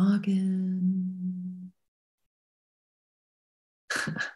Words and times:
Morgen. 0.00 1.74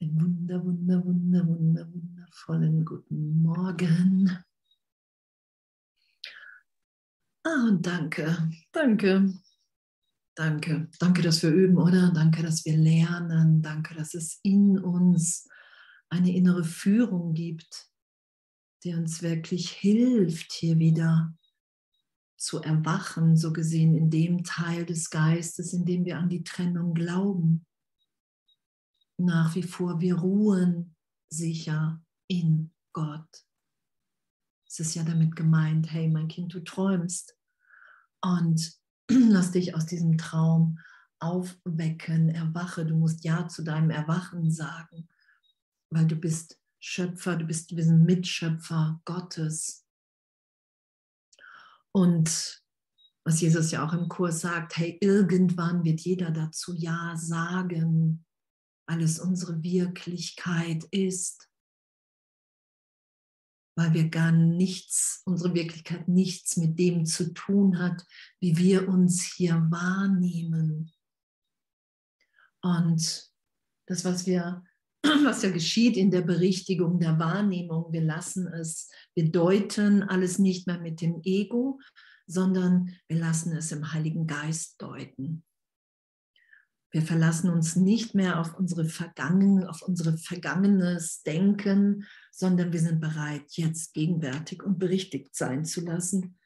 Ein 0.00 0.20
wunder, 0.20 0.64
wunder, 0.64 1.04
wunder, 1.04 1.44
wunder, 1.44 1.92
wundervollen 1.92 2.84
guten 2.84 3.42
Morgen. 3.42 4.30
Ah, 7.44 7.66
und 7.68 7.84
danke, 7.84 8.48
danke, 8.70 9.34
danke, 10.36 10.88
danke, 11.00 11.22
dass 11.22 11.42
wir 11.42 11.50
üben, 11.50 11.78
oder? 11.78 12.12
Danke, 12.14 12.44
dass 12.44 12.64
wir 12.64 12.76
lernen. 12.76 13.60
Danke, 13.60 13.96
dass 13.96 14.14
es 14.14 14.38
in 14.44 14.78
uns 14.78 15.48
eine 16.10 16.32
innere 16.32 16.62
Führung 16.62 17.34
gibt, 17.34 17.90
die 18.84 18.94
uns 18.94 19.20
wirklich 19.20 19.68
hilft, 19.68 20.52
hier 20.52 20.78
wieder 20.78 21.34
zu 22.42 22.60
erwachen, 22.60 23.36
so 23.36 23.52
gesehen 23.52 23.94
in 23.94 24.10
dem 24.10 24.42
Teil 24.42 24.84
des 24.84 25.10
Geistes, 25.10 25.72
in 25.72 25.84
dem 25.84 26.04
wir 26.04 26.18
an 26.18 26.28
die 26.28 26.42
Trennung 26.42 26.92
glauben. 26.92 27.64
Nach 29.16 29.54
wie 29.54 29.62
vor, 29.62 30.00
wir 30.00 30.16
ruhen 30.16 30.96
sicher 31.30 32.02
in 32.26 32.72
Gott. 32.92 33.46
Es 34.66 34.80
ist 34.80 34.94
ja 34.94 35.04
damit 35.04 35.36
gemeint, 35.36 35.92
hey 35.92 36.08
mein 36.08 36.26
Kind, 36.26 36.52
du 36.52 36.60
träumst 36.64 37.36
und 38.20 38.76
lass 39.08 39.52
dich 39.52 39.76
aus 39.76 39.86
diesem 39.86 40.18
Traum 40.18 40.80
aufwecken, 41.20 42.28
erwache. 42.30 42.84
Du 42.84 42.96
musst 42.96 43.22
Ja 43.22 43.46
zu 43.46 43.62
deinem 43.62 43.90
Erwachen 43.90 44.50
sagen, 44.50 45.08
weil 45.90 46.06
du 46.06 46.16
bist 46.16 46.58
Schöpfer, 46.80 47.36
du 47.36 47.44
bist, 47.44 47.76
wir 47.76 47.84
sind 47.84 48.04
Mitschöpfer 48.04 49.00
Gottes. 49.04 49.81
Und 51.94 52.62
was 53.24 53.40
Jesus 53.40 53.70
ja 53.70 53.86
auch 53.86 53.92
im 53.92 54.08
Kurs 54.08 54.40
sagt, 54.40 54.76
hey, 54.76 54.98
irgendwann 55.00 55.84
wird 55.84 56.00
jeder 56.00 56.30
dazu 56.30 56.74
Ja 56.74 57.14
sagen, 57.16 58.24
weil 58.88 59.02
es 59.02 59.20
unsere 59.20 59.62
Wirklichkeit 59.62 60.84
ist, 60.84 61.48
weil 63.76 63.94
wir 63.94 64.08
gar 64.08 64.32
nichts, 64.32 65.22
unsere 65.24 65.54
Wirklichkeit 65.54 66.08
nichts 66.08 66.56
mit 66.56 66.78
dem 66.78 67.06
zu 67.06 67.32
tun 67.32 67.78
hat, 67.78 68.04
wie 68.40 68.56
wir 68.56 68.88
uns 68.88 69.22
hier 69.22 69.54
wahrnehmen. 69.70 70.92
Und 72.60 73.32
das, 73.86 74.04
was 74.04 74.26
wir 74.26 74.64
was 75.02 75.42
ja 75.42 75.50
geschieht 75.50 75.96
in 75.96 76.10
der 76.10 76.22
Berichtigung 76.22 76.98
der 76.98 77.18
Wahrnehmung. 77.18 77.92
Wir 77.92 78.02
lassen 78.02 78.46
es, 78.46 78.90
wir 79.14 79.30
deuten 79.30 80.02
alles 80.02 80.38
nicht 80.38 80.66
mehr 80.66 80.78
mit 80.78 81.00
dem 81.00 81.20
Ego, 81.24 81.80
sondern 82.26 82.90
wir 83.08 83.18
lassen 83.18 83.56
es 83.56 83.72
im 83.72 83.92
Heiligen 83.92 84.26
Geist 84.26 84.80
deuten. 84.80 85.44
Wir 86.92 87.02
verlassen 87.02 87.48
uns 87.48 87.74
nicht 87.74 88.14
mehr 88.14 88.38
auf 88.38 88.54
unsere 88.58 88.84
Vergangen, 88.84 89.64
auf 89.64 89.80
unsere 89.80 90.18
vergangenes 90.18 91.22
Denken, 91.22 92.06
sondern 92.30 92.72
wir 92.72 92.80
sind 92.80 93.00
bereit, 93.00 93.50
jetzt 93.52 93.94
gegenwärtig 93.94 94.62
und 94.62 94.78
berichtigt 94.78 95.34
sein 95.34 95.64
zu 95.64 95.80
lassen. 95.80 96.38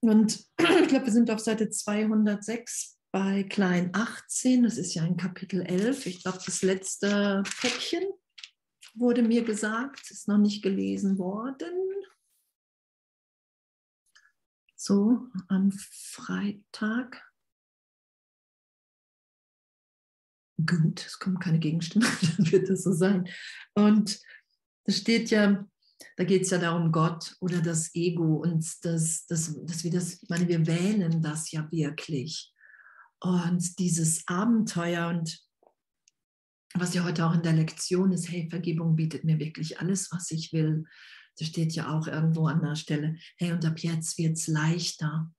Und 0.00 0.46
ich 0.58 0.88
glaube, 0.88 1.06
wir 1.06 1.12
sind 1.12 1.30
auf 1.30 1.40
Seite 1.40 1.68
206 1.68 2.95
bei 3.12 3.44
Klein 3.44 3.90
18, 3.94 4.64
das 4.64 4.76
ist 4.76 4.94
ja 4.94 5.04
in 5.04 5.16
Kapitel 5.16 5.62
11, 5.62 6.06
ich 6.06 6.22
glaube, 6.22 6.38
das 6.44 6.62
letzte 6.62 7.42
Päckchen 7.60 8.04
wurde 8.94 9.22
mir 9.22 9.44
gesagt, 9.44 10.10
ist 10.10 10.28
noch 10.28 10.38
nicht 10.38 10.62
gelesen 10.62 11.18
worden. 11.18 11.86
So, 14.74 15.26
am 15.48 15.72
Freitag. 15.72 17.22
Gut, 20.64 21.04
es 21.04 21.18
kommen 21.18 21.38
keine 21.38 21.58
Gegenstimme, 21.58 22.06
dann 22.36 22.52
wird 22.52 22.68
das 22.68 22.84
so 22.84 22.92
sein. 22.92 23.28
Und 23.74 24.20
da 24.84 24.92
steht 24.92 25.30
ja, 25.30 25.66
da 26.16 26.24
geht 26.24 26.42
es 26.42 26.50
ja 26.50 26.58
darum, 26.58 26.92
Gott 26.92 27.36
oder 27.40 27.60
das 27.60 27.94
Ego 27.94 28.36
und 28.36 28.64
das, 28.84 29.26
das, 29.26 29.58
das 29.64 29.84
wir 29.84 29.90
das, 29.90 30.22
ich 30.22 30.28
meine, 30.28 30.48
wir 30.48 30.66
wählen 30.66 31.22
das 31.22 31.50
ja 31.50 31.70
wirklich. 31.70 32.54
Und 33.20 33.78
dieses 33.78 34.26
Abenteuer 34.26 35.08
und 35.08 35.40
was 36.74 36.94
ja 36.94 37.04
heute 37.04 37.26
auch 37.26 37.34
in 37.34 37.42
der 37.42 37.54
Lektion 37.54 38.12
ist, 38.12 38.30
hey, 38.30 38.48
Vergebung 38.50 38.96
bietet 38.96 39.24
mir 39.24 39.38
wirklich 39.38 39.80
alles, 39.80 40.12
was 40.12 40.30
ich 40.30 40.52
will. 40.52 40.84
Da 41.38 41.44
steht 41.44 41.72
ja 41.72 41.96
auch 41.96 42.06
irgendwo 42.06 42.46
an 42.46 42.60
der 42.60 42.76
Stelle, 42.76 43.16
hey, 43.38 43.52
und 43.52 43.64
ab 43.64 43.78
jetzt 43.78 44.18
wird 44.18 44.36
es 44.36 44.46
leichter. 44.46 45.32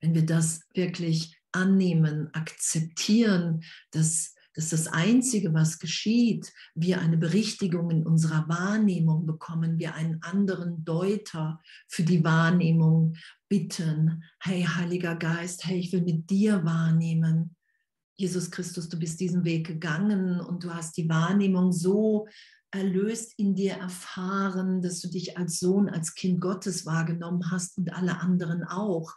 Wenn 0.00 0.14
wir 0.14 0.26
das 0.26 0.62
wirklich 0.74 1.38
annehmen, 1.52 2.32
akzeptieren, 2.34 3.62
dass 3.92 4.34
dass 4.54 4.68
das 4.68 4.86
Einzige, 4.86 5.54
was 5.54 5.78
geschieht, 5.78 6.52
wir 6.74 7.00
eine 7.00 7.16
Berichtigung 7.16 7.90
in 7.90 8.06
unserer 8.06 8.48
Wahrnehmung 8.48 9.26
bekommen, 9.26 9.78
wir 9.78 9.94
einen 9.94 10.22
anderen 10.22 10.84
Deuter 10.84 11.60
für 11.88 12.02
die 12.02 12.22
Wahrnehmung 12.22 13.14
bitten. 13.48 14.24
Hey, 14.40 14.64
Heiliger 14.64 15.16
Geist, 15.16 15.64
hey, 15.64 15.78
ich 15.78 15.92
will 15.92 16.02
mit 16.02 16.28
dir 16.30 16.64
wahrnehmen. 16.64 17.56
Jesus 18.16 18.50
Christus, 18.50 18.88
du 18.88 18.98
bist 18.98 19.20
diesen 19.20 19.44
Weg 19.44 19.66
gegangen 19.66 20.40
und 20.40 20.64
du 20.64 20.74
hast 20.74 20.96
die 20.96 21.08
Wahrnehmung 21.08 21.72
so 21.72 22.28
erlöst 22.70 23.34
in 23.38 23.54
dir 23.54 23.74
erfahren, 23.74 24.80
dass 24.82 25.00
du 25.00 25.08
dich 25.08 25.36
als 25.36 25.60
Sohn, 25.60 25.88
als 25.88 26.14
Kind 26.14 26.40
Gottes 26.40 26.86
wahrgenommen 26.86 27.50
hast 27.50 27.78
und 27.78 27.92
alle 27.92 28.20
anderen 28.20 28.64
auch. 28.64 29.14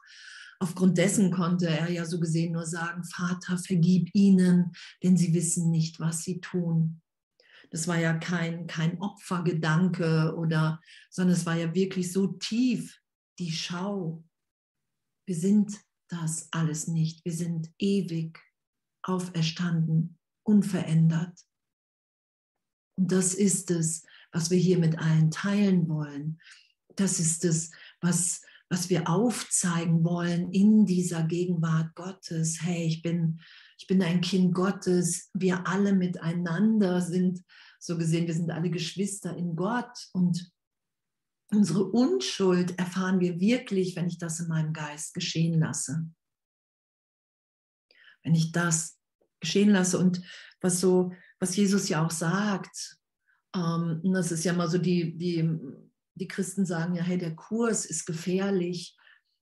Aufgrund 0.60 0.98
dessen 0.98 1.32
konnte 1.32 1.68
er 1.68 1.90
ja 1.90 2.06
so 2.06 2.20
gesehen 2.20 2.54
nur 2.54 2.66
sagen, 2.66 3.04
Vater, 3.04 3.58
vergib 3.58 4.10
ihnen, 4.14 4.72
denn 5.04 5.18
sie 5.18 5.34
wissen 5.34 5.70
nicht, 5.70 6.00
was 6.00 6.24
sie 6.24 6.40
tun. 6.40 7.02
Das 7.72 7.88
war 7.88 7.98
ja 7.98 8.14
kein, 8.14 8.68
kein 8.68 9.02
Opfergedanke 9.02 10.36
oder, 10.38 10.82
sondern 11.10 11.36
es 11.36 11.46
war 11.46 11.56
ja 11.56 11.74
wirklich 11.74 12.12
so 12.12 12.28
tief 12.28 13.02
die 13.40 13.52
Schau. 13.52 14.24
Wir 15.26 15.36
sind 15.36 15.78
das 16.08 16.48
alles 16.52 16.88
nicht. 16.88 17.26
Wir 17.26 17.34
sind 17.34 17.72
ewig 17.78 18.40
auferstanden, 19.02 20.18
unverändert. 20.44 21.40
Und 22.98 23.12
das 23.12 23.34
ist 23.34 23.72
es, 23.72 24.06
was 24.32 24.50
wir 24.52 24.58
hier 24.58 24.78
mit 24.78 24.98
allen 25.00 25.32
teilen 25.32 25.90
wollen. 25.90 26.40
Das 26.96 27.20
ist 27.20 27.44
es, 27.44 27.72
was, 28.00 28.42
was 28.70 28.90
wir 28.90 29.09
aufzeigen 29.09 30.03
wollen 30.03 30.52
in 30.52 30.86
dieser 30.86 31.24
Gegenwart 31.24 31.94
Gottes. 31.96 32.62
Hey, 32.62 32.86
ich 32.86 33.02
bin, 33.02 33.40
ich 33.78 33.88
bin 33.88 34.02
ein 34.02 34.22
Kind 34.22 34.53
Gottes. 34.53 35.30
Wir 35.34 35.68
alle 35.68 35.94
miteinander 35.94 37.02
sind, 37.02 37.44
so 37.80 37.98
gesehen, 37.98 38.28
wir 38.28 38.34
sind 38.34 38.52
alle 38.52 38.72
Geschwister 38.72 39.36
in 39.38 39.56
Gott 39.56 40.09
und 40.14 40.52
unsere 41.52 41.86
Unschuld 41.86 42.78
erfahren 42.80 43.20
wir 43.20 43.40
wirklich, 43.40 43.96
wenn 43.96 44.08
ich 44.08 44.18
das 44.18 44.40
in 44.40 44.48
meinem 44.48 44.74
Geist 44.74 45.14
geschehen 45.14 45.59
lasse. 45.59 46.09
Wenn 48.24 48.34
ich 48.34 48.52
das 48.52 48.97
geschehen 49.40 49.70
lasse 49.70 50.00
und 50.00 50.22
was 50.62 50.80
so, 50.80 51.14
was 51.40 51.56
Jesus 51.56 51.88
ja 51.88 52.03
auch 52.03 52.12
sagt, 52.12 52.97
ähm, 53.56 54.02
das 54.03 54.32
ist 54.32 54.44
ja 54.44 54.53
mal 54.53 54.70
so 54.70 54.80
die, 54.80 55.16
die 55.16 55.47
die 56.16 56.28
Christen 56.28 56.66
sagen 56.66 56.96
ja, 56.96 57.03
hey, 57.03 57.18
der 57.18 57.36
Kurs 57.36 57.86
ist 57.86 58.06
gefährlich, 58.06 58.98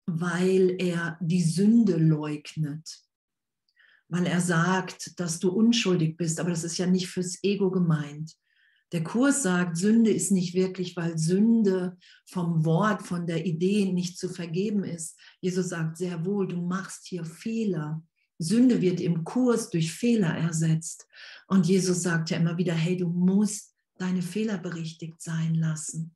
weil 0.06 0.77
er 0.78 1.19
die 1.21 1.43
Sünde 1.43 1.97
leugnet. 1.97 3.03
Weil 4.09 4.27
er 4.27 4.41
sagt, 4.41 5.18
dass 5.18 5.41
du 5.41 5.51
unschuldig 5.51 6.16
bist, 6.16 6.39
aber 6.39 6.51
das 6.51 6.65
ist 6.65 6.78
ja 6.78 6.86
nicht 6.86 7.09
fürs 7.09 7.42
Ego 7.42 7.71
gemeint. 7.71 8.36
Der 8.92 9.03
Kurs 9.03 9.42
sagt, 9.42 9.77
Sünde 9.77 10.13
ist 10.13 10.30
nicht 10.30 10.54
wirklich, 10.54 10.97
weil 10.97 11.18
Sünde 11.18 11.97
vom 12.24 12.65
Wort, 12.65 13.03
von 13.03 13.27
der 13.27 13.45
Idee 13.45 13.92
nicht 13.92 14.16
zu 14.16 14.28
vergeben 14.28 14.84
ist. 14.84 15.18
Jesus 15.41 15.71
sagt 15.71 15.97
sehr 15.97 16.24
wohl, 16.24 16.47
du 16.47 16.63
machst 16.63 17.07
hier 17.07 17.24
Fehler. 17.24 18.04
Sünde 18.39 18.80
wird 18.80 19.01
im 19.01 19.24
Kurs 19.24 19.71
durch 19.71 19.92
Fehler 19.92 20.36
ersetzt. 20.36 21.09
Und 21.48 21.66
Jesus 21.66 22.03
sagt 22.03 22.30
ja 22.30 22.36
immer 22.36 22.59
wieder, 22.59 22.74
hey, 22.74 22.97
du 22.97 23.09
musst 23.09 23.74
deine 23.98 24.22
Fehler 24.22 24.59
berichtigt 24.59 25.21
sein 25.21 25.57
lassen. 25.57 26.15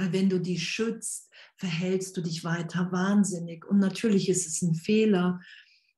Weil 0.00 0.14
wenn 0.14 0.30
du 0.30 0.40
die 0.40 0.58
schützt, 0.58 1.28
verhältst 1.56 2.16
du 2.16 2.22
dich 2.22 2.42
weiter 2.42 2.90
wahnsinnig. 2.90 3.66
Und 3.66 3.80
natürlich 3.80 4.30
ist 4.30 4.46
es 4.46 4.62
ein 4.62 4.74
Fehler, 4.74 5.40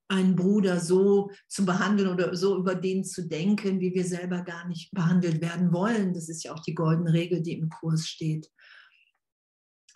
einen 0.08 0.34
Bruder 0.34 0.80
so 0.80 1.30
zu 1.46 1.64
behandeln 1.64 2.10
oder 2.10 2.34
so 2.34 2.58
über 2.58 2.74
den 2.74 3.04
zu 3.04 3.28
denken, 3.28 3.78
wie 3.78 3.94
wir 3.94 4.04
selber 4.04 4.42
gar 4.42 4.66
nicht 4.66 4.90
behandelt 4.90 5.40
werden 5.40 5.72
wollen. 5.72 6.14
Das 6.14 6.28
ist 6.28 6.42
ja 6.42 6.52
auch 6.52 6.58
die 6.58 6.74
goldene 6.74 7.12
Regel, 7.12 7.42
die 7.42 7.52
im 7.52 7.68
Kurs 7.68 8.08
steht. 8.08 8.50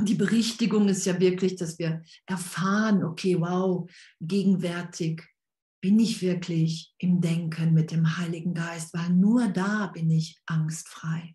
Die 0.01 0.15
Berichtigung 0.15 0.89
ist 0.89 1.05
ja 1.05 1.19
wirklich, 1.19 1.57
dass 1.57 1.77
wir 1.81 2.05
erfahren, 2.27 3.03
okay, 3.03 3.41
wow, 3.41 3.91
gegenwärtig 4.21 5.25
bin 5.81 5.99
ich 5.99 6.23
wirklich 6.23 6.95
im 6.99 7.21
Denken 7.21 7.75
mit 7.75 7.91
dem 7.91 8.19
Heiligen 8.19 8.55
Geist, 8.55 8.95
weil 8.95 9.11
nur 9.11 9.49
da 9.49 9.89
bin 9.89 10.09
ich 10.13 10.41
angstfrei. 10.47 11.35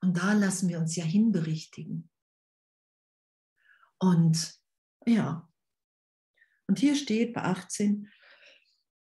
Und 0.00 0.16
da 0.16 0.32
lassen 0.32 0.68
wir 0.68 0.78
uns 0.78 0.94
ja 0.96 1.04
hinberichtigen. 1.04 2.10
Und 3.98 4.60
ja, 5.06 5.48
Und 6.68 6.78
hier 6.78 6.94
steht 6.94 7.32
bei 7.32 7.42
18, 7.42 8.08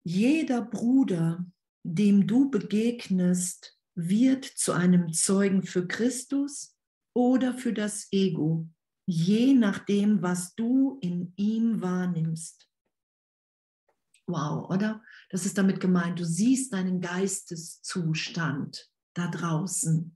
jeder 0.03 0.61
Bruder, 0.61 1.45
dem 1.83 2.25
du 2.25 2.49
begegnest, 2.49 3.77
wird 3.95 4.45
zu 4.45 4.71
einem 4.71 5.11
Zeugen 5.11 5.63
für 5.63 5.87
Christus 5.87 6.77
oder 7.13 7.53
für 7.53 7.73
das 7.73 8.07
Ego, 8.11 8.69
je 9.05 9.53
nachdem, 9.53 10.21
was 10.21 10.55
du 10.55 10.99
in 11.01 11.33
ihm 11.35 11.81
wahrnimmst. 11.81 12.69
Wow, 14.25 14.69
oder? 14.69 15.03
Das 15.31 15.45
ist 15.45 15.57
damit 15.57 15.79
gemeint, 15.81 16.19
du 16.19 16.25
siehst 16.25 16.71
deinen 16.71 17.01
Geisteszustand 17.01 18.89
da 19.15 19.27
draußen. 19.27 20.15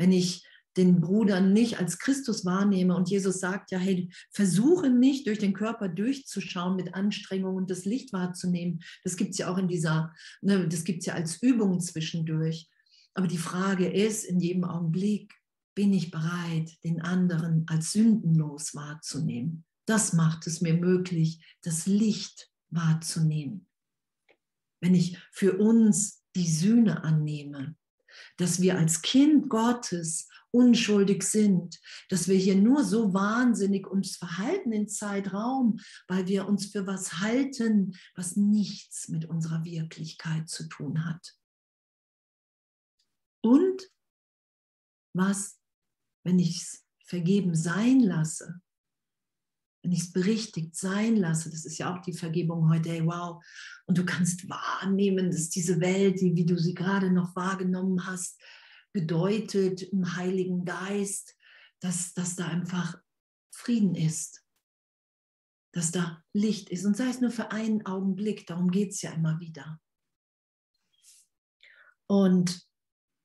Wenn 0.00 0.12
ich 0.12 0.46
den 0.78 1.02
Bruder 1.02 1.42
nicht 1.42 1.78
als 1.78 1.98
Christus 1.98 2.46
wahrnehme 2.46 2.96
und 2.96 3.10
Jesus 3.10 3.38
sagt 3.38 3.70
ja, 3.70 3.78
hey, 3.78 4.10
versuche 4.30 4.88
nicht 4.88 5.26
durch 5.26 5.38
den 5.38 5.52
Körper 5.52 5.90
durchzuschauen 5.90 6.74
mit 6.74 6.94
Anstrengung 6.94 7.56
und 7.56 7.70
das 7.70 7.84
Licht 7.84 8.14
wahrzunehmen. 8.14 8.80
Das 9.04 9.16
gibt 9.16 9.32
es 9.32 9.38
ja 9.38 9.52
auch 9.52 9.58
in 9.58 9.68
dieser, 9.68 10.14
ne, 10.40 10.66
das 10.66 10.84
gibt 10.84 11.00
es 11.00 11.06
ja 11.06 11.14
als 11.14 11.42
Übung 11.42 11.80
zwischendurch. 11.80 12.66
Aber 13.12 13.26
die 13.26 13.36
Frage 13.36 13.92
ist 13.92 14.24
in 14.24 14.40
jedem 14.40 14.64
Augenblick, 14.64 15.34
bin 15.74 15.92
ich 15.92 16.10
bereit, 16.10 16.70
den 16.82 17.02
anderen 17.02 17.66
als 17.68 17.92
sündenlos 17.92 18.74
wahrzunehmen? 18.74 19.66
Das 19.84 20.14
macht 20.14 20.46
es 20.46 20.62
mir 20.62 20.72
möglich, 20.72 21.44
das 21.60 21.86
Licht 21.86 22.50
wahrzunehmen. 22.70 23.66
Wenn 24.80 24.94
ich 24.94 25.18
für 25.30 25.58
uns 25.58 26.22
die 26.34 26.48
Sühne 26.48 27.04
annehme, 27.04 27.76
dass 28.36 28.60
wir 28.60 28.78
als 28.78 29.02
Kind 29.02 29.48
Gottes 29.48 30.28
unschuldig 30.52 31.22
sind, 31.22 31.80
dass 32.08 32.28
wir 32.28 32.36
hier 32.36 32.56
nur 32.56 32.84
so 32.84 33.14
wahnsinnig 33.14 33.86
uns 33.86 34.16
verhalten 34.16 34.72
in 34.72 34.88
Zeitraum, 34.88 35.80
weil 36.08 36.26
wir 36.26 36.48
uns 36.48 36.66
für 36.66 36.86
was 36.86 37.20
halten, 37.20 37.96
was 38.14 38.36
nichts 38.36 39.08
mit 39.08 39.26
unserer 39.26 39.64
Wirklichkeit 39.64 40.48
zu 40.48 40.68
tun 40.68 41.04
hat. 41.04 41.36
Und 43.42 43.90
was, 45.12 45.58
wenn 46.24 46.38
ich 46.38 46.56
es 46.62 46.84
vergeben 47.04 47.54
sein 47.54 48.00
lasse, 48.00 48.60
wenn 49.82 49.92
ich 49.92 50.00
es 50.00 50.12
berichtigt 50.12 50.76
sein 50.76 51.16
lasse, 51.16 51.50
das 51.50 51.64
ist 51.64 51.78
ja 51.78 51.94
auch 51.94 52.02
die 52.02 52.12
Vergebung 52.12 52.68
heute, 52.68 52.90
hey, 52.90 53.04
wow, 53.04 53.42
und 53.86 53.98
du 53.98 54.04
kannst 54.04 54.48
wahrnehmen, 54.48 55.30
dass 55.30 55.48
diese 55.48 55.80
Welt, 55.80 56.20
die, 56.20 56.36
wie 56.36 56.46
du 56.46 56.58
sie 56.58 56.74
gerade 56.74 57.10
noch 57.10 57.34
wahrgenommen 57.34 58.06
hast, 58.06 58.40
bedeutet 58.92 59.82
im 59.82 60.16
Heiligen 60.16 60.64
Geist, 60.64 61.36
dass, 61.80 62.12
dass 62.12 62.36
da 62.36 62.48
einfach 62.48 63.00
Frieden 63.52 63.94
ist, 63.94 64.44
dass 65.72 65.92
da 65.92 66.22
Licht 66.32 66.70
ist. 66.70 66.84
Und 66.84 66.96
sei 66.96 67.08
es 67.08 67.20
nur 67.20 67.30
für 67.30 67.50
einen 67.50 67.86
Augenblick, 67.86 68.46
darum 68.46 68.70
geht 68.70 68.90
es 68.90 69.02
ja 69.02 69.12
immer 69.12 69.40
wieder. 69.40 69.80
Und 72.06 72.68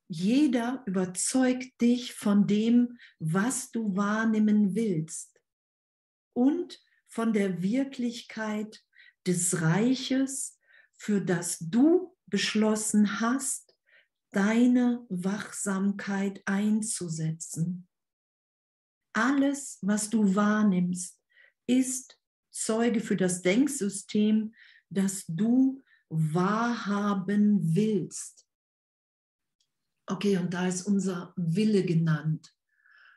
jeder 0.08 0.84
überzeugt 0.86 1.82
dich 1.82 2.14
von 2.14 2.46
dem, 2.48 2.98
was 3.20 3.72
du 3.72 3.96
wahrnehmen 3.96 4.76
willst 4.76 5.35
und 6.36 6.80
von 7.08 7.34
der 7.34 7.62
Wirklichkeit 7.62 8.84
des 9.26 9.62
Reiches, 9.62 10.60
für 10.98 11.22
das 11.22 11.58
du 11.60 12.16
beschlossen 12.28 13.20
hast, 13.20 13.76
deine 14.32 15.06
Wachsamkeit 15.10 16.42
einzusetzen. 16.46 17.88
Alles, 19.14 19.80
was 19.82 20.10
du 20.10 20.36
wahrnimmst, 20.36 21.22
ist 21.68 22.20
Zeuge 22.52 23.00
für 23.00 23.16
das 23.16 23.42
Denksystem, 23.42 24.54
das 24.90 25.26
du 25.28 25.82
wahrhaben 26.10 27.76
willst. 27.76 28.46
Okay, 30.08 30.38
und 30.38 30.54
da 30.54 30.68
ist 30.68 30.84
unser 30.84 31.34
Wille 31.36 31.84
genannt. 31.84 32.55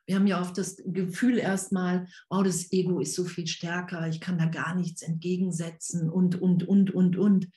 Wir 0.09 0.17
haben 0.17 0.27
ja 0.27 0.41
oft 0.41 0.57
das 0.57 0.83
Gefühl 0.87 1.37
erstmal, 1.37 2.09
oh, 2.31 2.43
das 2.43 2.73
Ego 2.73 2.99
ist 2.99 3.15
so 3.15 3.25
viel 3.25 3.47
stärker, 3.47 4.09
ich 4.09 4.23
kann 4.23 4.39
da 4.39 4.47
gar 4.47 4.75
nichts 4.75 5.03
entgegensetzen 5.03 6.09
und, 6.09 6.41
und, 6.41 6.67
und, 6.67 6.91
und, 6.95 7.19
und. 7.19 7.51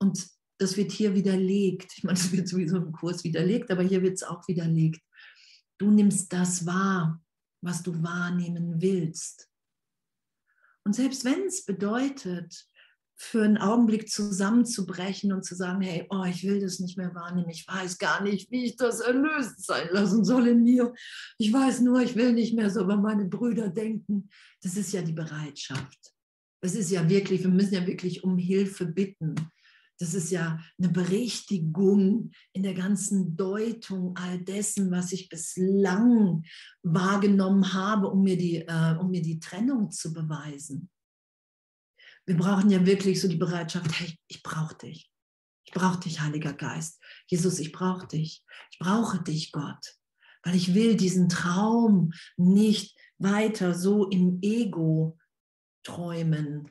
Und 0.00 0.26
das 0.58 0.76
wird 0.76 0.90
hier 0.90 1.14
widerlegt. 1.14 1.92
Ich 1.96 2.02
meine, 2.02 2.18
das 2.18 2.32
wird 2.32 2.48
sowieso 2.48 2.78
im 2.78 2.90
Kurs 2.90 3.22
widerlegt, 3.22 3.70
aber 3.70 3.84
hier 3.84 4.02
wird 4.02 4.14
es 4.14 4.24
auch 4.24 4.48
widerlegt. 4.48 5.00
Du 5.78 5.92
nimmst 5.92 6.32
das 6.32 6.66
wahr, 6.66 7.22
was 7.60 7.84
du 7.84 8.02
wahrnehmen 8.02 8.82
willst. 8.82 9.48
Und 10.84 10.96
selbst 10.96 11.24
wenn 11.24 11.46
es 11.46 11.64
bedeutet, 11.64 12.66
für 13.16 13.44
einen 13.44 13.58
Augenblick 13.58 14.08
zusammenzubrechen 14.08 15.32
und 15.32 15.44
zu 15.44 15.54
sagen, 15.54 15.80
hey, 15.80 16.06
oh, 16.10 16.24
ich 16.24 16.44
will 16.44 16.60
das 16.60 16.80
nicht 16.80 16.98
mehr 16.98 17.14
wahrnehmen, 17.14 17.50
ich 17.50 17.66
weiß 17.66 17.98
gar 17.98 18.22
nicht, 18.22 18.50
wie 18.50 18.64
ich 18.64 18.76
das 18.76 19.00
erlöst 19.00 19.64
sein 19.64 19.88
lassen 19.90 20.24
soll 20.24 20.48
in 20.48 20.62
mir. 20.62 20.92
Ich 21.38 21.52
weiß 21.52 21.80
nur, 21.80 22.00
ich 22.00 22.16
will 22.16 22.32
nicht 22.32 22.54
mehr 22.54 22.70
so 22.70 22.82
über 22.82 22.96
meine 22.96 23.26
Brüder 23.26 23.68
denken. 23.68 24.28
Das 24.62 24.76
ist 24.76 24.92
ja 24.92 25.02
die 25.02 25.12
Bereitschaft. 25.12 26.12
Das 26.60 26.74
ist 26.74 26.90
ja 26.90 27.08
wirklich, 27.08 27.42
wir 27.42 27.50
müssen 27.50 27.74
ja 27.74 27.86
wirklich 27.86 28.24
um 28.24 28.38
Hilfe 28.38 28.86
bitten. 28.86 29.34
Das 29.98 30.14
ist 30.14 30.30
ja 30.30 30.58
eine 30.78 30.88
Berichtigung 30.88 32.32
in 32.52 32.64
der 32.64 32.74
ganzen 32.74 33.36
Deutung 33.36 34.16
all 34.16 34.40
dessen, 34.40 34.90
was 34.90 35.12
ich 35.12 35.28
bislang 35.28 36.42
wahrgenommen 36.82 37.72
habe, 37.72 38.08
um 38.08 38.22
mir 38.22 38.36
die, 38.36 38.56
äh, 38.56 38.96
um 38.98 39.10
mir 39.10 39.22
die 39.22 39.38
Trennung 39.38 39.92
zu 39.92 40.12
beweisen 40.12 40.90
wir 42.26 42.36
brauchen 42.36 42.70
ja 42.70 42.84
wirklich 42.86 43.20
so 43.20 43.28
die 43.28 43.36
Bereitschaft, 43.36 43.98
hey, 43.98 44.16
ich 44.28 44.42
brauche 44.42 44.76
dich. 44.76 45.10
Ich 45.64 45.72
brauche 45.72 46.00
dich, 46.00 46.20
Heiliger 46.20 46.52
Geist. 46.52 47.00
Jesus, 47.26 47.58
ich 47.58 47.72
brauche 47.72 48.06
dich. 48.06 48.44
Ich 48.70 48.78
brauche 48.78 49.22
dich, 49.22 49.52
Gott. 49.52 49.96
Weil 50.42 50.56
ich 50.56 50.74
will 50.74 50.96
diesen 50.96 51.28
Traum 51.28 52.12
nicht 52.36 52.96
weiter 53.18 53.74
so 53.74 54.08
im 54.08 54.38
Ego 54.42 55.18
träumen, 55.84 56.70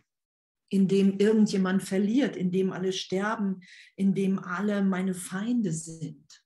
in 0.70 0.88
dem 0.88 1.18
irgendjemand 1.20 1.84
verliert, 1.84 2.36
in 2.36 2.52
dem 2.52 2.72
alle 2.72 2.94
sterben, 2.94 3.62
in 3.96 4.14
dem 4.14 4.40
alle 4.40 4.84
meine 4.84 5.14
Feinde 5.14 5.72
sind 5.72 6.41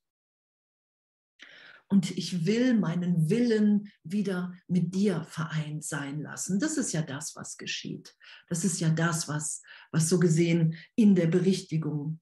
und 1.95 2.11
ich 2.17 2.45
will 2.45 2.77
meinen 2.77 3.29
Willen 3.29 3.89
wieder 4.03 4.53
mit 4.67 4.93
dir 4.93 5.23
vereint 5.23 5.85
sein 5.85 6.19
lassen. 6.19 6.59
Das 6.59 6.75
ist 6.75 6.91
ja 6.91 7.01
das, 7.01 7.37
was 7.37 7.55
geschieht. 7.55 8.17
Das 8.49 8.65
ist 8.65 8.81
ja 8.81 8.89
das, 8.89 9.29
was, 9.29 9.61
was 9.93 10.09
so 10.09 10.19
gesehen 10.19 10.75
in 10.95 11.15
der 11.15 11.27
Berichtigung 11.27 12.19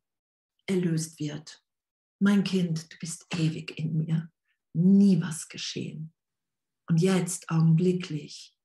erlöst 0.68 1.20
wird. 1.20 1.64
Mein 2.20 2.44
Kind, 2.44 2.94
du 2.94 2.98
bist 3.00 3.26
ewig 3.34 3.76
in 3.80 3.98
mir. 3.98 4.30
Nie 4.74 5.20
was 5.20 5.50
geschehen. 5.50 6.14
Und 6.88 7.02
jetzt 7.02 7.50
augenblicklich 7.50 8.56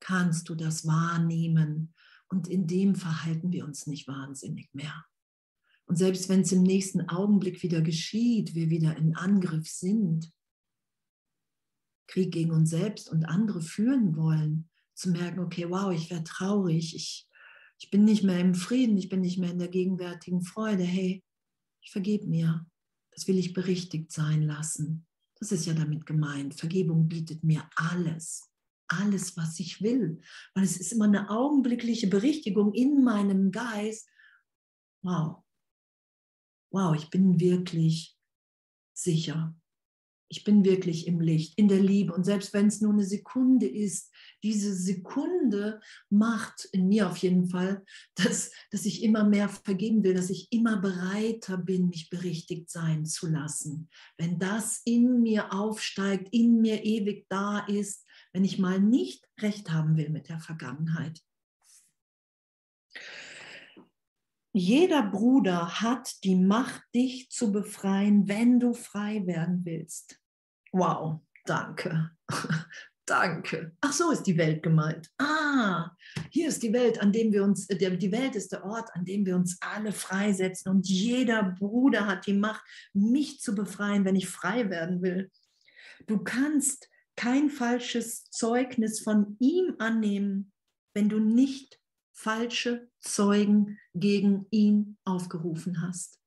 kannst 0.00 0.48
du 0.48 0.54
das 0.54 0.86
wahrnehmen 0.86 1.92
und 2.28 2.48
in 2.48 2.66
dem 2.66 2.94
verhalten 2.94 3.52
wir 3.52 3.66
uns 3.66 3.86
nicht 3.86 4.08
wahnsinnig 4.08 4.70
mehr. 4.72 5.04
Und 5.84 5.96
selbst 5.96 6.30
wenn 6.30 6.40
es 6.40 6.52
im 6.52 6.62
nächsten 6.62 7.06
Augenblick 7.10 7.62
wieder 7.62 7.82
geschieht, 7.82 8.54
wir 8.54 8.70
wieder 8.70 8.96
in 8.96 9.14
Angriff 9.14 9.68
sind, 9.68 10.32
Krieg 12.06 12.32
gegen 12.32 12.50
uns 12.50 12.70
selbst 12.70 13.10
und 13.10 13.24
andere 13.24 13.60
führen 13.60 14.16
wollen, 14.16 14.68
zu 14.94 15.10
merken, 15.10 15.40
okay, 15.40 15.68
wow, 15.68 15.92
ich 15.92 16.10
werde 16.10 16.24
traurig, 16.24 16.94
ich, 16.94 17.28
ich 17.78 17.90
bin 17.90 18.04
nicht 18.04 18.22
mehr 18.22 18.38
im 18.38 18.54
Frieden, 18.54 18.96
ich 18.96 19.08
bin 19.08 19.20
nicht 19.20 19.38
mehr 19.38 19.50
in 19.50 19.58
der 19.58 19.68
gegenwärtigen 19.68 20.42
Freude, 20.42 20.84
hey, 20.84 21.22
ich 21.82 21.90
vergebe 21.90 22.26
mir, 22.26 22.66
das 23.10 23.28
will 23.28 23.38
ich 23.38 23.52
berichtigt 23.52 24.12
sein 24.12 24.42
lassen. 24.42 25.06
Das 25.38 25.52
ist 25.52 25.66
ja 25.66 25.74
damit 25.74 26.06
gemeint. 26.06 26.54
Vergebung 26.54 27.08
bietet 27.08 27.44
mir 27.44 27.68
alles, 27.76 28.50
alles, 28.88 29.36
was 29.36 29.58
ich 29.60 29.82
will, 29.82 30.20
weil 30.54 30.64
es 30.64 30.78
ist 30.78 30.92
immer 30.92 31.04
eine 31.04 31.30
augenblickliche 31.30 32.06
Berichtigung 32.06 32.72
in 32.72 33.04
meinem 33.04 33.50
Geist. 33.50 34.08
Wow, 35.02 35.44
wow, 36.70 36.94
ich 36.96 37.10
bin 37.10 37.38
wirklich 37.38 38.16
sicher 38.94 39.54
ich 40.36 40.42
bin 40.42 40.64
wirklich 40.64 41.06
im 41.06 41.20
Licht, 41.20 41.56
in 41.56 41.68
der 41.68 41.80
Liebe. 41.80 42.12
Und 42.12 42.24
selbst 42.24 42.52
wenn 42.52 42.66
es 42.66 42.80
nur 42.80 42.92
eine 42.92 43.04
Sekunde 43.04 43.68
ist, 43.68 44.12
diese 44.42 44.74
Sekunde 44.74 45.80
macht 46.10 46.64
in 46.72 46.88
mir 46.88 47.08
auf 47.08 47.18
jeden 47.18 47.46
Fall, 47.46 47.84
dass, 48.16 48.50
dass 48.72 48.84
ich 48.84 49.04
immer 49.04 49.22
mehr 49.22 49.48
vergeben 49.48 50.02
will, 50.02 50.14
dass 50.14 50.30
ich 50.30 50.50
immer 50.50 50.78
bereiter 50.78 51.56
bin, 51.56 51.88
mich 51.88 52.10
berichtigt 52.10 52.68
sein 52.68 53.06
zu 53.06 53.28
lassen. 53.28 53.88
Wenn 54.18 54.40
das 54.40 54.82
in 54.84 55.22
mir 55.22 55.52
aufsteigt, 55.52 56.28
in 56.32 56.60
mir 56.60 56.84
ewig 56.84 57.26
da 57.28 57.60
ist, 57.66 58.04
wenn 58.32 58.44
ich 58.44 58.58
mal 58.58 58.80
nicht 58.80 59.24
recht 59.40 59.70
haben 59.70 59.96
will 59.96 60.10
mit 60.10 60.28
der 60.28 60.40
Vergangenheit. 60.40 61.22
Jeder 64.52 65.02
Bruder 65.02 65.80
hat 65.80 66.22
die 66.22 66.36
Macht, 66.36 66.82
dich 66.94 67.28
zu 67.30 67.50
befreien, 67.50 68.28
wenn 68.28 68.60
du 68.60 68.72
frei 68.72 69.26
werden 69.26 69.64
willst. 69.64 70.20
Wow, 70.74 71.20
danke. 71.44 72.10
danke. 73.06 73.76
Ach 73.80 73.92
so 73.92 74.10
ist 74.10 74.24
die 74.24 74.36
Welt 74.36 74.60
gemeint. 74.64 75.08
Ah, 75.18 75.92
hier 76.30 76.48
ist 76.48 76.64
die 76.64 76.72
Welt, 76.72 77.00
an 77.00 77.12
dem 77.12 77.32
wir 77.32 77.44
uns, 77.44 77.68
die 77.68 78.10
Welt 78.10 78.34
ist 78.34 78.50
der 78.50 78.64
Ort, 78.64 78.90
an 78.94 79.04
dem 79.04 79.24
wir 79.24 79.36
uns 79.36 79.56
alle 79.60 79.92
freisetzen 79.92 80.72
und 80.72 80.88
jeder 80.88 81.44
Bruder 81.44 82.08
hat 82.08 82.26
die 82.26 82.32
Macht, 82.32 82.64
mich 82.92 83.38
zu 83.38 83.54
befreien, 83.54 84.04
wenn 84.04 84.16
ich 84.16 84.28
frei 84.28 84.68
werden 84.68 85.00
will. 85.00 85.30
Du 86.08 86.18
kannst 86.18 86.90
kein 87.14 87.50
falsches 87.50 88.24
Zeugnis 88.30 88.98
von 88.98 89.36
ihm 89.38 89.76
annehmen, 89.78 90.50
wenn 90.92 91.08
du 91.08 91.20
nicht 91.20 91.78
falsche 92.10 92.88
Zeugen 92.98 93.78
gegen 93.94 94.46
ihn 94.50 94.96
aufgerufen 95.04 95.82
hast. 95.82 96.18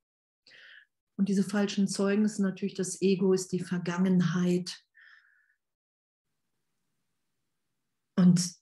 Und 1.18 1.30
diese 1.30 1.44
falschen 1.44 1.88
Zeugen 1.88 2.28
sind 2.28 2.44
natürlich 2.44 2.76
das 2.76 3.02
Ego, 3.02 3.34
ist 3.34 3.52
die 3.52 3.60
Vergangenheit. 3.60 4.78
Und 8.16 8.58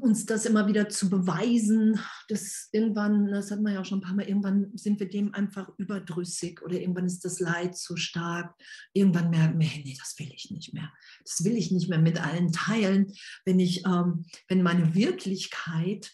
uns 0.00 0.24
das 0.24 0.46
immer 0.46 0.66
wieder 0.66 0.88
zu 0.88 1.10
beweisen, 1.10 2.00
dass 2.28 2.68
irgendwann, 2.72 3.30
das 3.30 3.50
hat 3.50 3.60
man 3.60 3.74
ja 3.74 3.80
auch 3.80 3.84
schon 3.84 3.98
ein 3.98 4.02
paar 4.02 4.14
Mal, 4.14 4.26
irgendwann 4.26 4.70
sind 4.74 4.98
wir 4.98 5.08
dem 5.08 5.34
einfach 5.34 5.70
überdrüssig 5.76 6.62
oder 6.62 6.80
irgendwann 6.80 7.04
ist 7.04 7.24
das 7.24 7.38
Leid 7.38 7.76
zu 7.76 7.96
stark. 7.96 8.54
Irgendwann 8.94 9.28
merken 9.28 9.60
wir, 9.60 9.66
hey, 9.66 9.82
nee, 9.84 9.96
das 9.98 10.18
will 10.18 10.32
ich 10.34 10.50
nicht 10.50 10.72
mehr. 10.72 10.90
Das 11.22 11.44
will 11.44 11.56
ich 11.56 11.70
nicht 11.70 11.90
mehr 11.90 11.98
mit 11.98 12.18
allen 12.18 12.50
teilen. 12.50 13.12
Wenn 13.44 13.60
ich, 13.60 13.84
ähm, 13.84 14.24
wenn 14.48 14.62
meine 14.62 14.94
Wirklichkeit, 14.94 16.10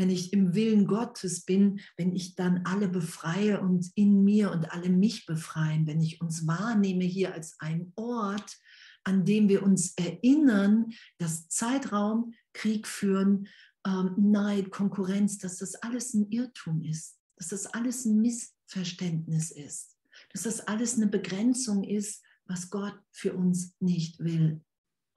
wenn 0.00 0.08
ich 0.08 0.32
im 0.32 0.54
Willen 0.54 0.86
Gottes 0.86 1.44
bin, 1.44 1.80
wenn 1.98 2.16
ich 2.16 2.34
dann 2.34 2.64
alle 2.64 2.88
befreie 2.88 3.60
und 3.60 3.92
in 3.96 4.24
mir 4.24 4.50
und 4.50 4.72
alle 4.72 4.88
mich 4.88 5.26
befreien, 5.26 5.86
wenn 5.86 6.00
ich 6.00 6.22
uns 6.22 6.46
wahrnehme 6.46 7.04
hier 7.04 7.34
als 7.34 7.60
ein 7.60 7.92
Ort, 7.96 8.58
an 9.04 9.26
dem 9.26 9.50
wir 9.50 9.62
uns 9.62 9.92
erinnern, 9.98 10.86
dass 11.18 11.48
Zeitraum, 11.48 12.32
Krieg 12.54 12.88
führen, 12.88 13.46
ähm, 13.86 14.14
Neid, 14.16 14.70
Konkurrenz, 14.70 15.36
dass 15.36 15.58
das 15.58 15.74
alles 15.74 16.14
ein 16.14 16.30
Irrtum 16.30 16.82
ist, 16.82 17.18
dass 17.36 17.48
das 17.48 17.66
alles 17.66 18.06
ein 18.06 18.22
Missverständnis 18.22 19.50
ist, 19.50 19.98
dass 20.32 20.44
das 20.44 20.60
alles 20.60 20.96
eine 20.96 21.08
Begrenzung 21.08 21.84
ist, 21.84 22.24
was 22.46 22.70
Gott 22.70 22.98
für 23.12 23.34
uns 23.34 23.74
nicht 23.80 24.18
will. 24.20 24.62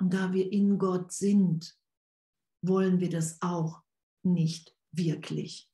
Und 0.01 0.13
da 0.13 0.33
wir 0.33 0.51
in 0.51 0.77
Gott 0.77 1.13
sind, 1.13 1.73
wollen 2.61 2.99
wir 2.99 3.09
das 3.09 3.41
auch 3.41 3.81
nicht 4.23 4.72
wirklich. 4.93 5.69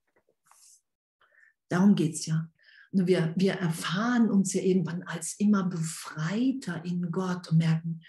Darum 1.69 1.95
geht 1.95 2.15
es 2.15 2.25
ja. 2.25 2.49
Wir, 2.91 3.33
wir 3.38 3.53
erfahren 3.53 4.31
uns 4.31 4.53
ja 4.53 4.63
irgendwann 4.63 5.03
als 5.03 5.35
immer 5.38 5.63
befreiter 5.63 6.83
in 6.83 7.11
Gott 7.11 7.51
und 7.51 7.59
merken, 7.59 8.01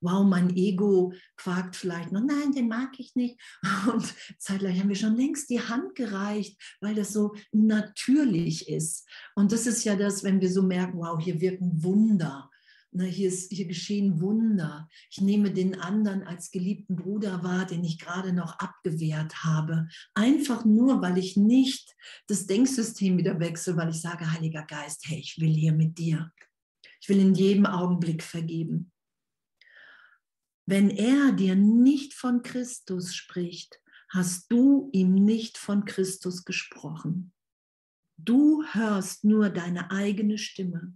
wow, 0.00 0.24
mein 0.24 0.56
Ego 0.56 1.12
quakt 1.36 1.76
vielleicht 1.76 2.12
noch, 2.12 2.22
nein, 2.22 2.52
den 2.52 2.68
mag 2.68 2.98
ich 2.98 3.14
nicht. 3.14 3.38
Und 3.92 4.14
zeitgleich 4.38 4.80
haben 4.80 4.88
wir 4.88 4.96
schon 4.96 5.16
längst 5.16 5.50
die 5.50 5.60
Hand 5.60 5.94
gereicht, 5.94 6.58
weil 6.80 6.94
das 6.94 7.12
so 7.12 7.34
natürlich 7.52 8.68
ist. 8.68 9.06
Und 9.34 9.52
das 9.52 9.66
ist 9.66 9.84
ja 9.84 9.96
das, 9.96 10.24
wenn 10.24 10.40
wir 10.40 10.50
so 10.50 10.62
merken, 10.62 10.98
wow, 10.98 11.20
hier 11.22 11.40
wirken 11.40 11.82
Wunder. 11.82 12.49
Na, 12.92 13.04
hier, 13.04 13.28
ist, 13.28 13.52
hier 13.52 13.66
geschehen 13.66 14.20
Wunder. 14.20 14.88
Ich 15.10 15.20
nehme 15.20 15.52
den 15.52 15.80
anderen 15.80 16.24
als 16.24 16.50
geliebten 16.50 16.96
Bruder 16.96 17.44
wahr, 17.44 17.64
den 17.64 17.84
ich 17.84 18.00
gerade 18.00 18.32
noch 18.32 18.58
abgewehrt 18.58 19.44
habe. 19.44 19.86
Einfach 20.14 20.64
nur, 20.64 21.00
weil 21.00 21.16
ich 21.16 21.36
nicht 21.36 21.94
das 22.26 22.46
Denksystem 22.46 23.16
wieder 23.16 23.38
wechsle, 23.38 23.76
weil 23.76 23.90
ich 23.90 24.00
sage, 24.00 24.32
Heiliger 24.32 24.64
Geist, 24.64 25.04
hey, 25.06 25.20
ich 25.20 25.40
will 25.40 25.54
hier 25.54 25.72
mit 25.72 25.98
dir. 25.98 26.32
Ich 27.00 27.08
will 27.08 27.20
in 27.20 27.34
jedem 27.34 27.64
Augenblick 27.64 28.24
vergeben. 28.24 28.90
Wenn 30.66 30.90
er 30.90 31.32
dir 31.32 31.54
nicht 31.54 32.14
von 32.14 32.42
Christus 32.42 33.14
spricht, 33.14 33.80
hast 34.08 34.50
du 34.50 34.90
ihm 34.92 35.14
nicht 35.14 35.58
von 35.58 35.84
Christus 35.84 36.44
gesprochen. 36.44 37.32
Du 38.16 38.64
hörst 38.72 39.24
nur 39.24 39.48
deine 39.48 39.90
eigene 39.90 40.36
Stimme. 40.36 40.94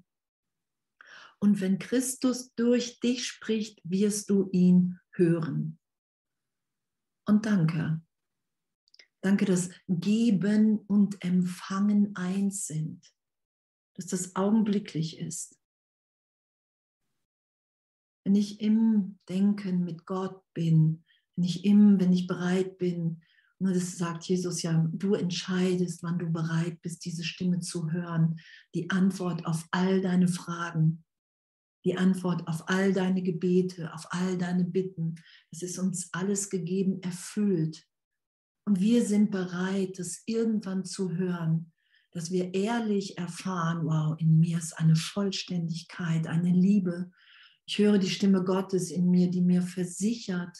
Und 1.40 1.60
wenn 1.60 1.78
Christus 1.78 2.54
durch 2.54 3.00
dich 3.00 3.26
spricht, 3.26 3.80
wirst 3.84 4.30
du 4.30 4.48
ihn 4.52 4.98
hören. 5.12 5.78
Und 7.26 7.46
danke. 7.46 8.02
Danke, 9.22 9.46
dass 9.46 9.70
Geben 9.88 10.78
und 10.80 11.22
Empfangen 11.24 12.14
eins 12.14 12.66
sind, 12.66 13.14
dass 13.94 14.06
das 14.06 14.36
augenblicklich 14.36 15.18
ist. 15.18 15.58
Wenn 18.24 18.34
ich 18.34 18.60
im 18.60 19.18
Denken 19.28 19.84
mit 19.84 20.06
Gott 20.06 20.42
bin, 20.54 21.04
wenn 21.36 21.44
ich 21.44 21.64
im, 21.64 22.00
wenn 22.00 22.12
ich 22.12 22.26
bereit 22.26 22.78
bin, 22.78 23.22
und 23.58 23.74
das 23.74 23.96
sagt 23.96 24.24
Jesus 24.24 24.62
ja, 24.62 24.86
du 24.92 25.14
entscheidest, 25.14 26.02
wann 26.02 26.18
du 26.18 26.30
bereit 26.30 26.82
bist, 26.82 27.04
diese 27.04 27.24
Stimme 27.24 27.60
zu 27.60 27.90
hören, 27.92 28.40
die 28.74 28.90
Antwort 28.90 29.46
auf 29.46 29.66
all 29.70 30.00
deine 30.02 30.28
Fragen 30.28 31.03
die 31.84 31.96
Antwort 31.96 32.46
auf 32.48 32.68
all 32.68 32.92
deine 32.92 33.22
Gebete, 33.22 33.92
auf 33.92 34.06
all 34.10 34.38
deine 34.38 34.64
Bitten. 34.64 35.16
Es 35.50 35.62
ist 35.62 35.78
uns 35.78 36.08
alles 36.12 36.50
gegeben, 36.50 37.02
erfüllt. 37.02 37.86
Und 38.66 38.80
wir 38.80 39.04
sind 39.04 39.30
bereit, 39.30 39.98
das 39.98 40.22
irgendwann 40.26 40.84
zu 40.84 41.16
hören, 41.16 41.72
dass 42.12 42.30
wir 42.30 42.54
ehrlich 42.54 43.18
erfahren, 43.18 43.84
wow, 43.84 44.18
in 44.18 44.38
mir 44.38 44.58
ist 44.58 44.72
eine 44.78 44.96
Vollständigkeit, 44.96 46.26
eine 46.26 46.50
Liebe. 46.50 47.10
Ich 47.66 47.78
höre 47.78 47.98
die 47.98 48.08
Stimme 48.08 48.44
Gottes 48.44 48.90
in 48.90 49.10
mir, 49.10 49.30
die 49.30 49.42
mir 49.42 49.62
versichert, 49.62 50.56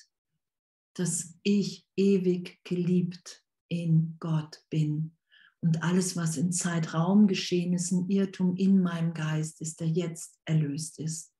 dass 0.95 1.38
ich 1.43 1.87
ewig 1.97 2.61
geliebt 2.64 3.43
in 3.69 4.16
Gott 4.21 4.62
bin. 4.69 5.16
Und 5.64 5.83
alles, 5.83 6.14
was 6.14 6.37
in 6.37 6.52
Zeitraum 6.52 7.26
geschehen 7.26 7.73
ist, 7.73 7.90
ein 7.90 8.11
Irrtum 8.11 8.54
in 8.54 8.83
meinem 8.83 9.14
Geist 9.14 9.62
ist, 9.62 9.80
der 9.80 9.88
jetzt 9.88 10.38
erlöst 10.44 10.99
ist. 10.99 11.33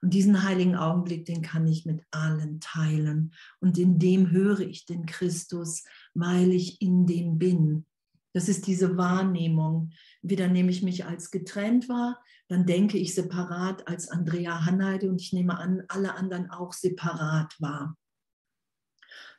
Und 0.00 0.14
diesen 0.14 0.44
heiligen 0.44 0.76
Augenblick, 0.76 1.26
den 1.26 1.42
kann 1.42 1.66
ich 1.66 1.84
mit 1.84 2.02
allen 2.10 2.58
teilen. 2.60 3.34
Und 3.60 3.76
in 3.76 3.98
dem 3.98 4.30
höre 4.30 4.60
ich 4.60 4.86
den 4.86 5.04
Christus, 5.04 5.84
weil 6.14 6.52
ich 6.52 6.80
in 6.80 7.06
dem 7.06 7.36
bin. 7.36 7.84
Das 8.32 8.48
ist 8.48 8.66
diese 8.66 8.96
Wahrnehmung. 8.96 9.90
Wieder 10.22 10.48
nehme 10.48 10.70
ich 10.70 10.82
mich 10.82 11.04
als 11.04 11.30
getrennt 11.30 11.86
wahr, 11.90 12.18
dann 12.48 12.64
denke 12.64 12.96
ich 12.96 13.14
separat 13.14 13.86
als 13.88 14.08
Andrea 14.08 14.64
Hanheide 14.64 15.10
und 15.10 15.20
ich 15.20 15.34
nehme 15.34 15.58
an, 15.58 15.82
alle 15.88 16.14
anderen 16.14 16.50
auch 16.50 16.72
separat 16.72 17.54
wahr 17.60 17.94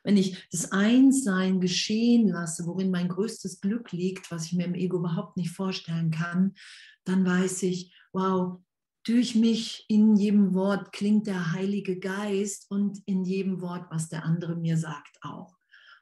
wenn 0.08 0.16
ich 0.16 0.48
das 0.50 0.72
Einssein 0.72 1.60
geschehen 1.60 2.28
lasse, 2.28 2.64
worin 2.64 2.90
mein 2.90 3.08
größtes 3.08 3.60
Glück 3.60 3.92
liegt, 3.92 4.30
was 4.30 4.46
ich 4.46 4.54
mir 4.54 4.64
im 4.64 4.74
Ego 4.74 4.96
überhaupt 4.96 5.36
nicht 5.36 5.50
vorstellen 5.50 6.10
kann, 6.10 6.54
dann 7.04 7.26
weiß 7.26 7.64
ich, 7.64 7.94
wow, 8.14 8.58
durch 9.04 9.34
mich 9.34 9.84
in 9.86 10.16
jedem 10.16 10.54
Wort 10.54 10.92
klingt 10.92 11.26
der 11.26 11.52
Heilige 11.52 11.98
Geist 11.98 12.70
und 12.70 13.02
in 13.04 13.22
jedem 13.24 13.60
Wort, 13.60 13.84
was 13.90 14.08
der 14.08 14.24
andere 14.24 14.56
mir 14.56 14.78
sagt, 14.78 15.18
auch. 15.20 15.54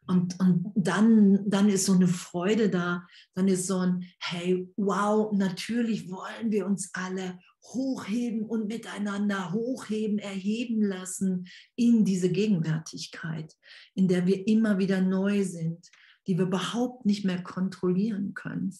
Und, 0.07 0.39
und 0.39 0.71
dann, 0.77 1.43
dann 1.51 1.69
ist 1.69 1.87
so 1.87 1.95
eine 1.95 2.07
Freude 2.07 2.71
da, 2.71 3.05
dann 3.35 3.49
ist 3.49 3.67
so 3.67 3.79
ein, 3.79 4.05
hey, 4.21 4.73
wow, 4.77 5.33
natürlich 5.33 6.09
wollen 6.09 6.53
wir 6.53 6.65
uns 6.65 6.91
alle 6.93 7.41
hochheben 7.75 8.45
und 8.45 8.69
miteinander 8.69 9.53
hochheben, 9.53 10.19
erheben 10.19 10.83
lassen 10.83 11.47
in 11.75 12.05
diese 12.05 12.31
Gegenwärtigkeit, 12.31 13.55
in 13.95 14.09
der 14.09 14.27
wir 14.27 14.47
immer 14.47 14.79
wieder 14.79 15.01
neu 15.01 15.45
sind, 15.45 15.91
die 16.27 16.39
wir 16.39 16.47
überhaupt 16.47 17.07
nicht 17.07 17.25
mehr 17.25 17.43
kontrollieren 17.43 18.35
können. 18.35 18.77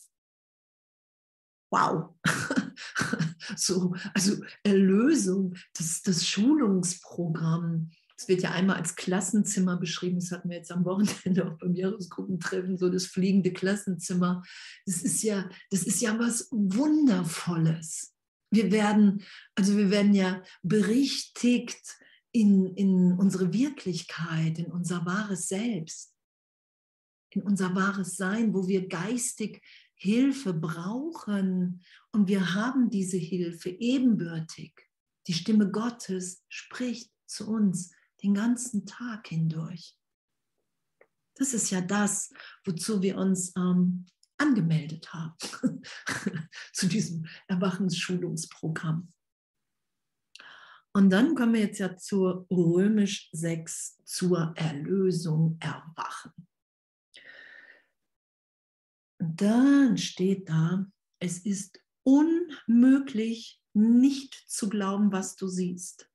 Wow. 1.71 2.15
so, 3.57 3.95
also 4.15 4.37
Erlösung, 4.63 5.55
das, 5.77 6.03
das 6.03 6.27
Schulungsprogramm, 6.27 7.91
es 8.19 8.29
wird 8.29 8.43
ja 8.43 8.53
einmal 8.53 8.77
als 8.77 8.97
Klassenzimmer 8.97 9.77
beschrieben, 9.77 10.19
das 10.19 10.31
hatten 10.31 10.49
wir 10.49 10.57
jetzt 10.57 10.73
am 10.73 10.85
Wochenende 10.85 11.47
auch 11.47 11.59
beim 11.59 11.75
Jahresgruppentreffen, 11.75 12.79
so 12.79 12.89
das 12.89 13.07
fliegende 13.07 13.53
Klassenzimmer. 13.53 14.43
Das 14.87 15.03
ist 15.03 15.23
ja, 15.23 15.49
das 15.71 15.83
ist 15.83 16.01
ja 16.01 16.19
was 16.19 16.49
Wundervolles. 16.51 18.16
Wir 18.51 18.71
werden, 18.71 19.23
also 19.55 19.77
wir 19.77 19.91
werden 19.91 20.15
ja 20.15 20.43
berichtigt 20.63 21.99
in, 22.33 22.75
in 22.77 23.13
unsere 23.13 23.53
Wirklichkeit, 23.53 24.59
in 24.59 24.67
unser 24.67 25.05
wahres 25.07 25.49
Selbst, 25.49 26.15
in 27.31 27.43
unser 27.43 27.75
wahres 27.75 28.17
Sein, 28.17 28.55
wo 28.55 28.69
wir 28.69 28.89
geistig 28.89 29.63
Hilfe 29.95 30.53
brauchen 30.53 31.83
und 32.13 32.29
wir 32.29 32.55
haben 32.55 32.91
diese 32.91 33.17
Hilfe 33.17 33.71
ebenbürtig. 33.71 34.75
Die 35.27 35.33
Stimme 35.33 35.71
Gottes 35.71 36.45
spricht 36.49 37.11
zu 37.27 37.49
uns 37.49 37.93
den 38.23 38.35
ganzen 38.35 38.87
Tag 38.87 39.29
hindurch. 39.29 39.97
Das 41.35 41.55
ist 41.55 41.71
ja 41.71 41.81
das, 41.81 42.33
wozu 42.65 43.03
wir 43.03 43.17
uns 43.17 43.55
ähm, 43.57 44.07
angemeldet 44.39 45.13
haben, 45.13 45.35
zu 46.73 46.87
diesem 46.87 47.27
Erwachensschulungsprogramm. 47.49 49.13
Und 50.93 51.11
dann 51.11 51.35
kommen 51.35 51.55
wir 51.55 51.61
jetzt 51.61 51.79
ja 51.79 51.97
zur 51.97 52.47
Römisch 52.51 53.29
6, 53.33 54.03
zur 54.05 54.55
Erlösung 54.57 55.59
erwachen. 55.61 56.33
Dann 59.19 59.99
steht 59.99 60.49
da, 60.49 60.87
es 61.19 61.39
ist 61.39 61.83
unmöglich, 62.03 63.61
nicht 63.75 64.35
zu 64.47 64.71
glauben, 64.71 65.13
was 65.13 65.37
du 65.37 65.49
siehst. 65.49 66.11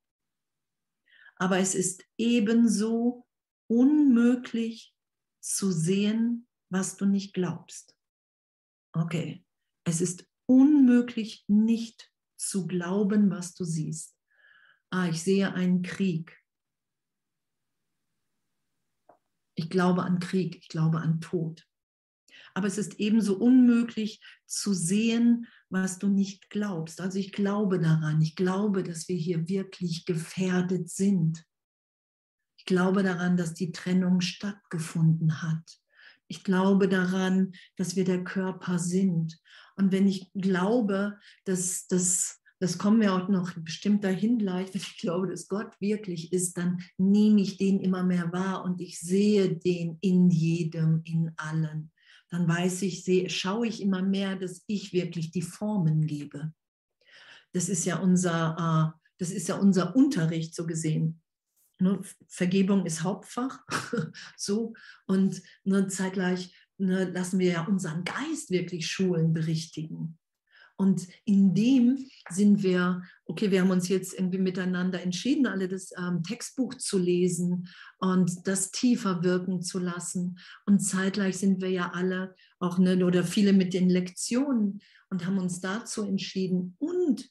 Aber 1.36 1.60
es 1.60 1.76
ist 1.76 2.04
ebenso 2.18 3.28
unmöglich 3.68 4.96
zu 5.40 5.72
sehen, 5.72 6.48
was 6.70 6.98
du 6.98 7.06
nicht 7.06 7.34
glaubst. 7.34 7.96
Okay, 8.94 9.46
es 9.86 10.02
ist 10.02 10.28
unmöglich, 10.46 11.46
nicht 11.48 12.12
zu 12.38 12.68
glauben, 12.68 13.30
was 13.30 13.54
du 13.54 13.64
siehst. 13.64 14.18
Ah, 14.90 15.08
ich 15.08 15.24
sehe 15.24 15.54
einen 15.54 15.82
Krieg. 15.82 16.38
Ich 19.56 19.70
glaube 19.70 20.04
an 20.04 20.20
Krieg, 20.20 20.58
ich 20.58 20.68
glaube 20.68 21.00
an 21.00 21.22
Tod. 21.22 21.66
Aber 22.54 22.68
es 22.68 22.78
ist 22.78 23.00
ebenso 23.00 23.38
unmöglich 23.38 24.22
zu 24.46 24.74
sehen, 24.74 25.48
was 25.70 26.00
du 26.00 26.10
nicht 26.10 26.50
glaubst. 26.50 27.00
Also 27.00 27.18
ich 27.20 27.32
glaube 27.32 27.80
daran, 27.80 28.22
ich 28.22 28.36
glaube, 28.36 28.84
dass 28.84 29.08
wir 29.08 29.16
hier 29.16 29.48
wirklich 29.48 30.06
gefährdet 30.06 30.90
sind. 30.90 31.46
Ich 32.58 32.66
glaube 32.66 33.04
daran, 33.04 33.38
dass 33.38 33.54
die 33.54 33.72
Trennung 33.72 34.20
stattgefunden 34.22 35.42
hat. 35.42 35.81
Ich 36.32 36.46
glaube 36.46 36.88
daran, 36.88 37.52
dass 37.76 37.98
wir 37.98 38.06
der 38.06 38.24
Körper 38.24 38.80
sind. 38.80 39.38
Und 39.76 39.92
wenn 39.92 40.08
ich 40.08 40.32
glaube, 40.34 41.20
dass 41.44 41.88
das 41.88 42.42
das 42.62 42.78
kommen 42.78 43.02
wir 43.02 43.16
auch 43.16 43.28
noch 43.28 43.56
bestimmt 43.56 44.04
dahin 44.04 44.38
gleich, 44.38 44.72
wenn 44.72 44.82
ich 44.82 45.00
glaube, 45.00 45.28
dass 45.28 45.48
Gott 45.48 45.74
wirklich 45.80 46.32
ist, 46.32 46.56
dann 46.60 46.80
nehme 47.00 47.42
ich 47.42 47.58
den 47.58 47.80
immer 47.80 48.04
mehr 48.04 48.32
wahr 48.32 48.64
und 48.64 48.80
ich 48.82 49.00
sehe 49.00 49.58
den 49.58 49.98
in 50.02 50.30
jedem, 50.30 51.02
in 51.04 51.32
allen. 51.38 51.92
Dann 52.30 52.48
weiß 52.48 52.84
ich, 52.84 53.04
sehe, 53.04 53.32
schaue 53.32 53.66
ich 53.66 53.82
immer 53.82 54.04
mehr, 54.04 54.36
dass 54.36 54.64
ich 54.68 54.94
wirklich 54.94 55.32
die 55.32 55.42
Formen 55.42 56.06
gebe. 56.06 56.54
Das 57.52 57.68
ist 57.68 57.84
ja 57.86 57.98
unser, 57.98 58.94
äh, 58.96 59.00
das 59.18 59.32
ist 59.32 59.48
ja 59.48 59.56
unser 59.56 59.96
Unterricht 59.96 60.54
so 60.54 60.68
gesehen. 60.68 61.20
Ne, 61.82 62.00
Vergebung 62.28 62.86
ist 62.86 63.02
Hauptfach, 63.02 63.66
so 64.38 64.74
und 65.08 65.42
ne, 65.64 65.88
zeitgleich 65.88 66.54
ne, 66.78 67.06
lassen 67.06 67.40
wir 67.40 67.52
ja 67.52 67.66
unseren 67.66 68.04
Geist 68.04 68.52
wirklich 68.52 68.86
schulen, 68.86 69.34
berichtigen. 69.34 70.20
Und 70.78 71.08
in 71.26 71.56
dem 71.56 72.08
sind 72.30 72.62
wir, 72.62 73.02
okay, 73.26 73.50
wir 73.50 73.62
haben 73.62 73.72
uns 73.72 73.88
jetzt 73.88 74.14
irgendwie 74.14 74.38
miteinander 74.38 75.02
entschieden, 75.02 75.48
alle 75.48 75.68
das 75.68 75.92
ähm, 75.98 76.22
Textbuch 76.22 76.76
zu 76.76 77.00
lesen 77.00 77.68
und 77.98 78.48
das 78.48 78.72
tiefer 78.72 79.24
wirken 79.24 79.64
zu 79.64 79.80
lassen. 79.80 80.38
Und 80.66 80.80
zeitgleich 80.80 81.38
sind 81.38 81.62
wir 81.62 81.70
ja 81.70 81.92
alle 81.94 82.36
auch, 82.60 82.78
ne, 82.78 83.04
oder 83.04 83.24
viele 83.24 83.54
mit 83.54 83.74
den 83.74 83.90
Lektionen 83.90 84.82
und 85.10 85.26
haben 85.26 85.40
uns 85.40 85.62
dazu 85.62 86.04
entschieden. 86.04 86.76
Und 86.78 87.28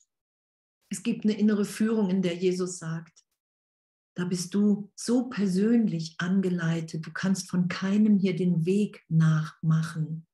es 0.89 1.05
gibt 1.05 1.25
eine 1.25 1.39
innere 1.39 1.65
Führung, 1.65 2.11
in 2.11 2.23
der 2.23 2.35
Jesus 2.35 2.79
sagt, 2.79 3.25
da 4.15 4.25
bist 4.25 4.55
du 4.55 4.91
so 4.95 5.29
persönlich 5.29 6.17
angeleitet, 6.19 7.07
du 7.07 7.13
kannst 7.13 7.49
von 7.49 7.69
keinem 7.69 8.19
hier 8.19 8.37
den 8.37 8.67
Weg 8.67 9.05
nachmachen. 9.09 10.27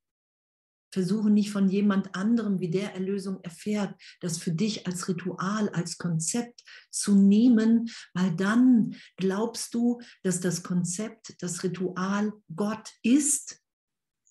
Versuche 0.92 1.28
nicht 1.28 1.50
von 1.50 1.68
jemand 1.68 2.14
anderem, 2.14 2.59
wie 2.59 2.70
der 2.70 2.94
Erlösung 2.94 3.42
erfährt, 3.42 4.00
das 4.20 4.38
für 4.38 4.53
dich 4.53 4.87
als 4.87 5.09
Ritual, 5.09 5.68
als 5.70 5.98
Konzept 5.98 6.62
zu 6.90 7.14
nehmen, 7.14 7.90
weil 8.14 8.35
dann 8.35 8.96
glaubst 9.16 9.74
du, 9.74 10.00
dass 10.22 10.40
das 10.40 10.62
Konzept, 10.62 11.35
das 11.42 11.62
Ritual 11.62 12.33
Gott 12.55 12.90
ist 13.03 13.61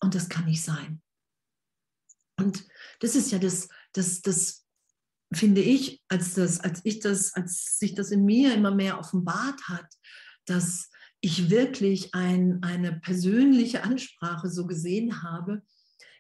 und 0.02 0.15
das 0.15 0.28
kann 0.28 0.46
nicht 0.46 0.63
sein. 0.63 1.04
Und 2.38 2.67
das 3.00 3.15
ist 3.15 3.32
ja 3.32 3.39
das, 3.39 3.69
das, 3.93 4.22
das 4.22 4.64
finde 5.36 5.62
ich, 5.62 6.02
als, 6.08 6.34
das, 6.34 6.60
als 6.60 6.82
ich 6.84 7.00
das, 7.00 7.34
als 7.34 7.78
sich 7.78 7.95
das 7.95 8.12
in 8.12 8.26
mir 8.26 8.54
immer 8.54 8.74
mehr 8.74 9.00
offenbart 9.00 9.62
hat, 9.67 9.88
dass 10.45 10.89
ich 11.21 11.50
wirklich 11.50 12.13
ein, 12.13 12.60
eine 12.62 12.93
persönliche 13.00 13.84
Ansprache 13.84 14.50
so 14.50 14.67
gesehen 14.67 15.24
habe, 15.24 15.63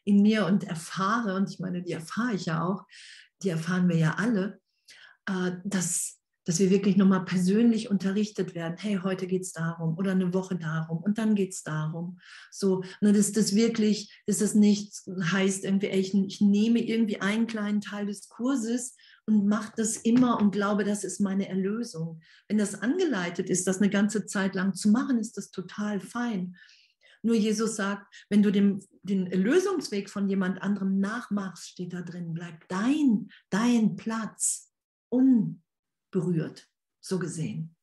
in 0.03 0.21
mir 0.21 0.45
und 0.45 0.63
erfahre, 0.63 1.35
und 1.35 1.49
ich 1.49 1.59
meine, 1.59 1.81
die 1.83 1.91
erfahre 1.91 2.33
ich 2.33 2.45
ja 2.45 2.63
auch, 2.63 2.85
die 3.41 3.49
erfahren 3.49 3.89
wir 3.89 3.97
ja 3.97 4.15
alle, 4.15 4.59
äh, 5.27 5.51
dass, 5.63 6.19
dass 6.45 6.59
wir 6.59 6.69
wirklich 6.69 6.95
nochmal 6.95 7.25
persönlich 7.25 7.89
unterrichtet 7.89 8.55
werden. 8.55 8.77
Hey, 8.77 8.99
heute 9.03 9.27
geht 9.27 9.41
es 9.41 9.51
darum 9.51 9.97
oder 9.97 10.11
eine 10.11 10.33
Woche 10.33 10.55
darum 10.55 10.99
und 10.99 11.17
dann 11.17 11.35
geht 11.35 11.53
es 11.53 11.63
darum. 11.63 12.19
So, 12.51 12.83
ne, 13.01 13.11
dass 13.11 13.31
das 13.31 13.55
wirklich, 13.55 14.13
dass 14.27 14.37
das 14.37 14.53
nicht 14.53 14.93
heißt, 15.07 15.65
irgendwie, 15.65 15.87
ich, 15.87 16.13
ich 16.13 16.41
nehme 16.41 16.79
irgendwie 16.79 17.19
einen 17.19 17.47
kleinen 17.47 17.81
Teil 17.81 18.05
des 18.05 18.29
Kurses 18.29 18.95
und 19.25 19.47
mache 19.47 19.73
das 19.75 19.97
immer 19.97 20.39
und 20.39 20.51
glaube, 20.51 20.83
das 20.83 21.03
ist 21.03 21.19
meine 21.19 21.49
Erlösung. 21.49 22.21
Wenn 22.47 22.59
das 22.59 22.81
angeleitet 22.81 23.49
ist, 23.49 23.65
das 23.67 23.77
eine 23.77 23.89
ganze 23.89 24.25
Zeit 24.27 24.53
lang 24.53 24.75
zu 24.75 24.89
machen, 24.89 25.17
ist 25.17 25.37
das 25.37 25.49
total 25.49 25.99
fein. 25.99 26.55
Nur 27.23 27.35
Jesus 27.35 27.75
sagt, 27.75 28.05
wenn 28.29 28.43
du 28.43 28.51
den, 28.51 28.85
den 29.01 29.25
Lösungsweg 29.25 30.11
von 30.11 30.29
jemand 30.29 30.61
anderem 30.61 30.99
nachmachst, 30.99 31.69
steht 31.69 31.91
da 31.91 32.03
drin, 32.03 32.35
bleibt 32.35 32.71
dein, 32.71 33.29
dein 33.49 33.95
Platz 33.95 34.71
unberührt, 36.15 36.67
so 37.01 37.19
gesehen. 37.19 37.75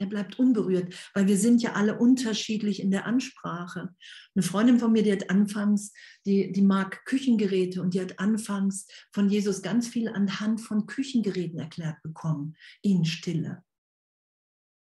Der 0.00 0.06
bleibt 0.06 0.38
unberührt, 0.38 0.94
weil 1.12 1.26
wir 1.26 1.36
sind 1.36 1.60
ja 1.60 1.72
alle 1.72 1.98
unterschiedlich 1.98 2.78
in 2.80 2.92
der 2.92 3.04
Ansprache. 3.04 3.92
Eine 4.34 4.44
Freundin 4.44 4.78
von 4.78 4.92
mir, 4.92 5.02
die 5.02 5.10
hat 5.10 5.28
anfangs, 5.28 5.92
die, 6.24 6.52
die 6.52 6.62
mag 6.62 7.04
Küchengeräte 7.04 7.82
und 7.82 7.94
die 7.94 8.00
hat 8.00 8.20
anfangs 8.20 8.86
von 9.12 9.28
Jesus 9.28 9.60
ganz 9.60 9.88
viel 9.88 10.08
anhand 10.08 10.60
von 10.60 10.86
Küchengeräten 10.86 11.58
erklärt 11.58 12.00
bekommen, 12.04 12.56
in 12.80 13.04
Stille. 13.04 13.64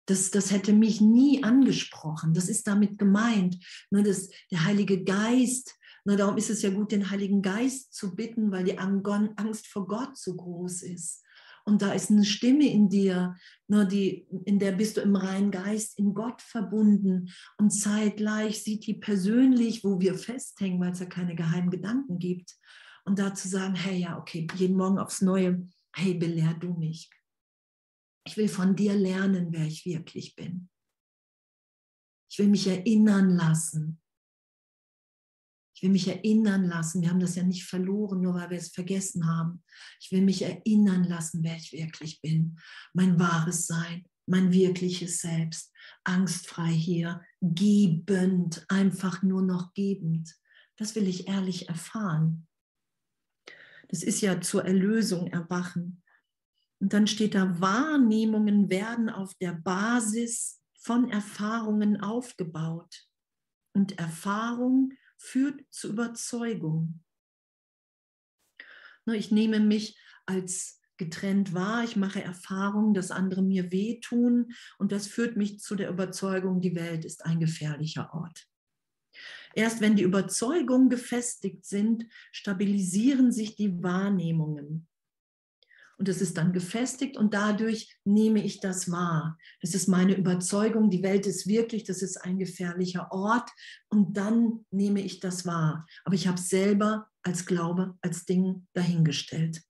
Das, 0.07 0.31
das 0.31 0.51
hätte 0.51 0.73
mich 0.73 0.99
nie 0.99 1.43
angesprochen. 1.43 2.33
Das 2.33 2.49
ist 2.49 2.65
damit 2.65 2.97
gemeint. 2.97 3.63
Ne, 3.91 4.01
das, 4.01 4.29
der 4.51 4.65
Heilige 4.65 5.03
Geist, 5.03 5.75
ne, 6.05 6.15
darum 6.15 6.37
ist 6.37 6.49
es 6.49 6.61
ja 6.61 6.69
gut, 6.69 6.91
den 6.91 7.09
Heiligen 7.09 7.41
Geist 7.41 7.93
zu 7.93 8.15
bitten, 8.15 8.51
weil 8.51 8.63
die 8.63 8.77
Angst 8.77 9.67
vor 9.67 9.87
Gott 9.87 10.17
so 10.17 10.35
groß 10.35 10.83
ist. 10.83 11.23
Und 11.65 11.81
da 11.81 11.93
ist 11.93 12.11
eine 12.11 12.25
Stimme 12.25 12.69
in 12.69 12.89
dir, 12.89 13.37
ne, 13.67 13.87
die, 13.87 14.27
in 14.45 14.59
der 14.59 14.73
bist 14.73 14.97
du 14.97 15.01
im 15.01 15.15
reinen 15.15 15.49
Geist, 15.49 15.97
in 15.97 16.13
Gott 16.13 16.41
verbunden. 16.41 17.29
Und 17.57 17.71
zeitgleich 17.71 18.63
sieht 18.63 18.85
die 18.85 18.95
persönlich, 18.95 19.83
wo 19.83 19.99
wir 20.01 20.15
festhängen, 20.15 20.79
weil 20.81 20.91
es 20.91 20.99
ja 20.99 21.05
keine 21.05 21.35
geheimen 21.35 21.69
Gedanken 21.69 22.19
gibt. 22.19 22.57
Und 23.05 23.19
da 23.19 23.33
zu 23.33 23.47
sagen, 23.47 23.75
hey, 23.75 23.97
ja, 23.97 24.17
okay, 24.17 24.47
jeden 24.55 24.75
Morgen 24.75 24.99
aufs 24.99 25.21
Neue, 25.21 25.67
hey, 25.95 26.13
belehr 26.13 26.53
du 26.53 26.73
mich. 26.73 27.09
Ich 28.25 28.35
will 28.37 28.49
von 28.49 28.75
dir 28.75 28.93
lernen, 28.93 29.47
wer 29.51 29.65
ich 29.65 29.85
wirklich 29.85 30.35
bin. 30.35 30.69
Ich 32.29 32.39
will 32.39 32.47
mich 32.47 32.67
erinnern 32.67 33.29
lassen. 33.35 34.01
Ich 35.83 35.87
will 35.87 35.91
mich 35.91 36.07
erinnern 36.07 36.63
lassen. 36.63 37.01
Wir 37.01 37.09
haben 37.09 37.19
das 37.19 37.35
ja 37.35 37.43
nicht 37.43 37.65
verloren, 37.65 38.21
nur 38.21 38.35
weil 38.35 38.51
wir 38.51 38.57
es 38.57 38.69
vergessen 38.69 39.27
haben. 39.27 39.61
Ich 39.99 40.13
will 40.13 40.21
mich 40.21 40.41
erinnern 40.41 41.03
lassen, 41.03 41.43
wer 41.43 41.57
ich 41.57 41.73
wirklich 41.73 42.21
bin. 42.21 42.57
Mein 42.93 43.19
wahres 43.19 43.67
Sein, 43.67 44.05
mein 44.25 44.53
wirkliches 44.53 45.19
Selbst. 45.19 45.73
Angstfrei 46.05 46.69
hier, 46.69 47.21
gebend, 47.41 48.65
einfach 48.69 49.23
nur 49.23 49.41
noch 49.41 49.73
gebend. 49.73 50.33
Das 50.77 50.95
will 50.95 51.05
ich 51.05 51.27
ehrlich 51.27 51.67
erfahren. 51.67 52.47
Das 53.89 54.03
ist 54.03 54.21
ja 54.21 54.39
zur 54.39 54.63
Erlösung 54.63 55.27
erwachen. 55.27 56.01
Und 56.79 56.93
dann 56.93 57.07
steht 57.07 57.35
da, 57.35 57.59
Wahrnehmungen 57.59 58.69
werden 58.69 59.09
auf 59.09 59.33
der 59.33 59.51
Basis 59.51 60.61
von 60.79 61.09
Erfahrungen 61.09 61.99
aufgebaut. 61.99 63.05
Und 63.73 63.99
Erfahrung 63.99 64.93
führt 65.23 65.61
zu 65.71 65.89
Überzeugung. 65.89 67.01
Ich 69.05 69.31
nehme 69.31 69.59
mich 69.59 69.97
als 70.25 70.81
getrennt 70.97 71.53
wahr, 71.53 71.83
ich 71.83 71.95
mache 71.95 72.21
Erfahrungen, 72.21 72.93
dass 72.93 73.11
andere 73.11 73.41
mir 73.41 73.71
wehtun 73.71 74.53
und 74.77 74.91
das 74.91 75.07
führt 75.07 75.35
mich 75.35 75.59
zu 75.59 75.75
der 75.75 75.89
Überzeugung, 75.89 76.61
die 76.61 76.75
Welt 76.75 77.03
ist 77.03 77.25
ein 77.25 77.39
gefährlicher 77.39 78.13
Ort. 78.13 78.47
Erst 79.55 79.81
wenn 79.81 79.95
die 79.95 80.03
Überzeugungen 80.03 80.89
gefestigt 80.89 81.65
sind, 81.65 82.05
stabilisieren 82.31 83.31
sich 83.31 83.55
die 83.55 83.83
Wahrnehmungen 83.83 84.87
und 85.97 86.09
es 86.09 86.21
ist 86.21 86.37
dann 86.37 86.53
gefestigt 86.53 87.17
und 87.17 87.33
dadurch 87.33 87.95
nehme 88.03 88.43
ich 88.43 88.59
das 88.59 88.91
wahr. 88.91 89.37
Das 89.61 89.75
ist 89.75 89.87
meine 89.87 90.15
Überzeugung, 90.15 90.89
die 90.89 91.03
Welt 91.03 91.25
ist 91.25 91.47
wirklich, 91.47 91.83
das 91.83 92.01
ist 92.01 92.17
ein 92.17 92.39
gefährlicher 92.39 93.11
Ort 93.11 93.49
und 93.89 94.17
dann 94.17 94.65
nehme 94.71 95.01
ich 95.01 95.19
das 95.19 95.45
wahr. 95.45 95.85
Aber 96.03 96.15
ich 96.15 96.27
habe 96.27 96.37
es 96.37 96.49
selber 96.49 97.07
als 97.21 97.45
Glaube, 97.45 97.97
als 98.01 98.25
Ding 98.25 98.67
dahingestellt. 98.73 99.61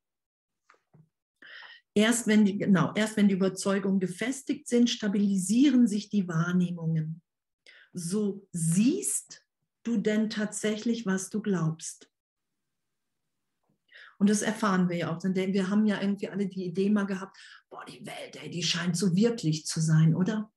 Erst 1.95 2.25
wenn 2.25 2.45
die, 2.45 2.57
genau, 2.57 2.91
erst 2.95 3.17
wenn 3.17 3.27
die 3.27 3.35
Überzeugungen 3.35 3.99
gefestigt 3.99 4.67
sind, 4.67 4.89
stabilisieren 4.89 5.87
sich 5.87 6.09
die 6.09 6.27
Wahrnehmungen. 6.27 7.21
So 7.93 8.47
siehst 8.51 9.45
du 9.83 9.97
denn 9.97 10.29
tatsächlich, 10.29 11.05
was 11.05 11.29
du 11.29 11.41
glaubst? 11.41 12.09
Und 14.23 14.29
das 14.29 14.41
erfahren 14.41 14.87
wir 14.87 14.95
ja 14.95 15.13
auch. 15.13 15.19
Denn 15.19 15.35
wir 15.51 15.69
haben 15.69 15.85
ja 15.85 15.99
irgendwie 15.99 16.29
alle 16.29 16.47
die 16.47 16.63
Idee 16.63 16.89
mal 16.89 17.03
gehabt, 17.03 17.37
boah, 17.69 17.83
die 17.83 18.05
Welt, 18.05 18.41
ey, 18.41 18.49
die 18.49 18.63
scheint 18.63 18.95
so 18.95 19.17
wirklich 19.17 19.65
zu 19.65 19.81
sein, 19.81 20.15
oder? 20.15 20.49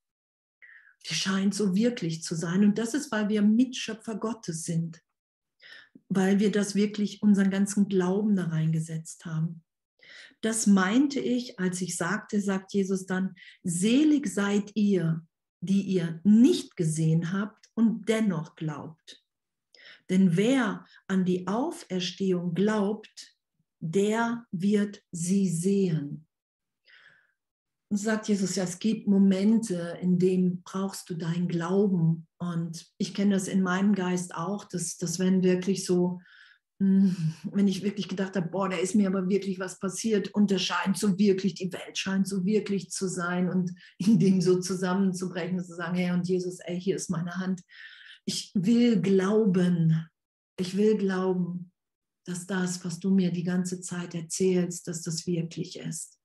Die 1.10 1.14
scheint 1.16 1.52
so 1.52 1.74
wirklich 1.74 2.22
zu 2.22 2.36
sein. 2.36 2.62
Und 2.62 2.78
das 2.78 2.94
ist, 2.94 3.10
weil 3.10 3.28
wir 3.28 3.42
Mitschöpfer 3.42 4.14
Gottes 4.20 4.62
sind. 4.62 5.02
Weil 6.08 6.38
wir 6.38 6.52
das 6.52 6.76
wirklich 6.76 7.24
unseren 7.24 7.50
ganzen 7.50 7.88
Glauben 7.88 8.36
da 8.36 8.44
reingesetzt 8.44 9.24
haben. 9.24 9.64
Das 10.42 10.68
meinte 10.68 11.18
ich, 11.18 11.58
als 11.58 11.80
ich 11.80 11.96
sagte, 11.96 12.40
sagt 12.40 12.72
Jesus 12.72 13.04
dann, 13.04 13.34
selig 13.64 14.28
seid 14.28 14.70
ihr, 14.76 15.26
die 15.60 15.82
ihr 15.82 16.20
nicht 16.22 16.76
gesehen 16.76 17.32
habt 17.32 17.68
und 17.74 18.08
dennoch 18.08 18.54
glaubt. 18.54 19.24
Denn 20.08 20.36
wer 20.36 20.86
an 21.08 21.24
die 21.24 21.48
Auferstehung 21.48 22.54
glaubt, 22.54 23.35
der 23.90 24.44
wird 24.50 25.02
sie 25.12 25.48
sehen. 25.48 26.26
Und 27.88 27.98
sagt 27.98 28.28
Jesus, 28.28 28.56
ja, 28.56 28.64
es 28.64 28.80
gibt 28.80 29.06
Momente, 29.06 29.96
in 30.00 30.18
denen 30.18 30.62
brauchst 30.62 31.08
du 31.08 31.14
deinen 31.14 31.46
Glauben. 31.46 32.26
Und 32.38 32.86
ich 32.98 33.14
kenne 33.14 33.34
das 33.34 33.46
in 33.46 33.62
meinem 33.62 33.94
Geist 33.94 34.34
auch, 34.34 34.64
dass, 34.64 34.96
dass 34.96 35.20
wenn 35.20 35.44
wirklich 35.44 35.86
so, 35.86 36.20
hm, 36.80 37.14
wenn 37.52 37.68
ich 37.68 37.84
wirklich 37.84 38.08
gedacht 38.08 38.34
habe, 38.34 38.48
boah, 38.48 38.68
da 38.68 38.76
ist 38.76 38.96
mir 38.96 39.06
aber 39.06 39.28
wirklich 39.28 39.60
was 39.60 39.78
passiert 39.78 40.34
und 40.34 40.50
es 40.50 40.62
scheint 40.62 40.98
so 40.98 41.16
wirklich, 41.16 41.54
die 41.54 41.72
Welt 41.72 41.96
scheint 41.96 42.26
so 42.26 42.44
wirklich 42.44 42.90
zu 42.90 43.08
sein 43.08 43.48
und 43.48 43.72
in 43.98 44.18
dem 44.18 44.40
so 44.40 44.58
zusammenzubrechen, 44.60 45.62
zu 45.62 45.76
sagen, 45.76 45.94
hey 45.94 46.10
und 46.10 46.28
Jesus, 46.28 46.58
ey, 46.60 46.80
hier 46.80 46.96
ist 46.96 47.08
meine 47.08 47.36
Hand. 47.36 47.62
Ich 48.24 48.50
will 48.54 49.00
glauben. 49.00 50.08
Ich 50.58 50.76
will 50.76 50.96
glauben 50.96 51.70
dass 52.26 52.46
das, 52.46 52.84
was 52.84 52.98
du 52.98 53.10
mir 53.10 53.30
die 53.30 53.44
ganze 53.44 53.80
Zeit 53.80 54.14
erzählst, 54.14 54.88
dass 54.88 55.02
das 55.02 55.26
wirklich 55.26 55.78
ist. 55.78 56.20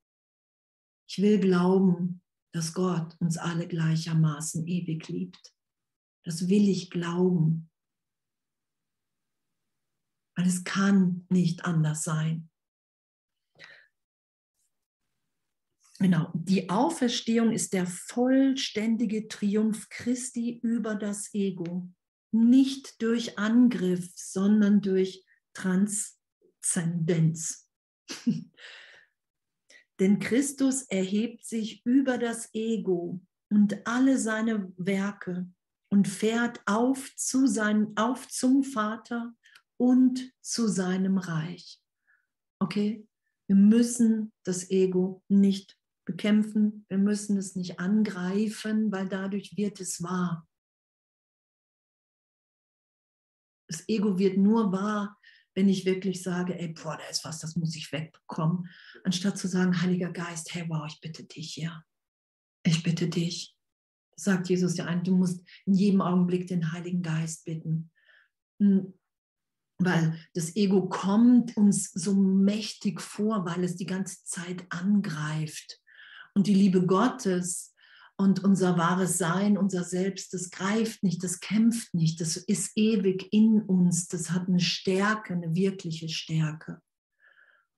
Ich 1.07 1.21
will 1.21 1.39
glauben, 1.39 2.21
dass 2.53 2.73
Gott 2.73 3.15
uns 3.19 3.37
alle 3.37 3.67
gleichermaßen 3.67 4.65
ewig 4.67 5.07
liebt. 5.09 5.53
Das 6.23 6.49
will 6.49 6.67
ich 6.69 6.89
glauben. 6.89 7.69
Weil 10.35 10.47
es 10.47 10.63
kann 10.63 11.25
nicht 11.29 11.65
anders 11.65 12.03
sein. 12.03 12.49
Genau, 15.99 16.31
die 16.33 16.67
Auferstehung 16.69 17.51
ist 17.51 17.73
der 17.73 17.85
vollständige 17.85 19.27
Triumph 19.27 19.87
Christi 19.89 20.59
über 20.63 20.95
das 20.95 21.31
Ego. 21.33 21.93
Nicht 22.31 22.99
durch 23.03 23.37
Angriff, 23.37 24.11
sondern 24.15 24.81
durch 24.81 25.23
Transzendenz. 25.53 27.69
Denn 29.99 30.19
Christus 30.19 30.83
erhebt 30.83 31.45
sich 31.45 31.85
über 31.85 32.17
das 32.17 32.49
Ego 32.53 33.21
und 33.49 33.85
alle 33.85 34.17
seine 34.17 34.73
Werke 34.77 35.47
und 35.89 36.07
fährt 36.07 36.61
auf, 36.65 37.15
zu 37.15 37.45
sein, 37.45 37.91
auf 37.95 38.27
zum 38.27 38.63
Vater 38.63 39.35
und 39.77 40.33
zu 40.41 40.67
seinem 40.67 41.17
Reich. 41.17 41.79
Okay? 42.59 43.07
Wir 43.47 43.55
müssen 43.55 44.31
das 44.43 44.69
Ego 44.69 45.23
nicht 45.27 45.77
bekämpfen, 46.05 46.85
wir 46.87 46.97
müssen 46.97 47.37
es 47.37 47.55
nicht 47.55 47.79
angreifen, 47.79 48.91
weil 48.91 49.09
dadurch 49.09 49.57
wird 49.57 49.81
es 49.81 50.01
wahr. 50.01 50.47
Das 53.67 53.87
Ego 53.87 54.17
wird 54.17 54.37
nur 54.37 54.71
wahr, 54.71 55.19
wenn 55.53 55.69
ich 55.69 55.85
wirklich 55.85 56.23
sage, 56.23 56.57
ey, 56.57 56.69
boah, 56.69 56.97
da 56.97 57.07
ist 57.09 57.25
was, 57.25 57.39
das 57.39 57.55
muss 57.55 57.75
ich 57.75 57.91
wegbekommen, 57.91 58.69
anstatt 59.03 59.37
zu 59.37 59.47
sagen, 59.47 59.81
Heiliger 59.81 60.11
Geist, 60.11 60.53
hey, 60.53 60.65
wow, 60.67 60.85
ich 60.87 60.99
bitte 61.01 61.23
dich, 61.23 61.57
ja. 61.57 61.83
Ich 62.63 62.83
bitte 62.83 63.07
dich. 63.07 63.55
sagt 64.15 64.49
Jesus 64.49 64.77
ja 64.77 64.85
ein, 64.85 65.03
du 65.03 65.15
musst 65.15 65.41
in 65.65 65.73
jedem 65.73 66.01
Augenblick 66.01 66.47
den 66.47 66.71
Heiligen 66.71 67.01
Geist 67.01 67.43
bitten. 67.45 67.89
Hm, 68.59 68.93
weil 69.79 70.15
das 70.35 70.55
Ego 70.55 70.87
kommt 70.87 71.57
uns 71.57 71.91
so 71.91 72.13
mächtig 72.13 73.01
vor, 73.01 73.45
weil 73.45 73.63
es 73.63 73.77
die 73.77 73.87
ganze 73.87 74.23
Zeit 74.23 74.65
angreift. 74.69 75.79
Und 76.35 76.47
die 76.47 76.53
Liebe 76.53 76.85
Gottes 76.85 77.70
und 78.21 78.43
unser 78.43 78.77
wahres 78.77 79.17
Sein, 79.17 79.57
unser 79.57 79.84
Selbst, 79.84 80.36
das 80.36 80.51
greift 80.51 81.01
nicht, 81.01 81.23
das 81.23 81.39
kämpft 81.39 81.95
nicht, 81.95 82.21
das 82.21 82.38
ist 82.38 82.73
ewig 82.75 83.34
in 83.34 83.63
uns, 83.63 84.10
das 84.10 84.29
hat 84.29 84.47
eine 84.47 84.60
Stärke, 84.60 85.34
eine 85.34 85.55
wirkliche 85.55 86.07
Stärke. 86.07 86.79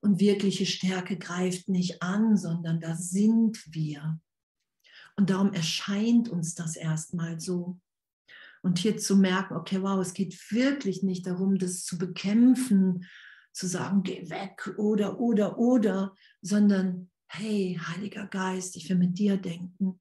Und 0.02 0.20
wirkliche 0.20 0.66
Stärke 0.66 1.16
greift 1.16 1.70
nicht 1.70 2.02
an, 2.02 2.36
sondern 2.36 2.78
da 2.78 2.94
sind 2.94 3.64
wir. 3.72 4.20
Und 5.16 5.30
darum 5.30 5.54
erscheint 5.54 6.28
uns 6.28 6.54
das 6.54 6.76
erstmal 6.76 7.40
so. 7.40 7.80
Und 8.62 8.78
hier 8.78 8.98
zu 8.98 9.16
merken, 9.16 9.56
okay, 9.56 9.80
wow, 9.80 9.98
es 9.98 10.12
geht 10.12 10.38
wirklich 10.50 11.02
nicht 11.02 11.26
darum, 11.26 11.56
das 11.56 11.84
zu 11.84 11.96
bekämpfen, 11.96 13.06
zu 13.54 13.66
sagen, 13.66 14.02
geh 14.02 14.28
weg 14.28 14.74
oder, 14.76 15.18
oder, 15.20 15.58
oder, 15.58 16.14
sondern, 16.42 17.10
hey, 17.28 17.80
Heiliger 17.82 18.26
Geist, 18.26 18.76
ich 18.76 18.90
will 18.90 18.98
mit 18.98 19.18
dir 19.18 19.38
denken 19.38 19.98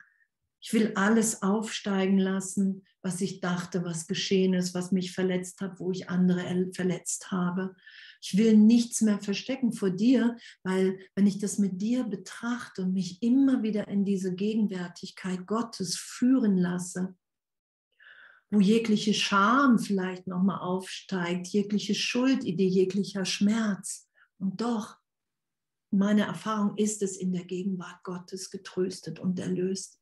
ich 0.64 0.72
will 0.72 0.94
alles 0.96 1.44
aufsteigen 1.44 2.18
lassen, 2.18 2.86
was 3.02 3.20
ich 3.20 3.42
dachte, 3.42 3.84
was 3.84 4.08
geschehen 4.08 4.54
ist, 4.54 4.74
was 4.74 4.94
mich 4.94 5.12
verletzt 5.12 5.60
hat, 5.60 5.78
wo 5.82 5.92
ich 5.92 6.10
andere 6.10 6.72
verletzt 6.74 7.32
habe. 7.32 7.76
Ich 8.22 8.38
will 8.38 8.56
nichts 8.56 9.02
mehr 9.02 9.20
verstecken 9.20 9.74
vor 9.74 9.90
dir, 9.90 10.38
weil 10.64 10.98
wenn 11.16 11.28
ich 11.28 11.38
das 11.38 11.58
mit 11.58 11.82
dir 11.82 12.06
betrachte 12.06 12.84
und 12.84 12.94
mich 12.94 13.22
immer 13.22 13.62
wieder 13.62 13.90
in 13.90 14.06
diese 14.06 14.34
Gegenwärtigkeit 14.34 15.46
Gottes 15.48 15.98
führen 15.98 16.58
lasse, 16.58 17.14
wo 18.50 18.62
jegliche 18.62 19.14
Scham 19.14 19.80
vielleicht 19.80 20.28
nochmal 20.28 20.62
aufsteigt, 20.62 21.48
jegliche 21.48 21.94
Schuldidee, 21.94 22.68
jeglicher 22.68 23.26
Schmerz. 23.26 24.08
Und 24.38 24.62
doch, 24.62 24.96
meine 25.92 26.22
Erfahrung 26.22 26.78
ist 26.78 27.02
es 27.02 27.18
in 27.18 27.34
der 27.34 27.44
Gegenwart 27.44 28.02
Gottes 28.04 28.50
getröstet 28.50 29.20
und 29.20 29.38
erlöst. 29.40 30.00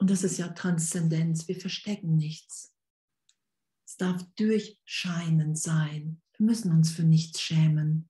Und 0.00 0.08
das 0.08 0.24
ist 0.24 0.38
ja 0.38 0.48
Transzendenz. 0.48 1.46
Wir 1.46 1.60
verstecken 1.60 2.16
nichts. 2.16 2.74
Es 3.86 3.96
darf 3.98 4.24
durchscheinend 4.36 5.58
sein. 5.58 6.22
Wir 6.38 6.46
müssen 6.46 6.72
uns 6.72 6.90
für 6.90 7.02
nichts 7.02 7.40
schämen. 7.42 8.08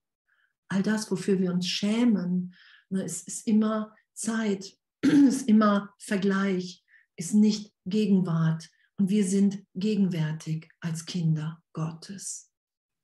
All 0.69 0.83
das, 0.83 1.11
wofür 1.11 1.37
wir 1.39 1.51
uns 1.51 1.67
schämen, 1.67 2.55
ne, 2.89 3.03
es 3.03 3.23
ist 3.23 3.45
immer 3.45 3.93
Zeit, 4.13 4.77
ist 5.01 5.49
immer 5.49 5.93
Vergleich, 5.99 6.85
ist 7.17 7.33
nicht 7.33 7.73
Gegenwart. 7.85 8.69
Und 8.97 9.09
wir 9.09 9.25
sind 9.25 9.65
gegenwärtig 9.75 10.69
als 10.79 11.05
Kinder 11.05 11.61
Gottes. 11.73 12.50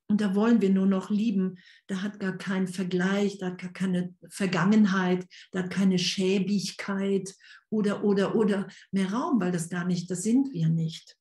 Und 0.10 0.22
da 0.22 0.36
wollen 0.36 0.62
wir 0.62 0.70
nur 0.70 0.86
noch 0.86 1.10
lieben. 1.10 1.60
Da 1.88 2.02
hat 2.02 2.20
gar 2.20 2.38
keinen 2.38 2.68
Vergleich, 2.68 3.40
da 3.40 3.48
hat 3.48 3.58
gar 3.58 3.74
keine 3.74 4.16
Vergangenheit, 4.30 5.28
da 5.52 5.64
hat 5.64 5.70
keine 5.70 6.00
Schäbigkeit 6.00 7.36
oder, 7.70 8.04
oder, 8.06 8.36
oder 8.36 8.68
mehr 8.92 9.12
Raum, 9.12 9.40
weil 9.42 9.52
das 9.52 9.70
gar 9.70 9.86
nicht, 9.86 10.10
das 10.10 10.24
sind 10.24 10.54
wir 10.54 10.70
nicht. 10.70 11.18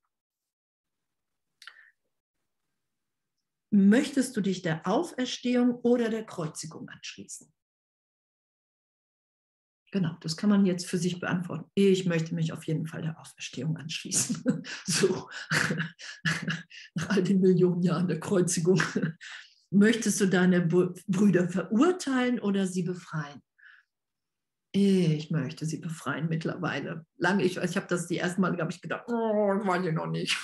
Möchtest 3.72 4.36
du 4.36 4.40
dich 4.40 4.62
der 4.62 4.86
Auferstehung 4.86 5.74
oder 5.82 6.08
der 6.08 6.24
Kreuzigung 6.24 6.88
anschließen? 6.88 7.52
Genau, 9.92 10.16
das 10.20 10.36
kann 10.36 10.50
man 10.50 10.66
jetzt 10.66 10.86
für 10.86 10.98
sich 10.98 11.20
beantworten. 11.20 11.70
Ich 11.74 12.06
möchte 12.06 12.34
mich 12.34 12.52
auf 12.52 12.64
jeden 12.64 12.86
Fall 12.86 13.02
der 13.02 13.18
Auferstehung 13.20 13.76
anschließen. 13.76 14.42
So, 14.84 15.28
nach 16.94 17.08
all 17.10 17.22
den 17.22 17.40
Millionen 17.40 17.82
Jahren 17.82 18.08
der 18.08 18.20
Kreuzigung. 18.20 18.82
Möchtest 19.70 20.20
du 20.20 20.26
deine 20.26 20.60
Brüder 20.62 21.48
verurteilen 21.48 22.40
oder 22.40 22.66
sie 22.66 22.82
befreien? 22.82 23.42
Ich 24.72 25.30
möchte 25.30 25.64
sie 25.64 25.78
befreien 25.78 26.28
mittlerweile. 26.28 27.06
Lange, 27.16 27.44
ich, 27.44 27.56
ich 27.56 27.76
habe 27.76 27.86
das 27.88 28.06
die 28.06 28.18
ersten 28.18 28.42
Mal, 28.42 28.56
habe 28.58 28.70
ich 28.70 28.82
gedacht, 28.82 29.04
oh, 29.08 29.54
das 29.56 29.66
weiß 29.66 29.86
ich 29.86 29.92
noch 29.94 30.06
nicht. 30.06 30.36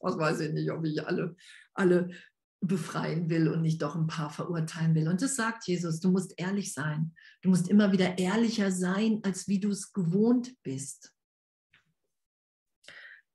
Was 0.00 0.18
weiß 0.18 0.40
ich 0.40 0.52
nicht, 0.52 0.70
ob 0.70 0.84
ich 0.84 1.06
alle, 1.06 1.34
alle 1.74 2.10
befreien 2.62 3.28
will 3.28 3.48
und 3.48 3.60
nicht 3.60 3.82
doch 3.82 3.96
ein 3.96 4.06
paar 4.06 4.30
verurteilen 4.30 4.94
will. 4.94 5.08
Und 5.08 5.20
das 5.20 5.34
sagt 5.34 5.66
Jesus, 5.66 6.00
du 6.00 6.10
musst 6.10 6.32
ehrlich 6.38 6.72
sein. 6.72 7.12
Du 7.42 7.48
musst 7.50 7.68
immer 7.68 7.90
wieder 7.92 8.18
ehrlicher 8.18 8.70
sein, 8.70 9.20
als 9.24 9.48
wie 9.48 9.58
du 9.58 9.70
es 9.70 9.92
gewohnt 9.92 10.54
bist. 10.62 11.12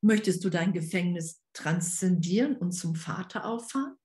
Möchtest 0.02 0.44
du 0.46 0.50
dein 0.50 0.72
Gefängnis 0.72 1.42
transzendieren 1.54 2.56
und 2.56 2.72
zum 2.72 2.96
Vater 2.96 3.46
auffahren? 3.46 3.96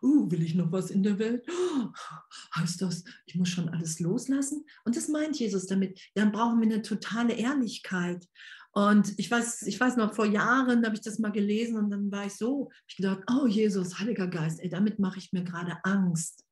Uh, 0.00 0.30
will 0.30 0.42
ich 0.42 0.54
noch 0.54 0.70
was 0.70 0.90
in 0.90 1.02
der 1.02 1.18
Welt? 1.18 1.44
Oh, 1.50 1.88
heißt 2.54 2.80
das, 2.80 3.04
ich 3.26 3.34
muss 3.34 3.48
schon 3.48 3.68
alles 3.68 4.00
loslassen? 4.00 4.64
Und 4.84 4.96
das 4.96 5.08
meint 5.08 5.38
Jesus 5.38 5.66
damit. 5.66 6.00
Dann 6.14 6.32
brauchen 6.32 6.60
wir 6.60 6.66
eine 6.66 6.82
totale 6.82 7.34
Ehrlichkeit. 7.34 8.26
Und 8.72 9.18
ich 9.18 9.30
weiß, 9.30 9.62
ich 9.62 9.80
weiß 9.80 9.96
noch, 9.96 10.14
vor 10.14 10.26
Jahren 10.26 10.84
habe 10.84 10.94
ich 10.94 11.00
das 11.00 11.18
mal 11.18 11.32
gelesen 11.32 11.76
und 11.76 11.90
dann 11.90 12.10
war 12.12 12.26
ich 12.26 12.34
so, 12.34 12.70
ich 12.86 12.96
gedacht, 12.96 13.22
oh 13.30 13.46
Jesus, 13.46 13.98
Heiliger 13.98 14.28
Geist, 14.28 14.60
ey, 14.60 14.68
damit 14.68 14.98
mache 14.98 15.18
ich 15.18 15.32
mir 15.32 15.42
gerade 15.42 15.78
Angst. 15.84 16.44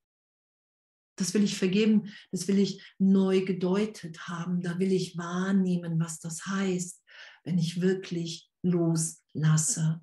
Das 1.19 1.33
will 1.35 1.45
ich 1.45 1.57
vergeben, 1.57 2.13
das 2.31 2.49
will 2.49 2.59
ich 2.59 2.83
neu 2.99 3.45
gedeutet 3.45 4.29
haben, 4.29 4.61
da 4.61 4.79
will 4.79 4.93
ich 4.93 5.17
wahrnehmen, 5.17 5.99
was 5.99 6.19
das 6.19 6.47
heißt, 6.47 7.03
wenn 7.45 7.59
ich 7.59 7.81
wirklich 7.81 8.51
loslasse. 8.63 10.01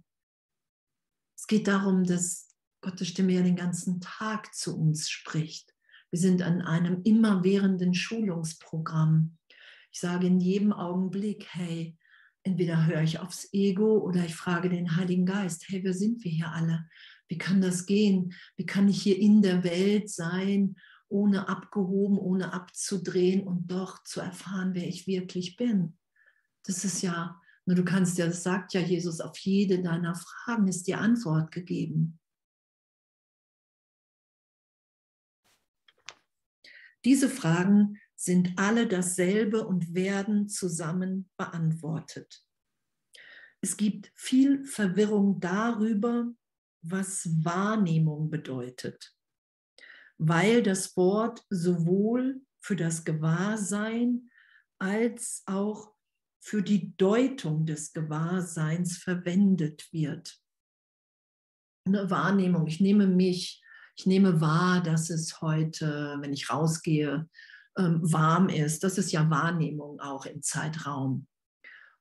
Es 1.37 1.47
geht 1.47 1.67
darum, 1.67 2.03
dass 2.03 2.49
Gottes 2.81 3.09
Stimme 3.09 3.33
ja 3.33 3.41
den 3.41 3.55
ganzen 3.55 4.01
Tag 4.01 4.53
zu 4.55 4.77
uns 4.77 5.09
spricht. 5.09 5.73
Wir 6.09 6.19
sind 6.19 6.41
an 6.41 6.61
einem 6.61 7.01
immerwährenden 7.03 7.93
Schulungsprogramm. 7.93 9.37
Ich 9.91 9.99
sage 9.99 10.27
in 10.27 10.39
jedem 10.39 10.71
Augenblick, 10.73 11.47
hey, 11.49 11.97
entweder 12.43 12.85
höre 12.85 13.01
ich 13.01 13.19
aufs 13.19 13.49
Ego 13.53 13.97
oder 13.97 14.25
ich 14.25 14.35
frage 14.35 14.69
den 14.69 14.95
Heiligen 14.95 15.25
Geist, 15.25 15.65
hey, 15.69 15.83
wer 15.83 15.93
sind 15.93 16.23
wir 16.23 16.31
hier 16.31 16.51
alle? 16.51 16.87
Wie 17.27 17.37
kann 17.37 17.61
das 17.61 17.85
gehen? 17.85 18.33
Wie 18.57 18.65
kann 18.65 18.89
ich 18.89 19.01
hier 19.01 19.17
in 19.17 19.41
der 19.41 19.63
Welt 19.63 20.09
sein, 20.09 20.75
ohne 21.07 21.47
abgehoben, 21.47 22.17
ohne 22.17 22.53
abzudrehen 22.53 23.47
und 23.47 23.71
doch 23.71 24.03
zu 24.03 24.19
erfahren, 24.19 24.73
wer 24.73 24.87
ich 24.87 25.07
wirklich 25.07 25.55
bin? 25.55 25.97
Das 26.65 26.85
ist 26.85 27.01
ja, 27.01 27.39
nur 27.65 27.75
du 27.75 27.85
kannst 27.85 28.17
ja, 28.17 28.27
das 28.27 28.43
sagt 28.43 28.73
ja 28.73 28.81
Jesus, 28.81 29.21
auf 29.21 29.37
jede 29.39 29.81
deiner 29.81 30.15
Fragen 30.15 30.67
ist 30.67 30.87
die 30.87 30.95
Antwort 30.95 31.51
gegeben. 31.51 32.19
Diese 37.05 37.29
Fragen 37.29 37.99
sind 38.23 38.53
alle 38.55 38.87
dasselbe 38.87 39.67
und 39.67 39.93
werden 39.93 40.47
zusammen 40.47 41.29
beantwortet. 41.35 42.45
Es 43.59 43.75
gibt 43.75 44.13
viel 44.15 44.63
Verwirrung 44.63 45.41
darüber, 45.41 46.31
was 46.81 47.27
Wahrnehmung 47.43 48.29
bedeutet, 48.29 49.13
weil 50.17 50.63
das 50.63 50.95
Wort 50.95 51.45
sowohl 51.49 52.41
für 52.61 52.77
das 52.77 53.03
Gewahrsein 53.03 54.29
als 54.79 55.43
auch 55.45 55.93
für 56.39 56.61
die 56.61 56.95
Deutung 56.95 57.65
des 57.65 57.91
Gewahrseins 57.91 58.97
verwendet 58.99 59.91
wird. 59.91 60.41
Eine 61.85 62.09
Wahrnehmung, 62.09 62.67
ich 62.67 62.79
nehme 62.79 63.07
mich, 63.07 63.61
ich 63.97 64.05
nehme 64.05 64.39
wahr, 64.39 64.81
dass 64.81 65.09
es 65.09 65.41
heute, 65.41 66.17
wenn 66.21 66.31
ich 66.31 66.49
rausgehe, 66.49 67.29
ähm, 67.77 67.99
warm 68.01 68.49
ist. 68.49 68.83
Das 68.83 68.97
ist 68.97 69.11
ja 69.11 69.29
Wahrnehmung 69.29 69.99
auch 69.99 70.25
im 70.25 70.41
Zeitraum. 70.41 71.27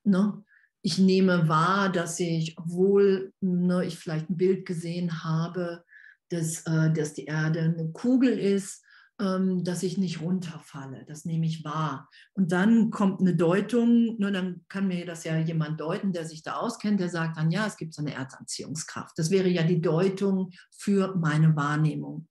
Ne? 0.04 0.44
Ich 0.82 0.98
nehme 0.98 1.48
wahr, 1.48 1.90
dass 1.90 2.18
ich, 2.18 2.58
obwohl 2.58 3.32
ne, 3.40 3.84
ich 3.84 3.98
vielleicht 3.98 4.28
ein 4.30 4.36
Bild 4.36 4.66
gesehen 4.66 5.22
habe, 5.22 5.84
dass, 6.28 6.66
äh, 6.66 6.92
dass 6.92 7.14
die 7.14 7.26
Erde 7.26 7.60
eine 7.60 7.90
Kugel 7.92 8.38
ist, 8.38 8.82
ähm, 9.20 9.62
dass 9.62 9.82
ich 9.82 9.98
nicht 9.98 10.20
runterfalle. 10.20 11.04
Das 11.06 11.24
nehme 11.24 11.46
ich 11.46 11.64
wahr. 11.64 12.08
Und 12.32 12.50
dann 12.50 12.90
kommt 12.90 13.20
eine 13.20 13.36
Deutung, 13.36 14.16
nur 14.18 14.32
dann 14.32 14.64
kann 14.68 14.88
mir 14.88 15.06
das 15.06 15.24
ja 15.24 15.38
jemand 15.38 15.80
deuten, 15.80 16.12
der 16.12 16.24
sich 16.24 16.42
da 16.42 16.56
auskennt, 16.56 16.98
der 16.98 17.08
sagt 17.08 17.36
dann, 17.36 17.50
ja, 17.50 17.66
es 17.66 17.76
gibt 17.76 17.94
so 17.94 18.02
eine 18.02 18.14
Erdanziehungskraft. 18.14 19.16
Das 19.16 19.30
wäre 19.30 19.48
ja 19.48 19.62
die 19.62 19.80
Deutung 19.80 20.50
für 20.76 21.14
meine 21.14 21.54
Wahrnehmung. 21.54 22.28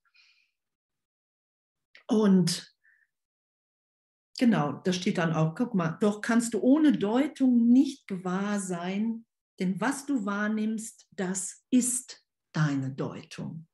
Und 2.08 2.71
Genau, 4.42 4.72
da 4.72 4.92
steht 4.92 5.18
dann 5.18 5.34
auch, 5.34 5.54
guck 5.54 5.72
mal, 5.72 5.92
doch 6.00 6.20
kannst 6.20 6.54
du 6.54 6.60
ohne 6.60 6.90
Deutung 6.90 7.68
nicht 7.68 8.08
gewahr 8.08 8.58
sein, 8.58 9.24
denn 9.60 9.80
was 9.80 10.04
du 10.04 10.26
wahrnimmst, 10.26 11.06
das 11.12 11.64
ist 11.70 12.26
deine 12.50 12.90
Deutung. 12.90 13.68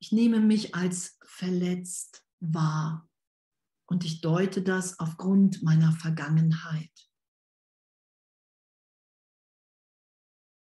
Ich 0.00 0.10
nehme 0.10 0.40
mich 0.40 0.74
als 0.74 1.16
verletzt 1.22 2.26
wahr 2.40 3.08
und 3.86 4.04
ich 4.04 4.20
deute 4.20 4.62
das 4.62 4.98
aufgrund 4.98 5.62
meiner 5.62 5.92
Vergangenheit. 5.92 6.90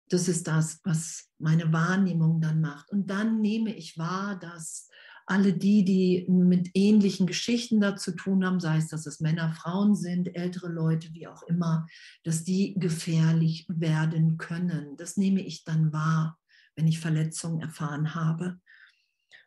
Das 0.09 0.27
ist 0.27 0.47
das, 0.47 0.81
was 0.83 1.31
meine 1.37 1.71
Wahrnehmung 1.71 2.41
dann 2.41 2.61
macht. 2.61 2.89
Und 2.89 3.11
dann 3.11 3.41
nehme 3.41 3.75
ich 3.75 3.95
wahr, 3.99 4.39
dass 4.39 4.89
alle 5.25 5.53
die, 5.53 5.85
die 5.85 6.25
mit 6.29 6.71
ähnlichen 6.73 7.27
Geschichten 7.27 7.79
da 7.79 7.95
zu 7.95 8.15
tun 8.15 8.45
haben, 8.45 8.59
sei 8.59 8.77
es, 8.77 8.87
dass 8.87 9.05
es 9.05 9.19
Männer, 9.19 9.53
Frauen 9.53 9.95
sind, 9.95 10.35
ältere 10.35 10.67
Leute, 10.67 11.13
wie 11.13 11.27
auch 11.27 11.43
immer, 11.43 11.87
dass 12.23 12.43
die 12.43 12.75
gefährlich 12.77 13.65
werden 13.69 14.37
können. 14.37 14.97
Das 14.97 15.17
nehme 15.17 15.41
ich 15.41 15.63
dann 15.63 15.93
wahr, 15.93 16.37
wenn 16.75 16.87
ich 16.87 16.99
Verletzungen 16.99 17.61
erfahren 17.61 18.15
habe. 18.15 18.59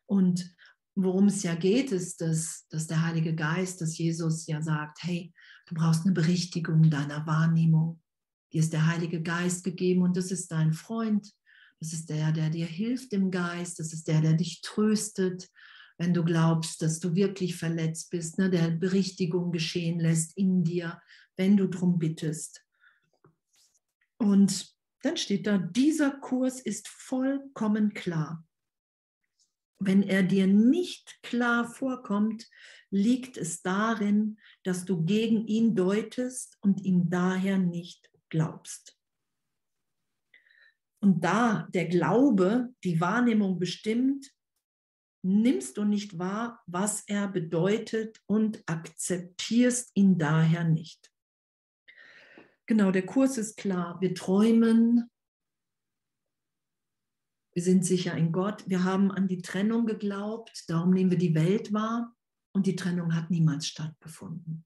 Und 0.06 0.54
worum 0.94 1.26
es 1.26 1.42
ja 1.42 1.54
geht, 1.54 1.92
ist, 1.92 2.20
dass, 2.20 2.66
dass 2.70 2.86
der 2.86 3.02
Heilige 3.02 3.34
Geist, 3.34 3.80
dass 3.80 3.98
Jesus 3.98 4.46
ja 4.46 4.62
sagt, 4.62 5.02
hey, 5.02 5.32
du 5.66 5.74
brauchst 5.74 6.04
eine 6.04 6.14
Berichtigung 6.14 6.90
deiner 6.90 7.26
Wahrnehmung. 7.26 8.00
Dir 8.52 8.60
ist 8.60 8.72
der 8.72 8.86
Heilige 8.86 9.22
Geist 9.22 9.64
gegeben 9.64 10.02
und 10.02 10.16
das 10.16 10.30
ist 10.30 10.50
dein 10.50 10.72
Freund. 10.72 11.32
Das 11.80 11.92
ist 11.92 12.08
der, 12.08 12.32
der 12.32 12.50
dir 12.50 12.66
hilft 12.66 13.12
im 13.12 13.30
Geist. 13.30 13.78
Das 13.78 13.92
ist 13.92 14.08
der, 14.08 14.20
der 14.20 14.34
dich 14.34 14.60
tröstet, 14.62 15.50
wenn 15.98 16.14
du 16.14 16.24
glaubst, 16.24 16.82
dass 16.82 17.00
du 17.00 17.14
wirklich 17.14 17.56
verletzt 17.56 18.10
bist, 18.10 18.38
ne, 18.38 18.50
der 18.50 18.70
Berichtigung 18.70 19.52
geschehen 19.52 20.00
lässt 20.00 20.36
in 20.36 20.64
dir, 20.64 21.00
wenn 21.36 21.56
du 21.56 21.66
darum 21.66 21.98
bittest. 21.98 22.64
Und 24.18 24.74
dann 25.02 25.16
steht 25.16 25.46
da, 25.46 25.58
dieser 25.58 26.10
Kurs 26.10 26.60
ist 26.60 26.88
vollkommen 26.88 27.94
klar. 27.94 28.44
Wenn 29.78 30.02
er 30.02 30.22
dir 30.22 30.46
nicht 30.46 31.22
klar 31.22 31.68
vorkommt, 31.68 32.48
liegt 32.90 33.36
es 33.36 33.60
darin, 33.62 34.38
dass 34.64 34.86
du 34.86 35.04
gegen 35.04 35.46
ihn 35.46 35.74
deutest 35.76 36.56
und 36.60 36.82
ihm 36.82 37.10
daher 37.10 37.58
nicht 37.58 38.10
glaubst. 38.30 38.95
Und 41.02 41.22
da 41.22 41.68
der 41.74 41.86
Glaube 41.86 42.74
die 42.84 43.00
Wahrnehmung 43.00 43.58
bestimmt, 43.58 44.32
nimmst 45.22 45.76
du 45.76 45.84
nicht 45.84 46.18
wahr, 46.18 46.62
was 46.66 47.02
er 47.06 47.28
bedeutet 47.28 48.22
und 48.26 48.62
akzeptierst 48.66 49.90
ihn 49.94 50.18
daher 50.18 50.64
nicht. 50.64 51.12
Genau, 52.66 52.90
der 52.90 53.06
Kurs 53.06 53.38
ist 53.38 53.56
klar. 53.56 54.00
Wir 54.00 54.14
träumen, 54.14 55.10
wir 57.54 57.62
sind 57.62 57.84
sicher 57.84 58.16
in 58.16 58.32
Gott, 58.32 58.68
wir 58.68 58.84
haben 58.84 59.10
an 59.10 59.28
die 59.28 59.42
Trennung 59.42 59.86
geglaubt, 59.86 60.64
darum 60.68 60.90
nehmen 60.90 61.10
wir 61.10 61.18
die 61.18 61.34
Welt 61.34 61.72
wahr 61.72 62.14
und 62.52 62.66
die 62.66 62.76
Trennung 62.76 63.14
hat 63.14 63.30
niemals 63.30 63.66
stattgefunden. 63.66 64.64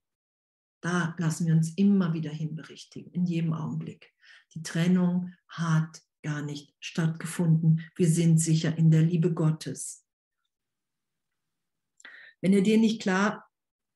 Da 0.81 1.15
lassen 1.19 1.45
wir 1.45 1.53
uns 1.53 1.75
immer 1.77 2.13
wieder 2.13 2.31
hinberichtigen, 2.31 3.11
in 3.13 3.25
jedem 3.25 3.53
Augenblick. 3.53 4.13
Die 4.55 4.63
Trennung 4.63 5.33
hat 5.47 6.01
gar 6.23 6.41
nicht 6.41 6.73
stattgefunden. 6.79 7.81
Wir 7.95 8.07
sind 8.07 8.39
sicher 8.39 8.77
in 8.77 8.91
der 8.91 9.01
Liebe 9.01 9.33
Gottes. 9.33 10.05
Wenn 12.41 12.53
er 12.53 12.61
dir 12.61 12.77
nicht 12.77 13.01
klar 13.01 13.47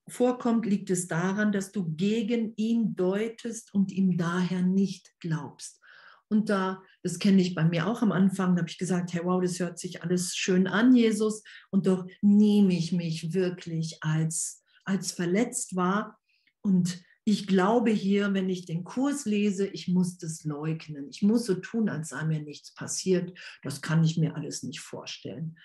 vorkommt, 0.07 0.65
liegt 0.65 0.89
es 0.89 1.07
daran, 1.07 1.51
dass 1.51 1.71
du 1.71 1.95
gegen 1.95 2.53
ihn 2.55 2.95
deutest 2.95 3.73
und 3.73 3.91
ihm 3.91 4.17
daher 4.17 4.61
nicht 4.61 5.13
glaubst. 5.19 5.81
Und 6.27 6.49
da, 6.49 6.81
das 7.03 7.19
kenne 7.19 7.41
ich 7.41 7.53
bei 7.53 7.63
mir 7.63 7.87
auch 7.87 8.01
am 8.01 8.11
Anfang, 8.11 8.55
da 8.55 8.61
habe 8.61 8.69
ich 8.69 8.77
gesagt, 8.77 9.13
hey, 9.13 9.21
wow, 9.23 9.41
das 9.41 9.59
hört 9.59 9.79
sich 9.79 10.03
alles 10.03 10.35
schön 10.35 10.67
an, 10.67 10.95
Jesus, 10.95 11.43
und 11.69 11.87
doch 11.87 12.05
nehme 12.21 12.73
ich 12.75 12.91
mich 12.91 13.33
wirklich 13.33 13.97
als, 14.01 14.63
als 14.85 15.11
verletzt 15.11 15.75
wahr. 15.75 16.19
Und 16.61 17.03
ich 17.27 17.47
glaube 17.47 17.89
hier, 17.89 18.33
wenn 18.35 18.49
ich 18.49 18.65
den 18.65 18.83
Kurs 18.83 19.25
lese, 19.25 19.65
ich 19.65 19.87
muss 19.87 20.19
das 20.19 20.43
leugnen. 20.43 21.09
Ich 21.09 21.23
muss 21.23 21.45
so 21.45 21.55
tun, 21.55 21.89
als 21.89 22.09
sei 22.09 22.23
mir 22.23 22.39
nichts 22.39 22.73
passiert. 22.75 23.37
Das 23.63 23.81
kann 23.81 24.03
ich 24.03 24.17
mir 24.17 24.35
alles 24.35 24.61
nicht 24.61 24.79
vorstellen. 24.79 25.57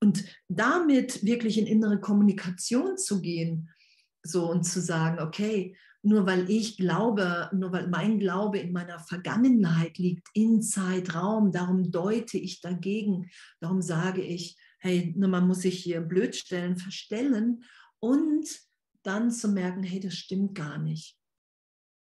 Und 0.00 0.24
damit 0.48 1.24
wirklich 1.24 1.58
in 1.58 1.66
innere 1.66 2.00
Kommunikation 2.00 2.98
zu 2.98 3.22
gehen, 3.22 3.70
so 4.24 4.50
und 4.50 4.64
zu 4.64 4.80
sagen, 4.80 5.20
okay, 5.20 5.76
nur 6.02 6.26
weil 6.26 6.50
ich 6.50 6.76
glaube, 6.76 7.48
nur 7.52 7.70
weil 7.72 7.86
mein 7.88 8.18
Glaube 8.18 8.58
in 8.58 8.72
meiner 8.72 8.98
Vergangenheit 8.98 9.96
liegt, 9.96 10.26
in 10.34 10.60
Zeitraum, 10.60 11.52
darum 11.52 11.92
deute 11.92 12.36
ich 12.36 12.60
dagegen, 12.60 13.30
darum 13.60 13.80
sage 13.80 14.22
ich, 14.22 14.56
hey, 14.78 15.14
nur 15.16 15.28
man 15.28 15.46
muss 15.46 15.60
sich 15.60 15.78
hier 15.78 16.00
blöd 16.00 16.34
stellen, 16.34 16.76
verstellen 16.78 17.62
und 18.00 18.48
dann 19.02 19.30
zu 19.30 19.48
merken, 19.48 19.82
hey, 19.82 20.00
das 20.00 20.14
stimmt 20.14 20.54
gar 20.54 20.78
nicht. 20.78 21.18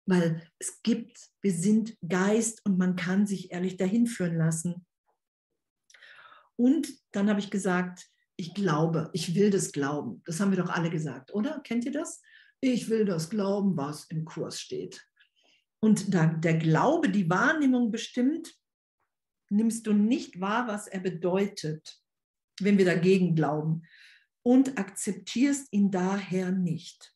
Weil 0.07 0.49
es 0.59 0.83
gibt, 0.83 1.19
wir 1.43 1.53
sind 1.53 1.97
Geist 2.07 2.65
und 2.65 2.79
man 2.79 2.97
kann 2.97 3.27
sich 3.27 3.53
ehrlich 3.53 3.77
dahin 3.77 4.07
führen 4.07 4.37
lassen. 4.37 4.87
Und 6.57 6.89
dann 7.13 7.29
habe 7.29 7.41
ich 7.41 7.51
gesagt, 7.51 8.07
ich 8.37 8.55
glaube, 8.55 9.11
ich 9.13 9.35
will 9.35 9.51
das 9.51 9.73
glauben. 9.73 10.23
Das 10.25 10.41
haben 10.41 10.51
wir 10.51 10.63
doch 10.63 10.71
alle 10.71 10.91
gesagt, 10.91 11.33
oder? 11.35 11.61
Kennt 11.61 11.85
ihr 11.85 11.93
das? 11.93 12.23
ich 12.61 12.89
will 12.89 13.05
das 13.05 13.31
glauben, 13.31 13.77
was 13.77 14.05
im 14.07 14.25
Kurs 14.25 14.61
steht. 14.61 15.07
Und 15.81 16.13
da 16.13 16.27
der 16.27 16.59
Glaube 16.59 17.09
die 17.09 17.31
Wahrnehmung 17.31 17.91
bestimmt, 17.91 18.53
nimmst 19.51 19.87
du 19.87 19.93
nicht 19.93 20.41
wahr, 20.41 20.67
was 20.67 20.89
er 20.89 21.01
bedeutet, 21.01 22.01
wenn 22.61 22.79
wir 22.79 22.85
dagegen 22.85 23.35
glauben, 23.35 23.83
und 24.49 24.79
akzeptierst 24.79 25.71
ihn 25.75 25.91
daher 25.91 26.51
nicht. 26.51 27.15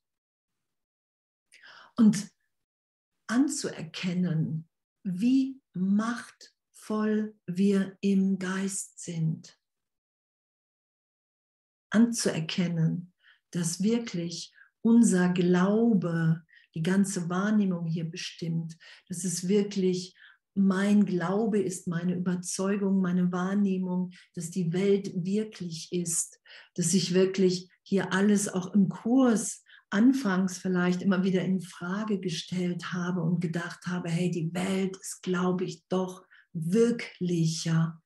Und 1.96 2.30
anzuerkennen, 3.26 4.68
wie 5.02 5.58
machtvoll 5.72 7.34
wir 7.46 7.96
im 8.02 8.38
Geist 8.38 8.98
sind. 8.98 9.58
Anzuerkennen, 11.88 13.14
dass 13.50 13.82
wirklich 13.82 14.54
unser 14.82 15.30
Glaube 15.30 16.44
die 16.74 16.82
ganze 16.82 17.30
Wahrnehmung 17.30 17.86
hier 17.86 18.10
bestimmt, 18.10 18.76
dass 19.08 19.24
es 19.24 19.48
wirklich 19.48 20.14
mein 20.54 21.06
Glaube 21.06 21.60
ist, 21.60 21.88
meine 21.88 22.14
Überzeugung, 22.14 23.00
meine 23.00 23.32
Wahrnehmung, 23.32 24.10
dass 24.34 24.50
die 24.50 24.72
Welt 24.72 25.12
wirklich 25.14 25.92
ist, 25.92 26.40
dass 26.74 26.94
ich 26.94 27.14
wirklich 27.14 27.70
hier 27.82 28.12
alles 28.12 28.48
auch 28.48 28.74
im 28.74 28.88
Kurs 28.88 29.62
anfangs 29.90 30.58
vielleicht 30.58 31.02
immer 31.02 31.22
wieder 31.22 31.42
in 31.42 31.60
Frage 31.60 32.18
gestellt 32.18 32.92
habe 32.92 33.22
und 33.22 33.40
gedacht 33.40 33.86
habe, 33.86 34.08
hey, 34.08 34.30
die 34.30 34.52
Welt 34.54 34.96
ist, 34.96 35.22
glaube 35.22 35.64
ich, 35.64 35.84
doch 35.88 36.24
wirklicher. 36.52 38.00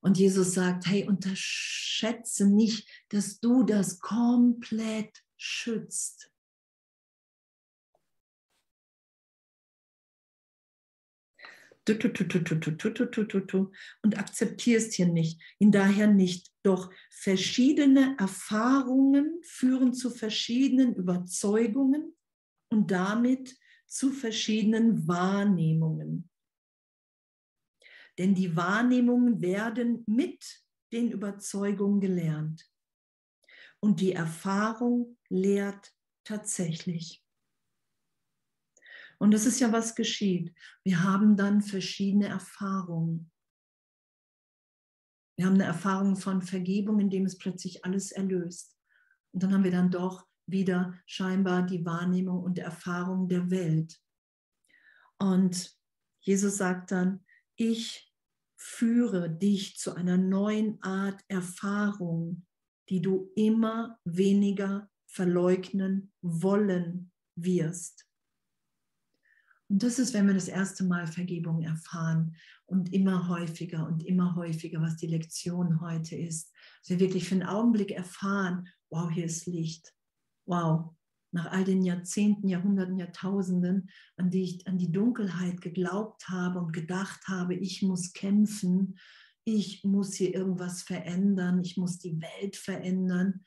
Und 0.00 0.18
Jesus 0.18 0.54
sagt, 0.54 0.86
hey, 0.86 1.06
unterschätze 1.06 2.46
nicht, 2.46 2.88
dass 3.10 3.40
du 3.40 3.64
das 3.64 3.98
komplett 3.98 5.22
schützt. 5.36 6.30
Und 14.02 14.18
akzeptierst 14.18 14.94
hier 14.94 15.06
nicht, 15.06 15.40
ihn 15.58 15.72
daher 15.72 16.06
nicht. 16.06 16.52
Doch 16.62 16.92
verschiedene 17.10 18.16
Erfahrungen 18.18 19.40
führen 19.42 19.94
zu 19.94 20.10
verschiedenen 20.10 20.94
Überzeugungen 20.94 22.16
und 22.70 22.90
damit 22.90 23.56
zu 23.86 24.10
verschiedenen 24.10 25.06
Wahrnehmungen. 25.06 26.28
Denn 28.18 28.34
die 28.34 28.56
Wahrnehmungen 28.56 29.40
werden 29.40 30.02
mit 30.06 30.64
den 30.92 31.10
Überzeugungen 31.10 32.00
gelernt. 32.00 32.68
Und 33.80 34.00
die 34.00 34.12
Erfahrung 34.12 35.18
lehrt 35.28 35.92
tatsächlich. 36.24 37.25
Und 39.18 39.32
das 39.32 39.46
ist 39.46 39.60
ja, 39.60 39.72
was 39.72 39.94
geschieht. 39.94 40.54
Wir 40.84 41.02
haben 41.02 41.36
dann 41.36 41.62
verschiedene 41.62 42.28
Erfahrungen. 42.28 43.30
Wir 45.36 45.46
haben 45.46 45.54
eine 45.54 45.64
Erfahrung 45.64 46.16
von 46.16 46.42
Vergebung, 46.42 47.00
indem 47.00 47.24
es 47.26 47.38
plötzlich 47.38 47.84
alles 47.84 48.12
erlöst. 48.12 48.76
Und 49.32 49.42
dann 49.42 49.52
haben 49.52 49.64
wir 49.64 49.70
dann 49.70 49.90
doch 49.90 50.26
wieder 50.46 50.94
scheinbar 51.06 51.62
die 51.62 51.84
Wahrnehmung 51.84 52.42
und 52.42 52.58
Erfahrung 52.58 53.28
der 53.28 53.50
Welt. 53.50 54.00
Und 55.18 55.76
Jesus 56.20 56.56
sagt 56.56 56.90
dann, 56.90 57.24
ich 57.56 58.14
führe 58.56 59.30
dich 59.30 59.76
zu 59.76 59.94
einer 59.94 60.16
neuen 60.16 60.82
Art 60.82 61.22
Erfahrung, 61.28 62.46
die 62.88 63.00
du 63.00 63.30
immer 63.34 63.98
weniger 64.04 64.90
verleugnen 65.06 66.12
wollen 66.22 67.12
wirst. 67.34 68.05
Und 69.68 69.82
das 69.82 69.98
ist, 69.98 70.14
wenn 70.14 70.26
wir 70.26 70.34
das 70.34 70.48
erste 70.48 70.84
Mal 70.84 71.06
Vergebung 71.06 71.62
erfahren 71.62 72.36
und 72.66 72.92
immer 72.92 73.28
häufiger 73.28 73.86
und 73.86 74.04
immer 74.04 74.36
häufiger, 74.36 74.80
was 74.80 74.96
die 74.96 75.08
Lektion 75.08 75.80
heute 75.80 76.16
ist. 76.16 76.52
Dass 76.80 76.90
wir 76.90 77.00
wirklich 77.00 77.28
für 77.28 77.34
einen 77.34 77.48
Augenblick 77.48 77.90
erfahren, 77.90 78.68
wow, 78.90 79.10
hier 79.10 79.24
ist 79.24 79.46
Licht. 79.46 79.92
Wow, 80.46 80.96
nach 81.32 81.50
all 81.50 81.64
den 81.64 81.82
Jahrzehnten, 81.82 82.48
Jahrhunderten, 82.48 82.96
Jahrtausenden, 82.96 83.90
an 84.16 84.30
die 84.30 84.42
ich 84.42 84.66
an 84.66 84.78
die 84.78 84.92
Dunkelheit 84.92 85.60
geglaubt 85.60 86.28
habe 86.28 86.60
und 86.60 86.72
gedacht 86.72 87.26
habe, 87.28 87.54
ich 87.54 87.82
muss 87.82 88.12
kämpfen, 88.12 88.98
ich 89.44 89.84
muss 89.84 90.14
hier 90.14 90.34
irgendwas 90.34 90.82
verändern, 90.82 91.60
ich 91.60 91.76
muss 91.76 91.98
die 91.98 92.20
Welt 92.20 92.56
verändern, 92.56 93.44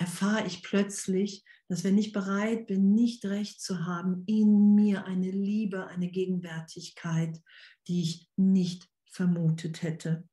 erfahre 0.00 0.46
ich 0.46 0.62
plötzlich, 0.62 1.44
dass 1.68 1.84
wenn 1.84 1.98
ich 1.98 2.12
bereit 2.12 2.66
bin, 2.66 2.94
nicht 2.94 3.24
recht 3.26 3.60
zu 3.60 3.84
haben, 3.84 4.24
in 4.26 4.74
mir 4.74 5.04
eine 5.04 5.30
Liebe, 5.30 5.86
eine 5.88 6.10
Gegenwärtigkeit, 6.10 7.38
die 7.86 8.00
ich 8.02 8.28
nicht 8.36 8.88
vermutet 9.04 9.82
hätte. 9.82 10.26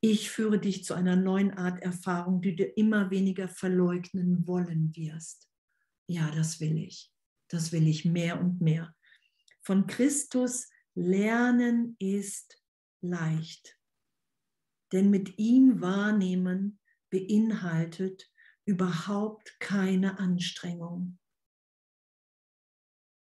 Ich 0.00 0.28
führe 0.28 0.58
dich 0.58 0.84
zu 0.84 0.94
einer 0.94 1.14
neuen 1.14 1.52
Art 1.52 1.82
Erfahrung, 1.82 2.42
die 2.42 2.56
du 2.56 2.64
immer 2.64 3.10
weniger 3.10 3.48
verleugnen 3.48 4.46
wollen 4.46 4.94
wirst. 4.96 5.48
Ja, 6.08 6.30
das 6.32 6.60
will 6.60 6.76
ich. 6.76 7.12
Das 7.48 7.70
will 7.70 7.86
ich 7.86 8.04
mehr 8.04 8.40
und 8.40 8.60
mehr. 8.60 8.94
Von 9.62 9.86
Christus 9.86 10.68
lernen 10.94 11.96
ist 12.00 12.60
leicht. 13.00 13.78
Denn 14.92 15.10
mit 15.10 15.38
ihm 15.38 15.80
wahrnehmen 15.80 16.80
beinhaltet 17.14 18.28
überhaupt 18.66 19.60
keine 19.60 20.18
Anstrengung. 20.18 21.18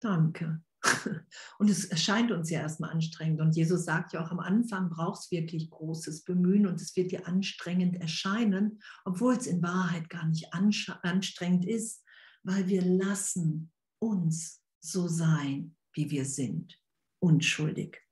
Danke. 0.02 0.64
Und 1.60 1.70
es 1.70 1.86
erscheint 1.86 2.32
uns 2.32 2.50
ja 2.50 2.62
erstmal 2.62 2.90
anstrengend. 2.90 3.40
Und 3.40 3.56
Jesus 3.56 3.86
sagt 3.86 4.14
ja 4.14 4.26
auch 4.26 4.32
am 4.32 4.40
Anfang, 4.40 4.90
brauchst 4.90 5.32
wirklich 5.32 5.70
großes 5.70 6.24
Bemühen 6.24 6.68
und 6.68 6.82
es 6.82 6.96
wird 6.98 7.12
dir 7.12 7.26
anstrengend 7.26 8.02
erscheinen, 8.02 8.82
obwohl 9.06 9.36
es 9.36 9.48
in 9.48 9.62
Wahrheit 9.62 10.10
gar 10.10 10.26
nicht 10.26 10.54
anstrengend 10.54 11.66
ist, 11.66 12.04
weil 12.42 12.68
wir 12.68 12.82
lassen 12.82 13.72
uns 14.00 14.62
so 14.82 15.08
sein, 15.08 15.78
wie 15.94 16.10
wir 16.10 16.26
sind, 16.26 16.78
unschuldig. 17.20 18.03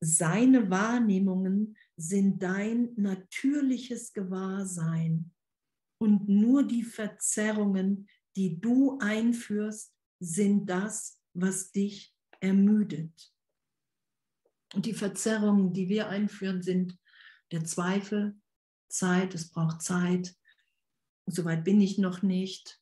Seine 0.00 0.70
Wahrnehmungen 0.70 1.76
sind 1.96 2.42
dein 2.42 2.94
natürliches 2.96 4.12
Gewahrsein. 4.12 5.32
Und 5.98 6.28
nur 6.28 6.66
die 6.66 6.82
Verzerrungen, 6.82 8.08
die 8.36 8.58
du 8.58 8.98
einführst, 9.00 9.94
sind 10.18 10.66
das, 10.70 11.20
was 11.34 11.72
dich 11.72 12.14
ermüdet. 12.40 13.32
Und 14.74 14.86
die 14.86 14.94
Verzerrungen, 14.94 15.72
die 15.72 15.88
wir 15.88 16.08
einführen, 16.08 16.62
sind 16.62 16.98
der 17.52 17.64
Zweifel, 17.64 18.40
Zeit, 18.88 19.34
es 19.34 19.50
braucht 19.50 19.82
Zeit, 19.82 20.34
soweit 21.26 21.64
bin 21.64 21.80
ich 21.80 21.98
noch 21.98 22.22
nicht. 22.22 22.80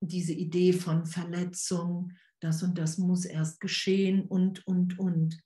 Diese 0.00 0.32
Idee 0.32 0.72
von 0.72 1.06
Verletzung, 1.06 2.12
das 2.40 2.62
und 2.62 2.76
das 2.76 2.98
muss 2.98 3.24
erst 3.24 3.60
geschehen 3.60 4.26
und, 4.26 4.66
und, 4.66 4.98
und. 4.98 5.42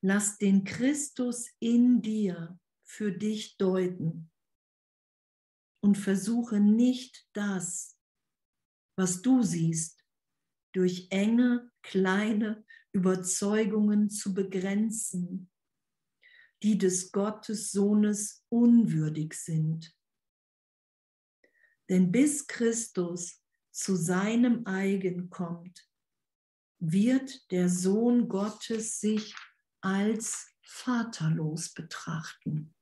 Lass 0.00 0.38
den 0.38 0.64
Christus 0.64 1.48
in 1.58 2.02
dir 2.02 2.58
für 2.84 3.10
dich 3.12 3.56
deuten 3.56 4.30
und 5.80 5.96
versuche 5.96 6.60
nicht 6.60 7.28
das, 7.32 7.98
was 8.96 9.22
du 9.22 9.42
siehst, 9.42 10.04
durch 10.72 11.08
enge, 11.10 11.70
kleine 11.82 12.64
Überzeugungen 12.92 14.10
zu 14.10 14.34
begrenzen, 14.34 15.50
die 16.62 16.78
des 16.78 17.10
Gottes 17.12 17.72
Sohnes 17.72 18.44
unwürdig 18.48 19.34
sind. 19.34 19.94
Denn 21.88 22.12
bis 22.12 22.46
Christus 22.46 23.42
zu 23.70 23.96
seinem 23.96 24.66
eigen 24.66 25.30
kommt, 25.30 25.88
wird 26.80 27.50
der 27.50 27.68
Sohn 27.68 28.28
Gottes 28.28 29.00
sich 29.00 29.34
als 29.80 30.54
vaterlos 30.62 31.72
betrachten. 31.72 32.74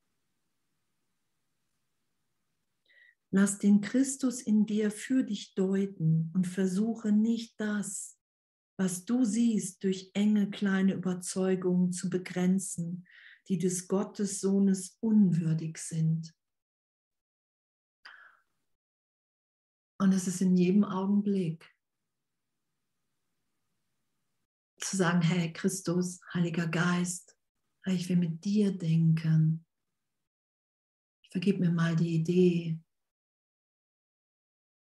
Lass 3.31 3.59
den 3.59 3.81
Christus 3.81 4.41
in 4.41 4.67
dir 4.67 4.91
für 4.91 5.25
dich 5.25 5.55
deuten 5.55 6.31
und 6.35 6.47
versuche 6.47 7.13
nicht 7.13 7.61
das, 7.61 8.19
was 8.79 9.05
du 9.05 9.25
siehst, 9.25 9.83
durch 9.85 10.11
enge 10.15 10.51
kleine 10.51 10.95
Überzeugungen 10.95 11.93
zu 11.93 12.09
begrenzen, 12.09 13.07
die 13.49 13.59
des 13.59 13.89
Gottes 13.89 14.41
Sohnes 14.41 14.97
unwürdig 15.01 15.79
sind. 15.79 16.35
Und 19.99 20.13
es 20.13 20.27
ist 20.27 20.41
in 20.41 20.57
jedem 20.57 20.85
Augenblick 20.85 21.76
zu 24.87 24.97
sagen, 24.97 25.21
hey 25.21 25.53
Christus, 25.53 26.21
Heiliger 26.33 26.69
Geist, 26.69 27.37
ich 27.87 28.09
will 28.09 28.17
mit 28.17 28.45
dir 28.45 28.77
denken. 28.77 29.65
Vergib 31.31 31.61
mir 31.61 31.71
mal 31.71 31.97
die 31.97 32.15
Idee, 32.15 32.79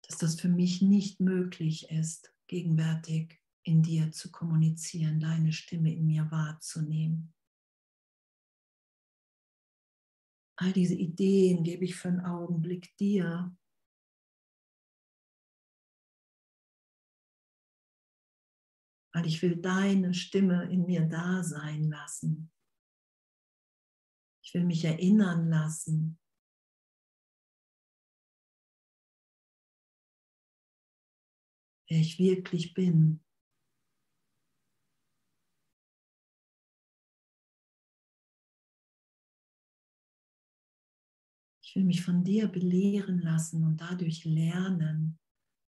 dass 0.02 0.18
das 0.18 0.40
für 0.40 0.48
mich 0.48 0.82
nicht 0.82 1.20
möglich 1.20 1.90
ist, 1.90 2.34
gegenwärtig 2.48 3.40
in 3.64 3.82
dir 3.82 4.12
zu 4.12 4.30
kommunizieren, 4.30 5.20
deine 5.20 5.52
Stimme 5.52 5.92
in 5.92 6.06
mir 6.06 6.30
wahrzunehmen. 6.30 7.32
All 10.56 10.72
diese 10.72 10.94
Ideen 10.94 11.64
gebe 11.64 11.84
ich 11.84 11.94
für 11.94 12.08
einen 12.08 12.24
Augenblick 12.24 12.96
dir. 12.96 13.54
Weil 19.14 19.26
ich 19.26 19.42
will 19.42 19.56
deine 19.56 20.14
Stimme 20.14 20.70
in 20.70 20.86
mir 20.86 21.02
da 21.06 21.42
sein 21.42 21.84
lassen. 21.84 22.50
Ich 24.44 24.54
will 24.54 24.64
mich 24.64 24.84
erinnern 24.84 25.48
lassen, 25.48 26.18
wer 31.88 32.00
ich 32.00 32.18
wirklich 32.18 32.74
bin. 32.74 33.22
Ich 41.62 41.76
will 41.76 41.84
mich 41.84 42.04
von 42.04 42.22
dir 42.22 42.48
belehren 42.48 43.20
lassen 43.20 43.64
und 43.64 43.80
dadurch 43.80 44.26
lernen, 44.26 45.18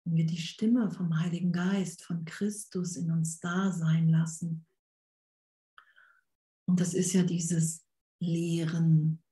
wenn 0.05 0.17
wir 0.17 0.27
die 0.27 0.39
Stimme 0.39 0.91
vom 0.91 1.19
Heiligen 1.19 1.53
Geist, 1.53 2.03
von 2.03 2.25
Christus 2.25 2.97
in 2.97 3.11
uns 3.11 3.39
da 3.41 3.71
sein 3.71 4.09
lassen. 4.09 4.67
Und 6.69 6.81
das 6.81 6.95
ist 6.95 7.13
ja 7.13 7.23
dieses 7.23 7.87
Lehren. 8.21 9.23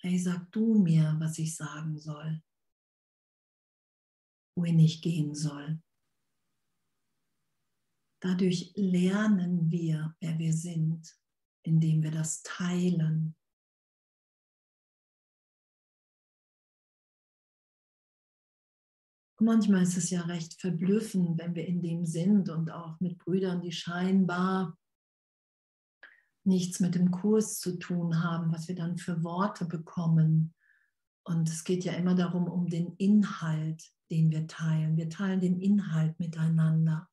Hey, 0.00 0.18
sag 0.18 0.50
du 0.52 0.78
mir, 0.78 1.16
was 1.18 1.38
ich 1.38 1.56
sagen 1.56 1.98
soll, 1.98 2.42
wohin 4.56 4.78
ich 4.78 5.02
gehen 5.02 5.34
soll. 5.34 5.80
Dadurch 8.20 8.72
lernen 8.74 9.70
wir, 9.70 10.16
wer 10.20 10.38
wir 10.38 10.52
sind, 10.52 11.16
indem 11.64 12.02
wir 12.02 12.10
das 12.10 12.42
teilen. 12.42 13.37
Manchmal 19.40 19.82
ist 19.82 19.96
es 19.96 20.10
ja 20.10 20.22
recht 20.22 20.60
verblüffend, 20.60 21.38
wenn 21.38 21.54
wir 21.54 21.66
in 21.66 21.82
dem 21.82 22.04
sind 22.04 22.48
und 22.48 22.70
auch 22.70 22.98
mit 23.00 23.18
Brüdern, 23.18 23.60
die 23.60 23.72
scheinbar 23.72 24.76
nichts 26.44 26.80
mit 26.80 26.94
dem 26.94 27.10
Kurs 27.10 27.58
zu 27.60 27.78
tun 27.78 28.22
haben, 28.22 28.52
was 28.52 28.68
wir 28.68 28.74
dann 28.74 28.96
für 28.96 29.22
Worte 29.22 29.66
bekommen. 29.66 30.54
Und 31.24 31.48
es 31.48 31.62
geht 31.64 31.84
ja 31.84 31.92
immer 31.92 32.14
darum, 32.14 32.48
um 32.48 32.68
den 32.68 32.94
Inhalt, 32.96 33.84
den 34.10 34.30
wir 34.30 34.46
teilen. 34.46 34.96
Wir 34.96 35.10
teilen 35.10 35.40
den 35.40 35.60
Inhalt 35.60 36.18
miteinander. 36.18 37.08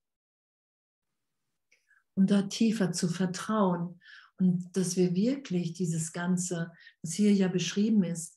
Und 2.16 2.32
da 2.32 2.44
tiefer 2.44 2.94
zu 2.94 3.10
vertrauen 3.10 4.00
und 4.38 4.76
dass 4.76 4.96
wir 4.96 5.16
wirklich 5.16 5.74
dieses 5.74 6.12
Ganze, 6.12 6.72
was 7.02 7.14
hier 7.14 7.34
ja 7.34 7.48
beschrieben 7.48 8.04
ist, 8.04 8.35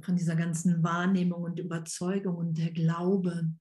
von 0.00 0.16
dieser 0.16 0.36
ganzen 0.36 0.82
Wahrnehmung 0.82 1.42
und 1.42 1.58
Überzeugung 1.58 2.36
und 2.36 2.58
der 2.58 2.70
Glaube. 2.70 3.52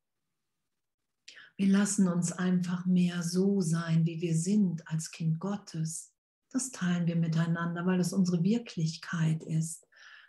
Wir 1.57 1.67
lassen 1.67 2.07
uns 2.07 2.31
einfach 2.31 2.85
mehr 2.85 3.23
so 3.23 3.61
sein, 3.61 4.05
wie 4.05 4.21
wir 4.21 4.35
sind 4.35 4.87
als 4.87 5.11
Kind 5.11 5.39
Gottes. 5.39 6.13
Das 6.51 6.71
teilen 6.71 7.07
wir 7.07 7.15
miteinander, 7.15 7.85
weil 7.85 7.97
das 7.97 8.13
unsere 8.13 8.43
Wirklichkeit 8.43 9.43
ist. 9.43 9.87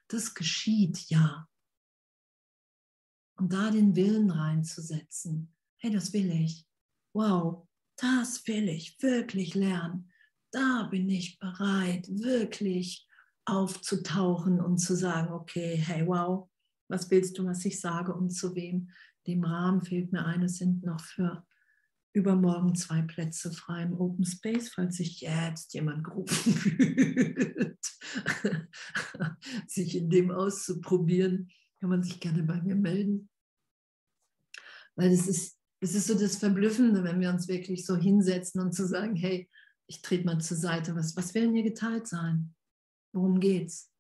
Das 0.09 0.35
geschieht 0.35 1.11
ja. 1.11 1.49
Und 3.39 3.53
da 3.53 3.71
den 3.71 3.95
Willen 3.95 4.31
reinzusetzen. 4.31 5.55
Hey, 5.77 5.93
das 5.93 6.13
will 6.13 6.31
ich. 6.31 6.67
Wow, 7.15 7.69
das 7.97 8.47
will 8.47 8.69
ich 8.69 9.01
wirklich 9.01 9.55
lernen. 9.55 10.11
Da 10.51 10.85
bin 10.91 11.09
ich 11.09 11.39
bereit, 11.39 12.09
wirklich 12.09 13.08
aufzutauchen 13.49 14.61
und 14.61 14.79
zu 14.79 14.95
sagen, 14.95 15.33
okay, 15.33 15.77
hey, 15.77 16.07
wow, 16.07 16.49
was 16.89 17.11
willst 17.11 17.39
du, 17.39 17.45
was 17.45 17.65
ich 17.65 17.81
sage 17.81 18.15
und 18.15 18.31
zu 18.31 18.55
wem? 18.55 18.91
Dem 19.27 19.45
Rahmen 19.45 19.83
fehlt 19.83 20.13
mir 20.13 20.25
eines, 20.25 20.57
sind 20.57 20.85
noch 20.85 21.01
für 21.01 21.45
übermorgen 22.13 22.75
zwei 22.75 23.03
Plätze 23.03 23.53
frei 23.53 23.83
im 23.83 23.95
Open 23.95 24.25
Space, 24.25 24.71
falls 24.71 24.97
sich 24.97 25.21
jetzt 25.21 25.75
jemand 25.75 26.05
gerufen 26.05 26.53
fühlt, 26.55 27.79
sich 29.67 29.97
in 29.97 30.11
dem 30.11 30.31
auszuprobieren, 30.31 31.51
kann 31.81 31.91
man 31.91 32.03
sich 32.03 32.21
gerne 32.21 32.43
bei 32.43 32.61
mir 32.61 32.75
melden. 32.75 33.29
Weil 34.97 35.13
es 35.13 35.29
ist, 35.29 35.59
es 35.81 35.95
ist 35.95 36.09
so 36.09 36.19
das 36.19 36.37
Verblüffende, 36.37 37.05
wenn 37.05 37.21
wir 37.21 37.31
uns 37.31 37.47
wirklich 37.47 37.87
so 37.87 37.97
hinsetzen 37.97 38.61
und 38.61 38.73
zu 38.73 38.87
sagen, 38.87 39.15
hey, 39.15 39.49
ich 39.87 40.03
trete 40.03 40.25
mal 40.25 40.41
zur 40.41 40.57
Seite, 40.57 40.95
was, 40.97 41.17
was 41.17 41.35
will 41.35 41.43
denn 41.43 41.55
hier 41.55 41.63
geteilt 41.63 42.09
sein? 42.09 42.55
Worum 43.19 43.41
geht's? 43.41 43.91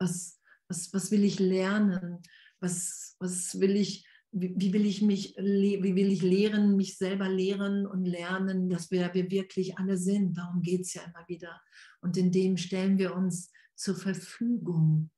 Was, 0.00 0.40
was, 0.68 0.92
was 0.92 1.12
will 1.12 1.22
ich 1.22 1.38
lernen? 1.38 2.20
Was, 2.58 3.14
was 3.20 3.60
will 3.60 3.76
ich, 3.76 4.04
wie, 4.32 4.52
wie 4.56 4.72
will 4.72 4.86
ich 4.86 5.02
mich, 5.02 5.36
wie 5.36 5.94
will 5.94 6.10
ich 6.10 6.22
lehren, 6.22 6.74
mich 6.74 6.98
selber 6.98 7.28
lehren 7.28 7.86
und 7.86 8.06
lernen, 8.06 8.68
dass 8.68 8.90
wir, 8.90 9.14
wir 9.14 9.30
wirklich 9.30 9.78
alle 9.78 9.96
sind? 9.96 10.36
Darum 10.36 10.62
geht 10.62 10.80
es 10.80 10.94
ja 10.94 11.02
immer 11.02 11.24
wieder. 11.28 11.62
Und 12.00 12.16
in 12.16 12.32
dem 12.32 12.56
stellen 12.56 12.98
wir 12.98 13.14
uns 13.14 13.52
zur 13.76 13.94
Verfügung. 13.94 15.12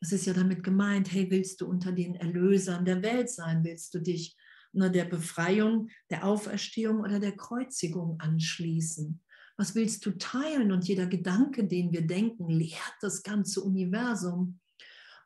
Das 0.00 0.12
ist 0.12 0.26
ja 0.26 0.32
damit 0.32 0.62
gemeint, 0.62 1.10
hey, 1.10 1.28
willst 1.28 1.60
du 1.60 1.66
unter 1.66 1.90
den 1.90 2.14
Erlösern 2.14 2.84
der 2.84 3.02
Welt 3.02 3.30
sein? 3.30 3.64
Willst 3.64 3.92
du 3.94 3.98
dich 3.98 4.36
nur 4.72 4.90
der 4.90 5.06
Befreiung, 5.06 5.88
der 6.08 6.24
Auferstehung 6.24 7.00
oder 7.00 7.18
der 7.18 7.36
Kreuzigung 7.36 8.20
anschließen? 8.20 9.23
Was 9.56 9.74
willst 9.74 10.04
du 10.04 10.12
teilen? 10.12 10.72
Und 10.72 10.88
jeder 10.88 11.06
Gedanke, 11.06 11.64
den 11.64 11.92
wir 11.92 12.06
denken, 12.06 12.48
lehrt 12.48 12.94
das 13.00 13.22
ganze 13.22 13.60
Universum. 13.62 14.60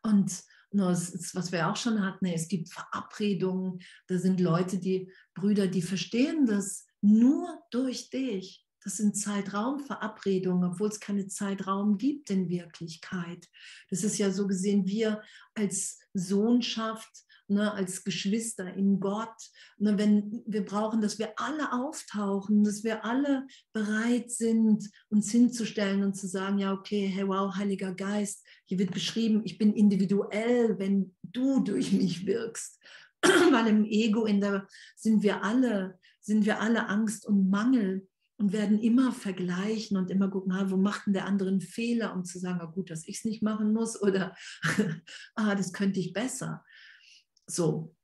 Und 0.02 0.42
was 0.70 1.50
wir 1.52 1.68
auch 1.68 1.76
schon 1.76 2.04
hatten, 2.04 2.26
es 2.26 2.46
gibt 2.46 2.70
Verabredungen, 2.70 3.80
da 4.06 4.18
sind 4.18 4.38
Leute, 4.38 4.78
die 4.78 5.10
Brüder, 5.34 5.66
die 5.66 5.82
verstehen 5.82 6.46
das 6.46 6.86
nur 7.00 7.58
durch 7.70 8.10
dich. 8.10 8.66
Das 8.84 8.98
sind 8.98 9.16
Zeitraumverabredungen, 9.16 10.70
obwohl 10.70 10.88
es 10.88 11.00
keine 11.00 11.26
Zeitraum 11.26 11.98
gibt 11.98 12.30
in 12.30 12.48
Wirklichkeit. 12.48 13.48
Das 13.90 14.04
ist 14.04 14.18
ja 14.18 14.30
so 14.30 14.46
gesehen, 14.46 14.86
wir 14.86 15.22
als 15.54 15.98
Sohnschaft 16.12 17.10
ne, 17.48 17.72
als 17.72 18.04
Geschwister 18.04 18.74
in 18.74 19.00
Gott. 19.00 19.36
Ne, 19.78 19.98
wenn 19.98 20.42
wir 20.46 20.64
brauchen, 20.64 21.00
dass 21.00 21.18
wir 21.18 21.32
alle 21.36 21.72
auftauchen, 21.72 22.64
dass 22.64 22.84
wir 22.84 23.04
alle 23.04 23.46
bereit 23.72 24.30
sind, 24.30 24.88
uns 25.08 25.30
hinzustellen 25.30 26.02
und 26.02 26.14
zu 26.14 26.26
sagen, 26.26 26.58
ja, 26.58 26.72
okay, 26.72 27.06
hey, 27.06 27.26
wow, 27.26 27.54
Heiliger 27.54 27.94
Geist, 27.94 28.46
hier 28.66 28.78
wird 28.78 28.92
beschrieben, 28.92 29.42
ich 29.44 29.58
bin 29.58 29.72
individuell, 29.72 30.78
wenn 30.78 31.14
du 31.22 31.60
durch 31.60 31.92
mich 31.92 32.26
wirkst. 32.26 32.80
Weil 33.22 33.66
im 33.68 33.84
Ego 33.84 34.26
in 34.26 34.40
der, 34.40 34.66
sind 34.96 35.22
wir 35.22 35.42
alle, 35.42 35.98
sind 36.20 36.44
wir 36.44 36.60
alle 36.60 36.88
Angst 36.88 37.26
und 37.26 37.50
Mangel 37.50 38.06
und 38.38 38.52
werden 38.52 38.78
immer 38.78 39.12
vergleichen 39.12 39.96
und 39.96 40.10
immer 40.10 40.30
gucken, 40.30 40.52
ah, 40.52 40.70
wo 40.70 40.76
macht 40.76 41.06
denn 41.06 41.12
der 41.12 41.26
andere 41.26 41.48
einen 41.48 41.60
Fehler, 41.60 42.14
um 42.14 42.24
zu 42.24 42.38
sagen, 42.38 42.60
ah, 42.60 42.66
gut, 42.66 42.90
dass 42.90 43.06
ich 43.08 43.18
es 43.18 43.24
nicht 43.24 43.42
machen 43.42 43.72
muss 43.72 44.00
oder 44.00 44.36
ah, 45.34 45.54
das 45.54 45.72
könnte 45.72 45.98
ich 45.98 46.12
besser. 46.12 46.64
So. 47.48 47.94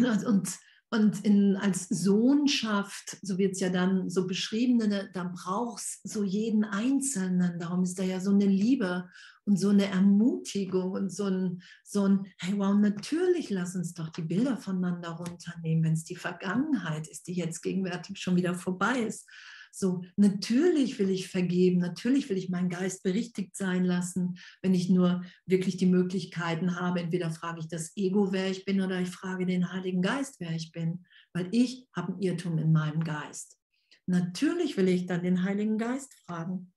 Und, 0.00 0.58
und 0.90 1.24
in, 1.24 1.56
als 1.56 1.88
Sohnschaft, 1.88 3.18
so 3.22 3.38
wird 3.38 3.52
es 3.52 3.60
ja 3.60 3.70
dann 3.70 4.10
so 4.10 4.26
beschrieben, 4.26 4.78
ne, 4.78 5.10
da 5.12 5.32
brauchst 5.34 6.08
so 6.08 6.24
jeden 6.24 6.64
Einzelnen. 6.64 7.58
Darum 7.58 7.82
ist 7.82 7.98
da 7.98 8.02
ja 8.02 8.20
so 8.20 8.30
eine 8.30 8.46
Liebe 8.46 9.08
und 9.44 9.58
so 9.58 9.70
eine 9.70 9.86
Ermutigung 9.86 10.92
und 10.92 11.10
so 11.10 11.24
ein, 11.24 11.62
so 11.84 12.06
ein, 12.06 12.26
hey 12.38 12.54
wow, 12.56 12.76
natürlich 12.78 13.50
lass 13.50 13.76
uns 13.76 13.94
doch 13.94 14.10
die 14.10 14.22
Bilder 14.22 14.56
voneinander 14.56 15.10
runternehmen, 15.10 15.84
wenn 15.84 15.92
es 15.92 16.04
die 16.04 16.16
Vergangenheit 16.16 17.08
ist, 17.08 17.26
die 17.26 17.34
jetzt 17.34 17.62
gegenwärtig 17.62 18.18
schon 18.18 18.36
wieder 18.36 18.54
vorbei 18.54 19.00
ist. 19.00 19.28
So, 19.72 20.02
natürlich 20.16 20.98
will 20.98 21.10
ich 21.10 21.28
vergeben, 21.28 21.78
natürlich 21.78 22.28
will 22.28 22.36
ich 22.36 22.50
meinen 22.50 22.68
Geist 22.68 23.02
berichtigt 23.02 23.56
sein 23.56 23.84
lassen, 23.84 24.38
wenn 24.62 24.74
ich 24.74 24.90
nur 24.90 25.24
wirklich 25.46 25.76
die 25.76 25.86
Möglichkeiten 25.86 26.76
habe. 26.76 27.00
Entweder 27.00 27.30
frage 27.30 27.60
ich 27.60 27.68
das 27.68 27.96
Ego, 27.96 28.32
wer 28.32 28.50
ich 28.50 28.64
bin, 28.64 28.80
oder 28.80 29.00
ich 29.00 29.10
frage 29.10 29.46
den 29.46 29.72
Heiligen 29.72 30.02
Geist, 30.02 30.36
wer 30.38 30.50
ich 30.50 30.72
bin, 30.72 31.04
weil 31.32 31.48
ich 31.52 31.86
habe 31.94 32.12
einen 32.12 32.22
Irrtum 32.22 32.58
in 32.58 32.72
meinem 32.72 33.04
Geist. 33.04 33.58
Natürlich 34.06 34.76
will 34.76 34.88
ich 34.88 35.06
dann 35.06 35.22
den 35.22 35.44
Heiligen 35.44 35.78
Geist 35.78 36.12
fragen. 36.26 36.72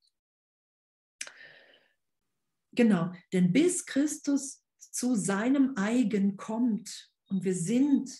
Genau, 2.75 3.11
denn 3.31 3.51
bis 3.51 3.85
Christus 3.85 4.63
zu 4.79 5.15
seinem 5.15 5.73
Eigen 5.75 6.37
kommt 6.37 7.11
und 7.27 7.43
wir 7.43 7.55
sind 7.55 8.11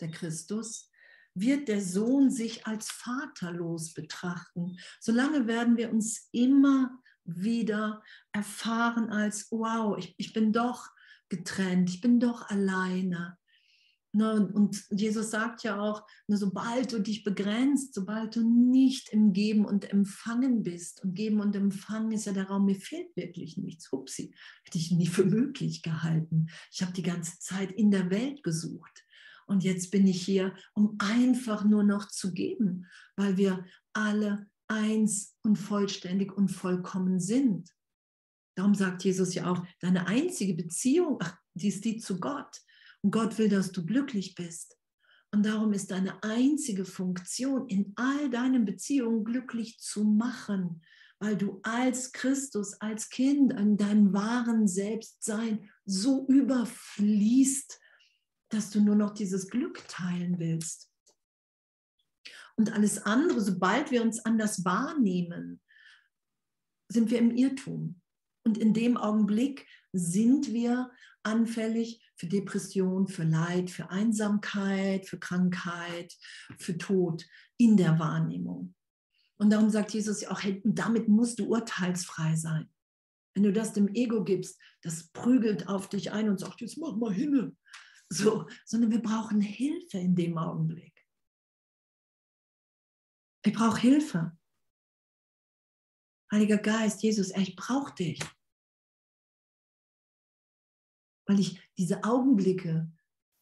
der 0.00 0.10
Christus, 0.10 0.87
wird 1.40 1.68
der 1.68 1.80
Sohn 1.80 2.30
sich 2.30 2.66
als 2.66 2.90
vaterlos 2.90 3.94
betrachten. 3.94 4.78
Solange 5.00 5.46
werden 5.46 5.76
wir 5.76 5.92
uns 5.92 6.28
immer 6.32 6.90
wieder 7.24 8.02
erfahren 8.32 9.10
als, 9.10 9.48
wow, 9.50 9.96
ich, 9.98 10.14
ich 10.16 10.32
bin 10.32 10.52
doch 10.52 10.88
getrennt, 11.28 11.90
ich 11.90 12.00
bin 12.00 12.20
doch 12.20 12.48
alleine. 12.48 13.36
Ne, 14.14 14.50
und 14.54 14.86
Jesus 14.90 15.30
sagt 15.30 15.62
ja 15.64 15.78
auch, 15.78 16.02
ne, 16.28 16.38
sobald 16.38 16.92
du 16.92 16.98
dich 16.98 17.24
begrenzt, 17.24 17.92
sobald 17.92 18.36
du 18.36 18.42
nicht 18.42 19.10
im 19.10 19.34
Geben 19.34 19.66
und 19.66 19.92
Empfangen 19.92 20.62
bist, 20.62 21.04
und 21.04 21.14
Geben 21.14 21.40
und 21.40 21.54
Empfangen 21.54 22.12
ist 22.12 22.24
ja 22.24 22.32
der 22.32 22.48
Raum, 22.48 22.64
mir 22.64 22.74
fehlt 22.74 23.14
wirklich 23.16 23.58
nichts. 23.58 23.92
Hupsi, 23.92 24.34
hätte 24.64 24.78
ich 24.78 24.90
nie 24.90 25.06
für 25.06 25.26
möglich 25.26 25.82
gehalten. 25.82 26.46
Ich 26.72 26.80
habe 26.80 26.92
die 26.92 27.02
ganze 27.02 27.38
Zeit 27.38 27.70
in 27.70 27.90
der 27.90 28.10
Welt 28.10 28.42
gesucht. 28.42 29.04
Und 29.48 29.64
jetzt 29.64 29.90
bin 29.90 30.06
ich 30.06 30.22
hier, 30.22 30.54
um 30.74 30.96
einfach 30.98 31.64
nur 31.64 31.82
noch 31.82 32.08
zu 32.08 32.32
geben, 32.32 32.86
weil 33.16 33.38
wir 33.38 33.64
alle 33.94 34.46
eins 34.68 35.36
und 35.42 35.56
vollständig 35.56 36.36
und 36.36 36.48
vollkommen 36.48 37.18
sind. 37.18 37.70
Darum 38.54 38.74
sagt 38.74 39.04
Jesus 39.04 39.34
ja 39.34 39.50
auch, 39.50 39.64
deine 39.80 40.06
einzige 40.06 40.52
Beziehung, 40.54 41.18
ach, 41.22 41.34
die 41.54 41.68
ist 41.68 41.84
die 41.84 41.96
zu 41.96 42.20
Gott. 42.20 42.60
Und 43.02 43.10
Gott 43.10 43.38
will, 43.38 43.48
dass 43.48 43.72
du 43.72 43.86
glücklich 43.86 44.34
bist. 44.34 44.76
Und 45.30 45.46
darum 45.46 45.72
ist 45.72 45.90
deine 45.90 46.22
einzige 46.22 46.84
Funktion 46.84 47.68
in 47.68 47.92
all 47.96 48.28
deinen 48.30 48.64
Beziehungen 48.66 49.24
glücklich 49.24 49.78
zu 49.78 50.04
machen, 50.04 50.82
weil 51.20 51.36
du 51.36 51.60
als 51.62 52.12
Christus, 52.12 52.74
als 52.80 53.08
Kind 53.08 53.54
an 53.54 53.76
deinem 53.76 54.12
wahren 54.12 54.68
Selbstsein 54.68 55.70
so 55.84 56.26
überfließt, 56.28 57.80
dass 58.50 58.70
du 58.70 58.80
nur 58.80 58.96
noch 58.96 59.12
dieses 59.12 59.48
Glück 59.48 59.86
teilen 59.88 60.38
willst. 60.38 60.90
Und 62.56 62.72
alles 62.72 62.98
andere, 63.04 63.40
sobald 63.40 63.90
wir 63.90 64.02
uns 64.02 64.24
anders 64.24 64.64
wahrnehmen, 64.64 65.60
sind 66.88 67.10
wir 67.10 67.18
im 67.18 67.30
Irrtum. 67.30 68.00
Und 68.44 68.58
in 68.58 68.74
dem 68.74 68.96
Augenblick 68.96 69.66
sind 69.92 70.52
wir 70.52 70.90
anfällig 71.22 72.02
für 72.16 72.26
Depression, 72.26 73.06
für 73.06 73.24
Leid, 73.24 73.70
für 73.70 73.90
Einsamkeit, 73.90 75.06
für 75.06 75.18
Krankheit, 75.18 76.12
für 76.58 76.76
Tod 76.78 77.24
in 77.58 77.76
der 77.76 77.98
Wahrnehmung. 77.98 78.74
Und 79.36 79.50
darum 79.50 79.70
sagt 79.70 79.92
Jesus 79.92 80.20
ja 80.22 80.30
auch, 80.30 80.42
hey, 80.42 80.60
damit 80.64 81.08
musst 81.08 81.38
du 81.38 81.46
urteilsfrei 81.46 82.34
sein. 82.34 82.68
Wenn 83.34 83.44
du 83.44 83.52
das 83.52 83.72
dem 83.72 83.88
Ego 83.94 84.24
gibst, 84.24 84.58
das 84.82 85.08
prügelt 85.12 85.68
auf 85.68 85.88
dich 85.88 86.10
ein 86.10 86.28
und 86.28 86.40
sagt, 86.40 86.60
jetzt 86.60 86.78
mach 86.78 86.96
mal 86.96 87.12
hin. 87.12 87.56
So, 88.10 88.48
sondern 88.64 88.90
wir 88.90 89.02
brauchen 89.02 89.40
Hilfe 89.40 89.98
in 89.98 90.14
dem 90.14 90.38
Augenblick. 90.38 91.06
Ich 93.44 93.52
brauche 93.52 93.80
Hilfe. 93.80 94.36
Heiliger 96.32 96.58
Geist, 96.58 97.02
Jesus, 97.02 97.30
ich 97.36 97.56
brauche 97.56 97.94
dich 97.94 98.20
weil 101.28 101.38
ich 101.38 101.60
diese 101.76 102.02
Augenblicke, 102.02 102.90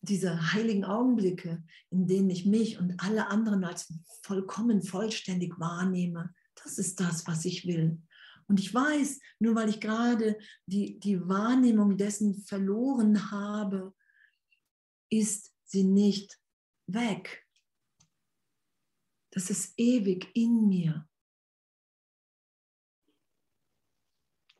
diese 0.02 0.52
heiligen 0.52 0.84
Augenblicke, 0.84 1.64
in 1.90 2.06
denen 2.06 2.28
ich 2.28 2.44
mich 2.44 2.78
und 2.78 2.94
alle 2.98 3.28
anderen 3.28 3.64
als 3.64 3.92
vollkommen 4.22 4.82
vollständig 4.82 5.58
wahrnehme, 5.58 6.34
das 6.62 6.78
ist 6.78 7.00
das, 7.00 7.26
was 7.26 7.44
ich 7.44 7.66
will. 7.66 8.02
Und 8.48 8.60
ich 8.60 8.72
weiß, 8.74 9.20
nur 9.38 9.54
weil 9.54 9.68
ich 9.68 9.80
gerade 9.80 10.36
die, 10.66 10.98
die 11.00 11.26
Wahrnehmung 11.28 11.96
dessen 11.96 12.34
verloren 12.42 13.30
habe, 13.30 13.94
ist 15.18 15.52
sie 15.64 15.84
nicht 15.84 16.38
weg. 16.86 17.46
Das 19.30 19.50
ist 19.50 19.74
ewig 19.78 20.30
in 20.34 20.68
mir. 20.68 21.06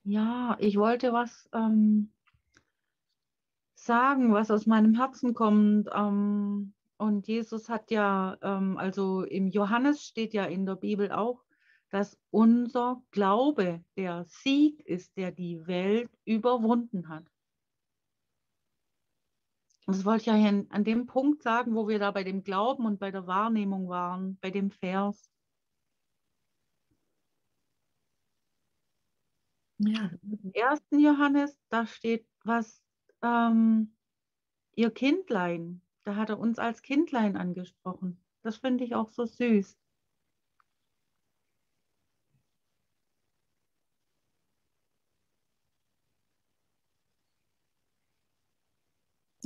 Ja, 0.05 0.57
ich 0.61 0.77
wollte 0.77 1.13
was 1.13 1.49
ähm, 1.53 2.13
sagen, 3.75 4.33
was 4.33 4.51
aus 4.51 4.67
meinem 4.67 4.95
Herzen 4.95 5.35
kommt. 5.35 5.89
Ähm, 5.93 6.75
und 6.99 7.27
Jesus 7.27 7.69
hat 7.69 7.91
ja, 7.91 8.39
ähm, 8.43 8.79
also 8.79 9.23
im 9.25 9.49
Johannes 9.49 10.07
steht 10.07 10.33
ja 10.33 10.45
in 10.45 10.65
der 10.67 10.77
Bibel 10.77 11.11
auch, 11.11 11.43
dass 11.91 12.19
unser 12.31 13.03
Glaube 13.11 13.85
der 13.97 14.25
Sieg 14.25 14.81
ist, 14.81 15.17
der 15.17 15.33
die 15.33 15.67
Welt 15.67 16.11
überwunden 16.25 17.09
hat. 17.09 17.25
Das 19.87 20.05
wollte 20.05 20.23
ich 20.23 20.27
ja 20.27 20.35
hier 20.35 20.67
an 20.69 20.85
dem 20.85 21.07
Punkt 21.07 21.43
sagen, 21.43 21.77
wo 21.77 21.87
wir 21.87 22.01
da 22.01 22.11
bei 22.11 22.25
dem 22.25 22.43
Glauben 22.43 22.87
und 22.87 22.99
bei 22.99 23.13
der 23.13 23.27
Wahrnehmung 23.29 23.89
waren, 23.89 24.37
bei 24.41 24.51
dem 24.51 24.73
Vers. 24.73 25.31
Ja. 29.79 30.11
Im 30.23 30.53
ersten 30.53 30.99
Johannes, 30.99 31.57
da 31.69 31.87
steht 31.87 32.27
was 32.43 32.83
ähm, 33.23 33.95
ihr 34.75 34.91
Kindlein. 34.91 35.83
Da 36.03 36.17
hat 36.17 36.31
er 36.31 36.39
uns 36.39 36.59
als 36.59 36.83
Kindlein 36.83 37.37
angesprochen. 37.37 38.25
Das 38.43 38.57
finde 38.57 38.85
ich 38.85 38.95
auch 38.95 39.11
so 39.11 39.25
süß. 39.25 39.79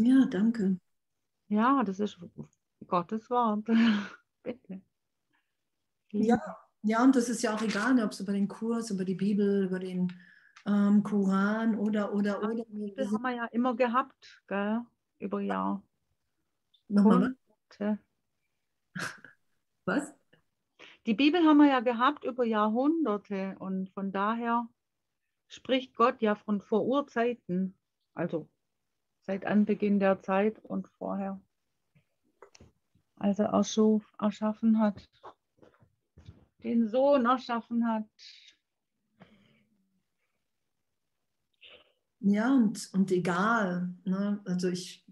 Ja, 0.03 0.26
danke. 0.26 0.78
Ja, 1.48 1.82
das 1.84 2.01
ist 2.01 2.18
Gottes 2.86 3.28
Wort. 3.30 3.64
Bitte. 4.42 4.80
Ja, 6.12 6.38
ja, 6.82 7.05
und 7.05 7.14
das 7.14 7.28
ist 7.28 7.42
ja 7.42 7.55
auch 7.55 7.62
egal, 7.62 8.03
ob 8.03 8.12
es 8.12 8.20
über 8.20 8.32
den 8.32 8.48
Kurs, 8.48 8.90
über 8.90 9.05
die 9.05 9.14
Bibel, 9.14 9.64
über 9.66 9.78
den 9.78 10.12
ähm, 10.66 11.03
Koran 11.03 11.78
oder, 11.78 12.14
oder, 12.14 12.42
oder. 12.42 12.64
Das 12.96 13.12
haben 13.12 13.22
wir 13.22 13.34
ja 13.34 13.44
immer 13.46 13.76
gehabt, 13.76 14.42
gell? 14.46 14.80
über 15.18 15.40
Jahr. 15.40 15.82
Nochmal 16.88 17.36
was? 19.84 20.14
Die 21.07 21.14
Bibel 21.14 21.42
haben 21.44 21.59
wir 21.59 21.68
ja 21.68 21.80
gehabt 21.80 22.24
über 22.24 22.44
Jahrhunderte 22.44 23.57
und 23.59 23.90
von 23.90 24.11
daher 24.12 24.68
spricht 25.48 25.94
Gott 25.96 26.20
ja 26.22 26.34
von 26.34 26.61
vor 26.61 26.86
Urzeiten, 26.86 27.76
also 28.14 28.48
seit 29.23 29.47
Anbeginn 29.47 30.01
der 30.01 30.23
Zeit 30.23 30.59
und 30.64 30.89
vorher, 30.89 31.41
als 33.16 33.39
er 33.39 33.53
erschaffen 33.53 34.79
hat, 34.79 35.09
den 36.62 36.89
Sohn 36.89 37.27
erschaffen 37.27 37.87
hat, 37.87 38.07
Ja, 42.21 42.55
und, 42.55 42.91
und 42.93 43.11
egal. 43.11 43.95
Ne? 44.05 44.41
Also 44.45 44.68
ich, 44.68 45.07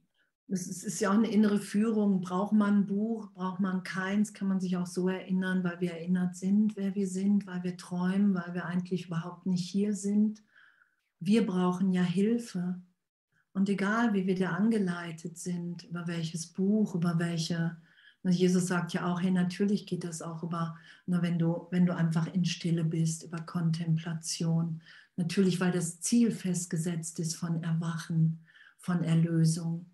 es 0.48 0.84
ist 0.84 1.00
ja 1.00 1.10
auch 1.10 1.14
eine 1.14 1.30
innere 1.30 1.58
Führung. 1.58 2.20
Braucht 2.20 2.52
man 2.52 2.80
ein 2.80 2.86
Buch, 2.86 3.32
braucht 3.32 3.60
man 3.60 3.82
keins, 3.82 4.34
kann 4.34 4.48
man 4.48 4.60
sich 4.60 4.76
auch 4.76 4.86
so 4.86 5.08
erinnern, 5.08 5.64
weil 5.64 5.80
wir 5.80 5.92
erinnert 5.92 6.36
sind, 6.36 6.76
wer 6.76 6.94
wir 6.94 7.08
sind, 7.08 7.46
weil 7.46 7.62
wir 7.62 7.78
träumen, 7.78 8.34
weil 8.34 8.52
wir 8.54 8.66
eigentlich 8.66 9.06
überhaupt 9.06 9.46
nicht 9.46 9.68
hier 9.68 9.94
sind. 9.94 10.42
Wir 11.18 11.46
brauchen 11.46 11.92
ja 11.92 12.02
Hilfe. 12.02 12.80
Und 13.52 13.68
egal, 13.68 14.14
wie 14.14 14.26
wir 14.26 14.36
da 14.36 14.50
angeleitet 14.50 15.38
sind, 15.38 15.84
über 15.84 16.06
welches 16.06 16.46
Buch, 16.46 16.94
über 16.94 17.18
welche, 17.18 17.76
Jesus 18.24 18.66
sagt 18.66 18.92
ja 18.92 19.06
auch, 19.06 19.20
hey, 19.20 19.30
natürlich 19.30 19.86
geht 19.86 20.04
das 20.04 20.22
auch 20.22 20.42
über, 20.42 20.76
nur 21.06 21.22
wenn 21.22 21.38
du, 21.38 21.66
wenn 21.70 21.86
du 21.86 21.94
einfach 21.94 22.26
in 22.32 22.44
Stille 22.44 22.84
bist, 22.84 23.22
über 23.24 23.40
Kontemplation, 23.40 24.80
Natürlich, 25.18 25.58
weil 25.58 25.72
das 25.72 26.00
Ziel 26.00 26.30
festgesetzt 26.30 27.18
ist 27.18 27.34
von 27.34 27.60
Erwachen, 27.64 28.38
von 28.78 29.02
Erlösung. 29.02 29.90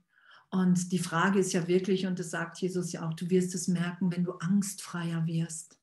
Und 0.50 0.92
die 0.92 0.98
Frage 0.98 1.38
ist 1.38 1.54
ja 1.54 1.66
wirklich, 1.66 2.06
und 2.06 2.18
das 2.18 2.30
sagt 2.30 2.58
Jesus 2.58 2.92
ja 2.92 3.08
auch, 3.08 3.14
du 3.14 3.30
wirst 3.30 3.54
es 3.54 3.66
merken, 3.66 4.12
wenn 4.12 4.24
du 4.24 4.32
angstfreier 4.32 5.26
wirst. 5.26 5.78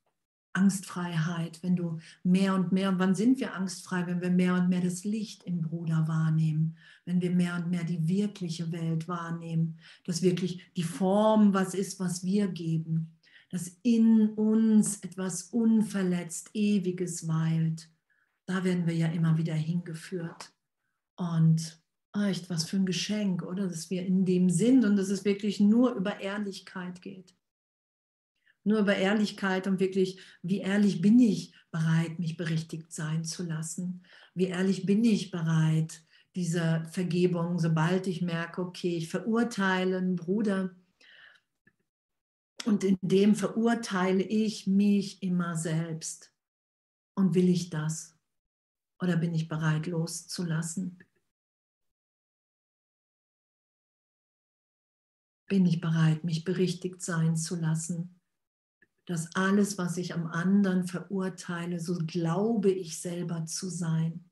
Angstfreiheit, 0.53 1.61
wenn 1.63 1.75
du 1.75 1.99
mehr 2.23 2.55
und 2.55 2.71
mehr, 2.71 2.89
und 2.89 2.99
wann 2.99 3.15
sind 3.15 3.39
wir 3.39 3.55
angstfrei, 3.55 4.05
wenn 4.07 4.21
wir 4.21 4.29
mehr 4.29 4.55
und 4.55 4.69
mehr 4.69 4.81
das 4.81 5.03
Licht 5.03 5.43
im 5.43 5.61
Bruder 5.61 6.07
wahrnehmen, 6.07 6.77
wenn 7.05 7.21
wir 7.21 7.31
mehr 7.31 7.55
und 7.55 7.69
mehr 7.69 7.83
die 7.83 8.07
wirkliche 8.07 8.71
Welt 8.71 9.07
wahrnehmen, 9.07 9.77
dass 10.05 10.21
wirklich 10.21 10.71
die 10.75 10.83
Form 10.83 11.53
was 11.53 11.73
ist, 11.73 11.99
was 11.99 12.23
wir 12.23 12.47
geben, 12.47 13.17
dass 13.49 13.67
in 13.83 14.29
uns 14.29 14.97
etwas 14.99 15.43
unverletzt, 15.43 16.49
ewiges 16.53 17.27
weilt 17.27 17.89
da 18.51 18.63
werden 18.63 18.85
wir 18.85 18.93
ja 18.93 19.07
immer 19.07 19.37
wieder 19.37 19.53
hingeführt. 19.53 20.51
Und 21.15 21.81
echt, 22.13 22.49
was 22.49 22.65
für 22.65 22.77
ein 22.77 22.85
Geschenk, 22.85 23.43
oder? 23.43 23.67
Dass 23.67 23.89
wir 23.89 24.05
in 24.05 24.25
dem 24.25 24.49
sind 24.49 24.83
und 24.83 24.97
dass 24.97 25.09
es 25.09 25.23
wirklich 25.23 25.59
nur 25.59 25.93
über 25.93 26.19
Ehrlichkeit 26.19 27.01
geht. 27.01 27.33
Nur 28.63 28.79
über 28.79 28.95
Ehrlichkeit 28.95 29.67
und 29.67 29.79
wirklich, 29.79 30.19
wie 30.43 30.59
ehrlich 30.59 31.01
bin 31.01 31.19
ich 31.19 31.53
bereit, 31.71 32.19
mich 32.19 32.37
berichtigt 32.37 32.91
sein 32.91 33.23
zu 33.23 33.43
lassen? 33.43 34.03
Wie 34.35 34.47
ehrlich 34.47 34.85
bin 34.85 35.03
ich 35.03 35.31
bereit, 35.31 36.03
diese 36.35 36.85
Vergebung, 36.91 37.59
sobald 37.59 38.07
ich 38.07 38.21
merke, 38.21 38.61
okay, 38.61 38.97
ich 38.97 39.09
verurteile 39.09 39.97
einen 39.97 40.15
Bruder 40.15 40.75
und 42.65 42.83
in 42.83 42.97
dem 43.01 43.35
verurteile 43.35 44.23
ich 44.23 44.67
mich 44.67 45.23
immer 45.23 45.57
selbst. 45.57 46.31
Und 47.15 47.33
will 47.35 47.49
ich 47.49 47.69
das? 47.69 48.15
Oder 48.99 49.17
bin 49.17 49.33
ich 49.33 49.47
bereit 49.47 49.87
loszulassen? 49.87 50.99
bin 55.51 55.65
ich 55.65 55.81
bereit, 55.81 56.23
mich 56.23 56.45
berichtigt 56.45 57.01
sein 57.01 57.35
zu 57.35 57.57
lassen, 57.57 58.20
dass 59.11 59.35
alles, 59.35 59.77
was 59.77 59.97
ich 59.97 60.13
am 60.13 60.25
anderen 60.25 60.87
verurteile, 60.87 61.81
so 61.81 61.97
glaube 62.07 62.71
ich 62.71 63.01
selber 63.01 63.45
zu 63.45 63.67
sein. 63.67 64.23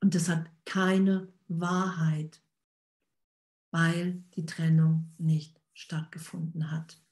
Und 0.00 0.14
das 0.14 0.28
hat 0.28 0.48
keine 0.64 1.32
Wahrheit, 1.48 2.40
weil 3.72 4.22
die 4.36 4.46
Trennung 4.46 5.12
nicht 5.18 5.60
stattgefunden 5.74 6.70
hat. 6.70 7.02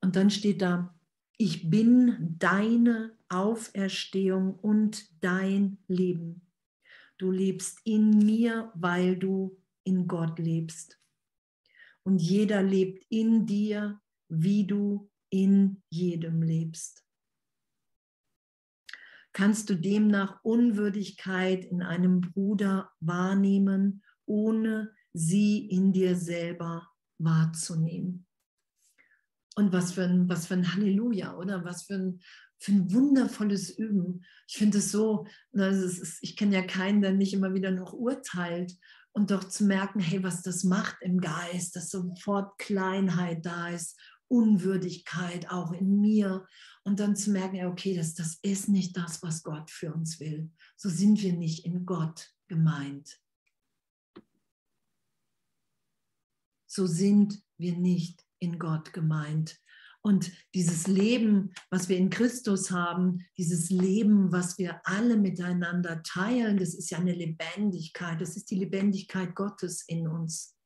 Und 0.00 0.16
dann 0.16 0.30
steht 0.30 0.62
da, 0.62 0.98
ich 1.36 1.68
bin 1.68 2.36
deine 2.38 3.18
Auferstehung 3.28 4.54
und 4.54 5.22
dein 5.22 5.76
Leben. 5.88 6.48
Du 7.18 7.30
lebst 7.30 7.80
in 7.84 8.16
mir, 8.16 8.72
weil 8.74 9.18
du 9.18 9.60
in 9.84 10.08
Gott 10.08 10.38
lebst. 10.38 10.98
Und 12.02 12.22
jeder 12.22 12.62
lebt 12.62 13.04
in 13.10 13.44
dir, 13.44 14.00
wie 14.28 14.66
du 14.66 15.10
in 15.30 15.82
jedem 15.90 16.42
lebst. 16.42 17.04
Kannst 19.32 19.70
du 19.70 19.76
demnach 19.76 20.42
Unwürdigkeit 20.42 21.64
in 21.64 21.82
einem 21.82 22.20
Bruder 22.20 22.90
wahrnehmen, 23.00 24.02
ohne 24.26 24.92
sie 25.12 25.66
in 25.66 25.92
dir 25.92 26.16
selber 26.16 26.88
wahrzunehmen? 27.18 28.26
Und 29.54 29.72
was 29.72 29.92
für 29.92 30.04
ein, 30.04 30.28
was 30.28 30.46
für 30.46 30.54
ein 30.54 30.74
Halleluja, 30.74 31.36
oder? 31.36 31.64
Was 31.64 31.82
für 31.82 31.94
ein, 31.94 32.20
für 32.58 32.72
ein 32.72 32.92
wundervolles 32.92 33.70
Üben. 33.70 34.24
Ich 34.46 34.56
finde 34.56 34.78
es 34.78 34.90
so, 34.90 35.26
ist, 35.52 36.18
ich 36.22 36.36
kenne 36.36 36.54
ja 36.56 36.62
keinen, 36.62 37.02
der 37.02 37.12
nicht 37.12 37.34
immer 37.34 37.54
wieder 37.54 37.70
noch 37.70 37.92
urteilt. 37.92 38.76
Und 39.12 39.30
doch 39.30 39.44
zu 39.44 39.64
merken, 39.64 40.00
hey, 40.00 40.22
was 40.22 40.42
das 40.42 40.64
macht 40.64 40.98
im 41.00 41.20
Geist, 41.20 41.74
dass 41.74 41.90
sofort 41.90 42.56
Kleinheit 42.58 43.44
da 43.44 43.68
ist, 43.68 43.98
Unwürdigkeit 44.28 45.50
auch 45.50 45.72
in 45.72 46.00
mir. 46.00 46.46
Und 46.84 47.00
dann 47.00 47.16
zu 47.16 47.30
merken, 47.30 47.66
okay, 47.66 47.96
das, 47.96 48.14
das 48.14 48.38
ist 48.42 48.68
nicht 48.68 48.96
das, 48.96 49.22
was 49.22 49.42
Gott 49.42 49.70
für 49.70 49.92
uns 49.92 50.20
will. 50.20 50.50
So 50.76 50.88
sind 50.88 51.20
wir 51.22 51.32
nicht 51.32 51.64
in 51.64 51.84
Gott 51.84 52.30
gemeint. 52.46 53.20
So 56.66 56.86
sind 56.86 57.42
wir 57.56 57.76
nicht 57.76 58.24
in 58.38 58.58
Gott 58.58 58.92
gemeint. 58.92 59.60
Und 60.00 60.30
dieses 60.54 60.86
Leben, 60.86 61.52
was 61.70 61.88
wir 61.88 61.96
in 61.96 62.08
Christus 62.08 62.70
haben, 62.70 63.26
dieses 63.36 63.68
Leben, 63.68 64.30
was 64.32 64.56
wir 64.56 64.80
alle 64.84 65.16
miteinander 65.16 66.02
teilen, 66.02 66.56
das 66.56 66.74
ist 66.74 66.90
ja 66.90 66.98
eine 66.98 67.12
Lebendigkeit, 67.12 68.20
das 68.20 68.36
ist 68.36 68.50
die 68.50 68.58
Lebendigkeit 68.58 69.34
Gottes 69.34 69.82
in 69.82 70.06
uns. 70.06 70.57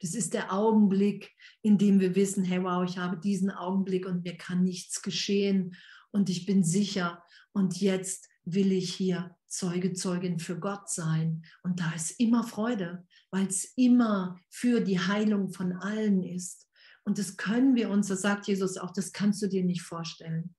Das 0.00 0.14
ist 0.14 0.34
der 0.34 0.52
Augenblick, 0.52 1.30
in 1.62 1.78
dem 1.78 2.00
wir 2.00 2.14
wissen, 2.14 2.44
hey, 2.44 2.62
wow, 2.62 2.88
ich 2.88 2.98
habe 2.98 3.18
diesen 3.18 3.50
Augenblick 3.50 4.06
und 4.06 4.24
mir 4.24 4.36
kann 4.36 4.64
nichts 4.64 5.02
geschehen 5.02 5.76
und 6.10 6.30
ich 6.30 6.46
bin 6.46 6.64
sicher 6.64 7.22
und 7.52 7.80
jetzt 7.80 8.28
will 8.44 8.72
ich 8.72 8.94
hier 8.94 9.36
Zeuge, 9.46 9.92
Zeugin 9.92 10.38
für 10.38 10.58
Gott 10.58 10.88
sein. 10.88 11.44
Und 11.62 11.80
da 11.80 11.92
ist 11.92 12.18
immer 12.18 12.44
Freude, 12.44 13.06
weil 13.30 13.46
es 13.46 13.64
immer 13.76 14.38
für 14.48 14.80
die 14.80 14.98
Heilung 14.98 15.50
von 15.50 15.72
allen 15.72 16.22
ist. 16.22 16.68
Und 17.04 17.18
das 17.18 17.36
können 17.36 17.74
wir 17.74 17.90
uns, 17.90 18.08
das 18.08 18.22
sagt 18.22 18.46
Jesus 18.46 18.76
auch, 18.76 18.92
das 18.92 19.12
kannst 19.12 19.42
du 19.42 19.48
dir 19.48 19.64
nicht 19.64 19.82
vorstellen. 19.82 20.54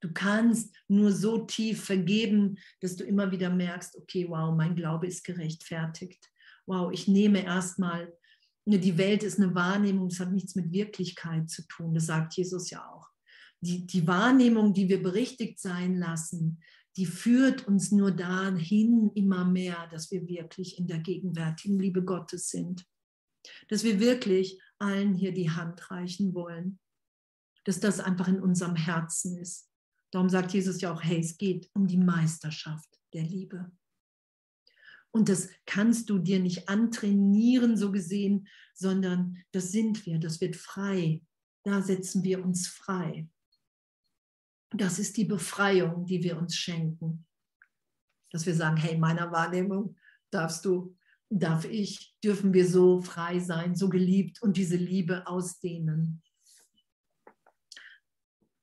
Du 0.00 0.12
kannst 0.12 0.74
nur 0.88 1.12
so 1.12 1.46
tief 1.46 1.84
vergeben, 1.84 2.58
dass 2.80 2.96
du 2.96 3.04
immer 3.04 3.30
wieder 3.30 3.50
merkst, 3.50 3.96
okay, 3.96 4.26
wow, 4.28 4.54
mein 4.54 4.76
Glaube 4.76 5.06
ist 5.06 5.24
gerechtfertigt. 5.24 6.30
Wow, 6.66 6.92
ich 6.92 7.08
nehme 7.08 7.44
erstmal, 7.44 8.12
die 8.66 8.96
Welt 8.96 9.22
ist 9.22 9.38
eine 9.38 9.54
Wahrnehmung, 9.54 10.08
das 10.08 10.20
hat 10.20 10.32
nichts 10.32 10.54
mit 10.54 10.72
Wirklichkeit 10.72 11.50
zu 11.50 11.66
tun, 11.66 11.94
das 11.94 12.06
sagt 12.06 12.34
Jesus 12.34 12.70
ja 12.70 12.88
auch. 12.90 13.08
Die, 13.60 13.86
die 13.86 14.06
Wahrnehmung, 14.06 14.74
die 14.74 14.88
wir 14.88 15.02
berichtigt 15.02 15.58
sein 15.58 15.96
lassen, 15.96 16.62
die 16.96 17.06
führt 17.06 17.66
uns 17.66 17.90
nur 17.90 18.12
dahin 18.12 19.10
immer 19.14 19.44
mehr, 19.44 19.88
dass 19.90 20.10
wir 20.10 20.28
wirklich 20.28 20.78
in 20.78 20.86
der 20.86 20.98
gegenwärtigen 20.98 21.78
Liebe 21.78 22.04
Gottes 22.04 22.48
sind. 22.50 22.86
Dass 23.68 23.84
wir 23.84 24.00
wirklich 24.00 24.60
allen 24.78 25.14
hier 25.14 25.32
die 25.32 25.50
Hand 25.50 25.90
reichen 25.90 26.34
wollen. 26.34 26.78
Dass 27.64 27.80
das 27.80 28.00
einfach 28.00 28.28
in 28.28 28.40
unserem 28.40 28.76
Herzen 28.76 29.36
ist. 29.38 29.68
Darum 30.12 30.28
sagt 30.28 30.52
Jesus 30.52 30.80
ja 30.80 30.92
auch, 30.92 31.02
hey, 31.02 31.18
es 31.18 31.36
geht 31.36 31.68
um 31.74 31.88
die 31.88 31.98
Meisterschaft 31.98 32.88
der 33.12 33.24
Liebe. 33.24 33.72
Und 35.14 35.28
das 35.28 35.48
kannst 35.64 36.10
du 36.10 36.18
dir 36.18 36.40
nicht 36.40 36.68
antrainieren, 36.68 37.76
so 37.76 37.92
gesehen, 37.92 38.48
sondern 38.74 39.38
das 39.52 39.70
sind 39.70 40.04
wir, 40.06 40.18
das 40.18 40.40
wird 40.40 40.56
frei. 40.56 41.22
Da 41.62 41.82
setzen 41.82 42.24
wir 42.24 42.44
uns 42.44 42.66
frei. 42.66 43.28
Das 44.70 44.98
ist 44.98 45.16
die 45.16 45.24
Befreiung, 45.24 46.04
die 46.04 46.24
wir 46.24 46.36
uns 46.36 46.56
schenken. 46.56 47.26
Dass 48.32 48.44
wir 48.44 48.56
sagen, 48.56 48.76
hey, 48.76 48.98
meiner 48.98 49.30
Wahrnehmung 49.30 49.96
darfst 50.30 50.64
du, 50.64 50.96
darf 51.30 51.64
ich, 51.64 52.16
dürfen 52.24 52.52
wir 52.52 52.66
so 52.66 53.00
frei 53.00 53.38
sein, 53.38 53.76
so 53.76 53.88
geliebt 53.88 54.42
und 54.42 54.56
diese 54.56 54.76
Liebe 54.76 55.28
ausdehnen. 55.28 56.24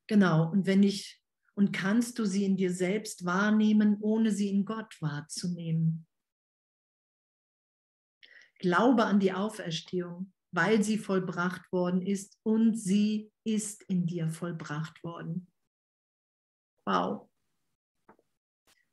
Genau, 0.07 0.51
und 0.51 0.65
wenn 0.65 0.83
ich, 0.83 1.23
und 1.55 1.71
kannst 1.71 2.19
du 2.19 2.25
sie 2.25 2.43
in 2.43 2.57
dir 2.57 2.73
selbst 2.73 3.23
wahrnehmen, 3.23 3.99
ohne 4.01 4.31
sie 4.31 4.49
in 4.49 4.65
Gott 4.65 5.01
wahrzunehmen. 5.01 6.07
Glaube 8.61 9.05
an 9.05 9.19
die 9.19 9.33
Auferstehung, 9.33 10.31
weil 10.51 10.83
sie 10.83 10.99
vollbracht 10.99 11.71
worden 11.71 12.01
ist 12.01 12.37
und 12.43 12.77
sie 12.77 13.31
ist 13.43 13.83
in 13.89 14.05
dir 14.05 14.29
vollbracht 14.29 15.03
worden. 15.03 15.47
Wow. 16.85 17.27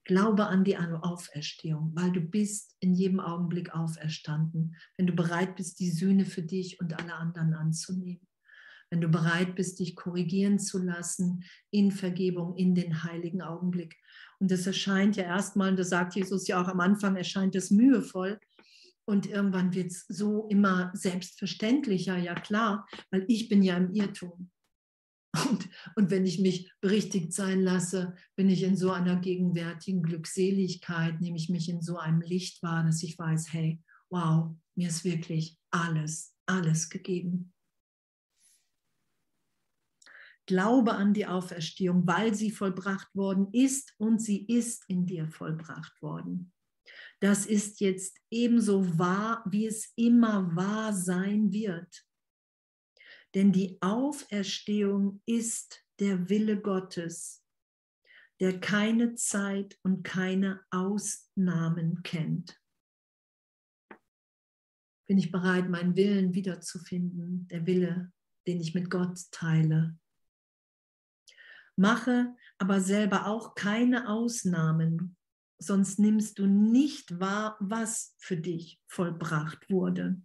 Glaube 0.05 0.47
an 0.47 0.65
die 0.65 0.79
Auferstehung, 0.79 1.93
weil 1.95 2.13
du 2.13 2.23
bist 2.23 2.77
in 2.81 2.95
jedem 2.95 3.21
Augenblick 3.21 3.75
auferstanden, 3.75 4.75
wenn 4.97 5.07
du 5.07 5.13
bereit 5.13 5.57
bist, 5.57 5.81
die 5.81 5.91
Sühne 5.91 6.25
für 6.25 6.43
dich 6.43 6.81
und 6.81 6.99
alle 6.99 7.15
anderen 7.15 7.53
anzunehmen. 7.53 8.27
Wenn 8.89 9.03
du 9.03 9.09
bereit 9.09 9.55
bist, 9.55 9.81
dich 9.81 9.97
korrigieren 9.97 10.59
zu 10.59 10.79
lassen 10.79 11.45
in 11.71 11.91
Vergebung, 11.91 12.57
in 12.57 12.75
den 12.75 13.05
heiligen 13.05 13.43
Augenblick. 13.43 13.99
Und 14.39 14.51
das 14.51 14.67
erscheint 14.67 15.17
ja 15.17 15.25
erstmal, 15.25 15.77
das 15.77 15.91
sagt 15.91 16.15
Jesus 16.15 16.49
ja 16.49 16.63
auch 16.63 16.69
am 16.69 16.81
Anfang, 16.81 17.17
erscheint 17.17 17.55
es 17.55 17.71
mühevoll. 17.71 18.41
Und 19.09 19.25
irgendwann 19.25 19.73
wird 19.73 19.91
es 19.91 20.05
so 20.07 20.47
immer 20.49 20.91
selbstverständlicher, 20.93 22.19
ja 22.19 22.35
klar, 22.35 22.87
weil 23.11 23.25
ich 23.27 23.49
bin 23.49 23.63
ja 23.63 23.75
im 23.79 23.91
Irrtum. 23.95 24.51
Und, 25.49 25.67
und 25.97 26.11
wenn 26.11 26.27
ich 26.27 26.41
mich 26.41 26.71
berichtigt 26.83 27.33
sein 27.33 27.63
lasse, 27.63 28.15
bin 28.37 28.51
ich 28.51 28.63
in 28.63 28.77
so 28.77 28.91
einer 28.91 29.17
gegenwärtigen 29.17 30.03
Glückseligkeit, 30.03 31.23
nehme 31.23 31.39
ich 31.39 31.49
mich 31.49 31.71
in 31.71 31.81
so 31.81 31.97
einem 31.97 32.21
Licht 32.21 32.63
wahr, 32.63 32.85
dass 32.85 33.03
ich 33.03 33.19
weiß, 33.19 33.51
hey, 33.51 33.83
wow, 34.11 34.55
mir 34.75 34.89
ist 34.89 35.07
wirklich 35.07 35.59
alles, 35.71 36.35
alles 36.45 36.91
gegeben. 36.91 37.55
Glaube 40.45 40.97
an 40.97 41.15
die 41.15 41.27
Auferstehung, 41.27 42.07
weil 42.07 42.35
sie 42.35 42.51
vollbracht 42.51 43.09
worden 43.15 43.49
ist 43.53 43.95
und 43.97 44.21
sie 44.21 44.45
ist 44.45 44.85
in 44.87 45.07
dir 45.07 45.29
vollbracht 45.29 46.03
worden. 46.03 46.53
Das 47.21 47.47
ist 47.47 47.81
jetzt 47.81 48.17
ebenso 48.31 48.99
wahr, 48.99 49.45
wie 49.49 49.67
es 49.67 49.93
immer 49.97 50.55
wahr 50.55 50.93
sein 50.93 51.53
wird. 51.53 52.07
Denn 53.35 53.53
die 53.53 53.79
Auferstehung 53.83 55.21
ist 55.27 55.85
der 55.99 56.29
Wille 56.29 56.61
Gottes, 56.61 57.45
der 58.41 58.61
keine 58.61 59.15
Zeit 59.17 59.79
und 59.83 60.05
keine 60.05 60.65
Ausnahmen 60.71 62.03
kennt. 62.03 62.61
Bin 65.07 65.19
ich 65.19 65.33
bereit, 65.33 65.69
meinen 65.69 65.97
Willen 65.97 66.35
wiederzufinden, 66.35 67.49
der 67.49 67.67
Wille, 67.67 68.13
den 68.47 68.61
ich 68.61 68.75
mit 68.75 68.91
Gott 68.91 69.19
teile. 69.31 69.99
Mache 71.77 72.35
aber 72.59 72.81
selber 72.81 73.27
auch 73.27 73.55
keine 73.55 74.09
Ausnahmen, 74.09 75.18
sonst 75.59 75.99
nimmst 75.99 76.39
du 76.39 76.47
nicht 76.47 77.21
wahr, 77.21 77.57
was 77.61 78.15
für 78.19 78.37
dich 78.37 78.81
vollbracht 78.87 79.69
wurde. 79.71 80.21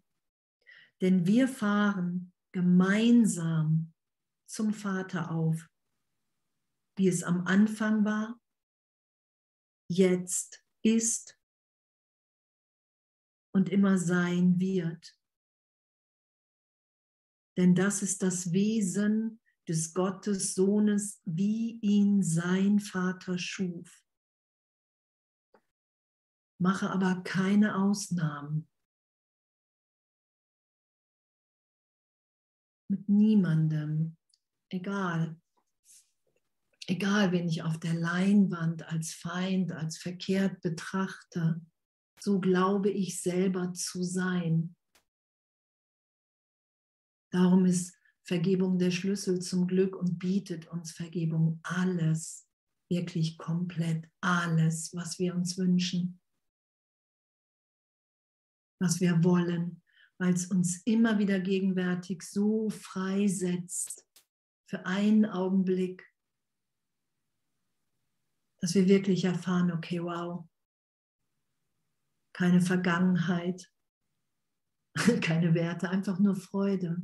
Denn 1.01 1.25
wir 1.25 1.47
fahren 1.47 2.33
gemeinsam 2.51 3.93
zum 4.45 4.73
Vater 4.73 5.31
auf, 5.31 5.67
wie 6.95 7.07
es 7.07 7.23
am 7.23 7.47
Anfang 7.47 8.05
war, 8.05 8.39
jetzt 9.89 10.63
ist 10.83 11.39
und 13.53 13.69
immer 13.69 13.97
sein 13.97 14.59
wird. 14.59 15.17
Denn 17.57 17.75
das 17.75 18.01
ist 18.01 18.23
das 18.23 18.51
Wesen 18.51 19.39
des 19.67 19.93
Gottes 19.93 20.55
Sohnes, 20.55 21.21
wie 21.25 21.79
ihn 21.79 22.23
sein 22.23 22.79
Vater 22.79 23.37
schuf 23.37 24.02
mache 26.63 26.89
aber 26.89 27.21
keine 27.23 27.75
Ausnahmen. 27.75 28.69
Mit 32.89 33.09
niemandem, 33.09 34.15
egal. 34.69 35.39
Egal, 36.87 37.33
wenn 37.33 37.49
ich 37.49 37.63
auf 37.63 37.79
der 37.79 37.93
Leinwand 37.93 38.83
als 38.89 39.13
Feind, 39.13 39.73
als 39.73 39.97
verkehrt 39.97 40.61
betrachte, 40.61 41.61
so 42.19 42.39
glaube 42.39 42.89
ich 42.89 43.21
selber 43.21 43.73
zu 43.73 44.01
sein. 44.01 44.75
Darum 47.29 47.65
ist 47.65 47.93
Vergebung 48.23 48.79
der 48.79 48.91
Schlüssel 48.91 49.41
zum 49.41 49.67
Glück 49.67 49.97
und 49.97 50.17
bietet 50.17 50.67
uns 50.67 50.93
Vergebung 50.93 51.59
alles, 51.63 52.47
wirklich 52.89 53.37
komplett 53.37 54.09
alles, 54.21 54.93
was 54.93 55.19
wir 55.19 55.35
uns 55.35 55.57
wünschen 55.57 56.21
was 58.83 58.99
wir 58.99 59.23
wollen, 59.23 59.81
weil 60.19 60.33
es 60.33 60.47
uns 60.47 60.81
immer 60.85 61.17
wieder 61.17 61.39
gegenwärtig 61.39 62.21
so 62.21 62.69
freisetzt 62.69 64.05
für 64.69 64.85
einen 64.85 65.25
Augenblick, 65.25 66.05
dass 68.59 68.75
wir 68.75 68.87
wirklich 68.87 69.23
erfahren, 69.23 69.71
okay, 69.71 70.03
wow, 70.03 70.47
keine 72.33 72.59
Vergangenheit, 72.59 73.71
keine 75.21 75.53
Werte, 75.53 75.89
einfach 75.89 76.19
nur 76.19 76.35
Freude, 76.35 77.01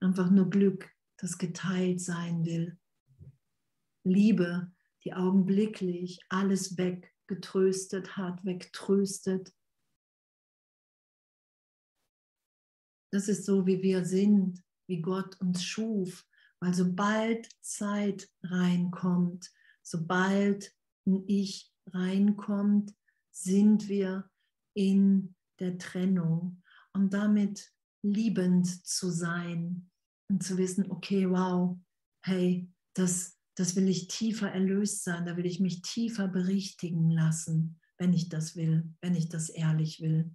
einfach 0.00 0.30
nur 0.30 0.50
Glück, 0.50 0.90
das 1.16 1.38
geteilt 1.38 2.00
sein 2.00 2.44
will. 2.44 2.78
Liebe, 4.04 4.70
die 5.04 5.14
augenblicklich 5.14 6.20
alles 6.28 6.76
weggetröstet 6.76 8.16
hat, 8.16 8.44
wegtröstet. 8.44 9.54
Das 13.14 13.28
ist 13.28 13.44
so, 13.44 13.64
wie 13.64 13.80
wir 13.80 14.04
sind, 14.04 14.60
wie 14.88 15.00
Gott 15.00 15.40
uns 15.40 15.62
schuf. 15.62 16.26
Weil 16.58 16.74
sobald 16.74 17.48
Zeit 17.60 18.28
reinkommt, 18.42 19.52
sobald 19.84 20.74
ein 21.06 21.22
Ich 21.28 21.72
reinkommt, 21.86 22.92
sind 23.30 23.88
wir 23.88 24.28
in 24.76 25.36
der 25.60 25.78
Trennung 25.78 26.60
und 26.92 27.14
damit 27.14 27.72
liebend 28.02 28.66
zu 28.84 29.10
sein 29.10 29.92
und 30.28 30.42
zu 30.42 30.58
wissen, 30.58 30.90
okay, 30.90 31.30
wow, 31.30 31.78
hey, 32.24 32.68
das, 32.94 33.38
das 33.54 33.76
will 33.76 33.86
ich 33.86 34.08
tiefer 34.08 34.50
erlöst 34.50 35.04
sein, 35.04 35.24
da 35.24 35.36
will 35.36 35.46
ich 35.46 35.60
mich 35.60 35.82
tiefer 35.82 36.26
berichtigen 36.26 37.10
lassen, 37.10 37.78
wenn 37.96 38.12
ich 38.12 38.28
das 38.28 38.56
will, 38.56 38.92
wenn 39.02 39.14
ich 39.14 39.28
das 39.28 39.50
ehrlich 39.50 40.00
will. 40.00 40.34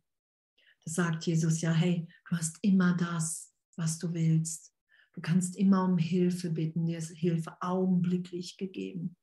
Sagt 0.90 1.26
Jesus 1.26 1.62
ja, 1.62 1.72
hey, 1.72 2.08
du 2.30 2.38
hast 2.38 2.58
immer 2.64 2.98
das, 2.98 3.54
was 3.76 4.00
du 4.00 4.14
willst. 4.14 4.74
Du 5.14 5.22
kannst 5.22 5.56
immer 5.56 5.84
um 5.84 5.98
Hilfe 5.98 6.50
bitten, 6.50 6.86
dir 6.86 6.98
ist 6.98 7.12
Hilfe 7.12 7.56
augenblicklich 7.62 8.58
gegeben. 8.58 9.16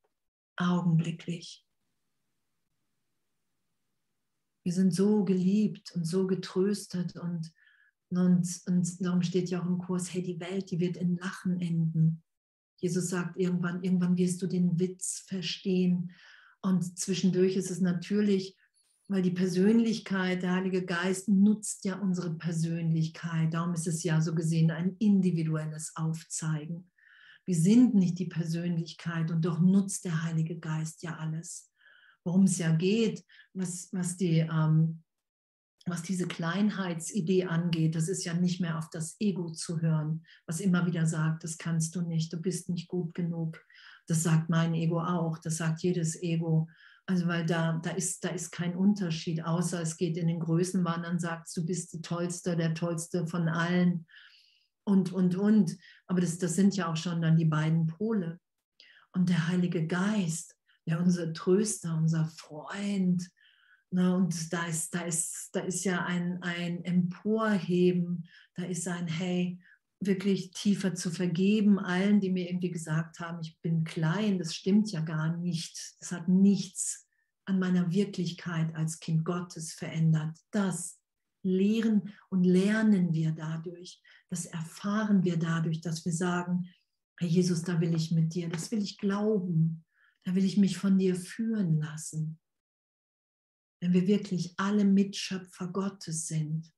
Augenblicklich. 0.57 1.67
Wir 4.65 4.73
sind 4.73 4.93
so 4.93 5.25
geliebt 5.25 5.93
und 5.95 6.05
so 6.05 6.27
getröstet 6.27 7.17
und, 7.17 7.53
und, 8.11 8.63
und 8.67 9.05
darum 9.05 9.23
steht 9.23 9.51
ja 9.51 9.61
auch 9.61 9.67
im 9.67 9.79
Kurs, 9.79 10.13
hey, 10.13 10.23
die 10.23 10.41
Welt, 10.41 10.71
die 10.71 10.81
wird 10.81 10.97
in 10.97 11.17
Lachen 11.17 11.61
enden. 11.61 12.23
Jesus 12.77 13.09
sagt 13.09 13.37
irgendwann, 13.37 13.83
irgendwann 13.83 14.17
wirst 14.17 14.41
du 14.43 14.47
den 14.47 14.79
Witz 14.79 15.25
verstehen. 15.27 16.13
Und 16.63 16.99
zwischendurch 16.99 17.57
ist 17.57 17.71
es 17.71 17.81
natürlich, 17.81 18.57
weil 19.09 19.23
die 19.23 19.31
Persönlichkeit, 19.31 20.43
der 20.43 20.55
Heilige 20.55 20.85
Geist 20.85 21.29
nutzt 21.29 21.85
ja 21.85 21.99
unsere 21.99 22.35
Persönlichkeit. 22.35 23.55
Darum 23.55 23.75
ist 23.75 23.87
es 23.87 24.03
ja 24.03 24.21
so 24.21 24.35
gesehen 24.35 24.71
ein 24.71 24.97
individuelles 24.99 25.93
Aufzeigen. 25.97 26.91
Wir 27.45 27.55
sind 27.55 27.95
nicht 27.95 28.19
die 28.19 28.27
Persönlichkeit 28.27 29.31
und 29.31 29.45
doch 29.45 29.61
nutzt 29.61 30.05
der 30.05 30.25
Heilige 30.25 30.59
Geist 30.59 31.03
ja 31.03 31.17
alles. 31.17 31.71
Worum 32.25 32.45
es 32.45 32.59
ja 32.59 32.73
geht, 32.73 33.25
was, 33.55 33.89
was 33.93 34.17
die 34.17 34.39
ähm, 34.41 35.05
was 35.87 36.03
diese 36.03 36.27
Kleinheitsidee 36.27 37.45
angeht, 37.45 37.95
das 37.95 38.09
ist 38.09 38.25
ja 38.25 38.35
nicht 38.35 38.61
mehr 38.61 38.77
auf 38.77 38.91
das 38.91 39.17
Ego 39.21 39.53
zu 39.53 39.81
hören, 39.81 40.25
was 40.45 40.61
immer 40.61 40.85
wieder 40.85 41.07
sagt, 41.07 41.45
das 41.45 41.59
kannst 41.59 41.95
du 41.95 42.03
nicht, 42.03 42.33
du 42.33 42.39
bist 42.39 42.69
nicht 42.69 42.89
gut 42.89 43.15
genug. 43.15 43.65
Das 44.09 44.25
sagt 44.25 44.51
mein 44.51 44.75
Ego 44.75 45.01
auch, 45.01 45.39
das 45.39 45.59
sagt 45.59 45.83
jedes 45.83 46.21
Ego. 46.21 46.69
Also 47.07 47.29
weil 47.29 47.47
da, 47.47 47.81
da, 47.83 47.91
ist, 47.91 48.25
da 48.25 48.31
ist 48.31 48.51
kein 48.51 48.75
Unterschied, 48.75 49.45
außer 49.45 49.81
es 49.81 49.97
geht 49.97 50.17
in 50.17 50.27
den 50.27 50.41
Größenwahn, 50.41 51.05
dann 51.05 51.21
sagt 51.21 51.57
du 51.57 51.65
bist 51.65 51.93
die 51.93 52.03
Tollste, 52.03 52.57
der 52.57 52.75
Tollste 52.75 53.27
von 53.29 53.49
allen 53.49 54.07
und, 54.85 55.13
und, 55.13 55.37
und. 55.37 55.77
Aber 56.07 56.21
das, 56.21 56.39
das 56.39 56.55
sind 56.55 56.77
ja 56.77 56.91
auch 56.91 56.97
schon 56.97 57.23
dann 57.23 57.37
die 57.37 57.45
beiden 57.45 57.87
Pole. 57.87 58.41
Und 59.13 59.29
der 59.29 59.49
Heilige 59.49 59.87
Geist, 59.87 60.57
der 60.87 61.01
unser 61.01 61.33
Tröster, 61.33 61.97
unser 61.97 62.27
Freund, 62.27 63.31
Ne, 63.93 64.15
und 64.15 64.53
da 64.53 64.67
ist, 64.67 64.95
da, 64.95 65.03
ist, 65.03 65.51
da 65.53 65.61
ist 65.61 65.85
ja 65.85 66.05
ein, 66.05 66.43
ein 66.43 66.85
Emporheben, 66.85 68.29
da 68.55 68.65
ist 68.65 68.89
ein 68.89 69.07
Hey, 69.07 69.61
wirklich 70.01 70.51
tiefer 70.51 70.95
zu 70.95 71.11
vergeben, 71.11 71.79
allen, 71.79 72.21
die 72.21 72.31
mir 72.31 72.49
irgendwie 72.49 72.71
gesagt 72.71 73.19
haben, 73.21 73.41
ich 73.41 73.59
bin 73.61 73.85
klein, 73.85 74.39
das 74.39 74.55
stimmt 74.55 74.91
ja 74.93 75.01
gar 75.01 75.37
nicht. 75.37 75.97
Das 76.01 76.13
hat 76.13 76.29
nichts 76.29 77.07
an 77.45 77.59
meiner 77.59 77.91
Wirklichkeit 77.91 78.75
als 78.75 79.01
Kind 79.01 79.25
Gottes 79.25 79.73
verändert. 79.73 80.37
Das 80.51 81.01
lehren 81.43 82.15
und 82.29 82.45
lernen 82.45 83.13
wir 83.13 83.33
dadurch. 83.33 84.03
Das 84.29 84.47
erfahren 84.47 85.25
wir 85.25 85.39
dadurch, 85.39 85.81
dass 85.81 86.05
wir 86.05 86.13
sagen, 86.13 86.69
Herr 87.19 87.29
Jesus, 87.29 87.63
da 87.63 87.81
will 87.81 87.95
ich 87.95 88.13
mit 88.13 88.35
dir, 88.35 88.49
das 88.49 88.71
will 88.71 88.83
ich 88.83 88.99
glauben, 88.99 89.85
da 90.25 90.35
will 90.35 90.45
ich 90.45 90.59
mich 90.59 90.77
von 90.77 90.99
dir 90.99 91.17
führen 91.17 91.79
lassen 91.79 92.39
wenn 93.81 93.93
wir 93.93 94.07
wirklich 94.07 94.55
alle 94.57 94.85
Mitschöpfer 94.85 95.69
Gottes 95.69 96.27
sind, 96.27 96.73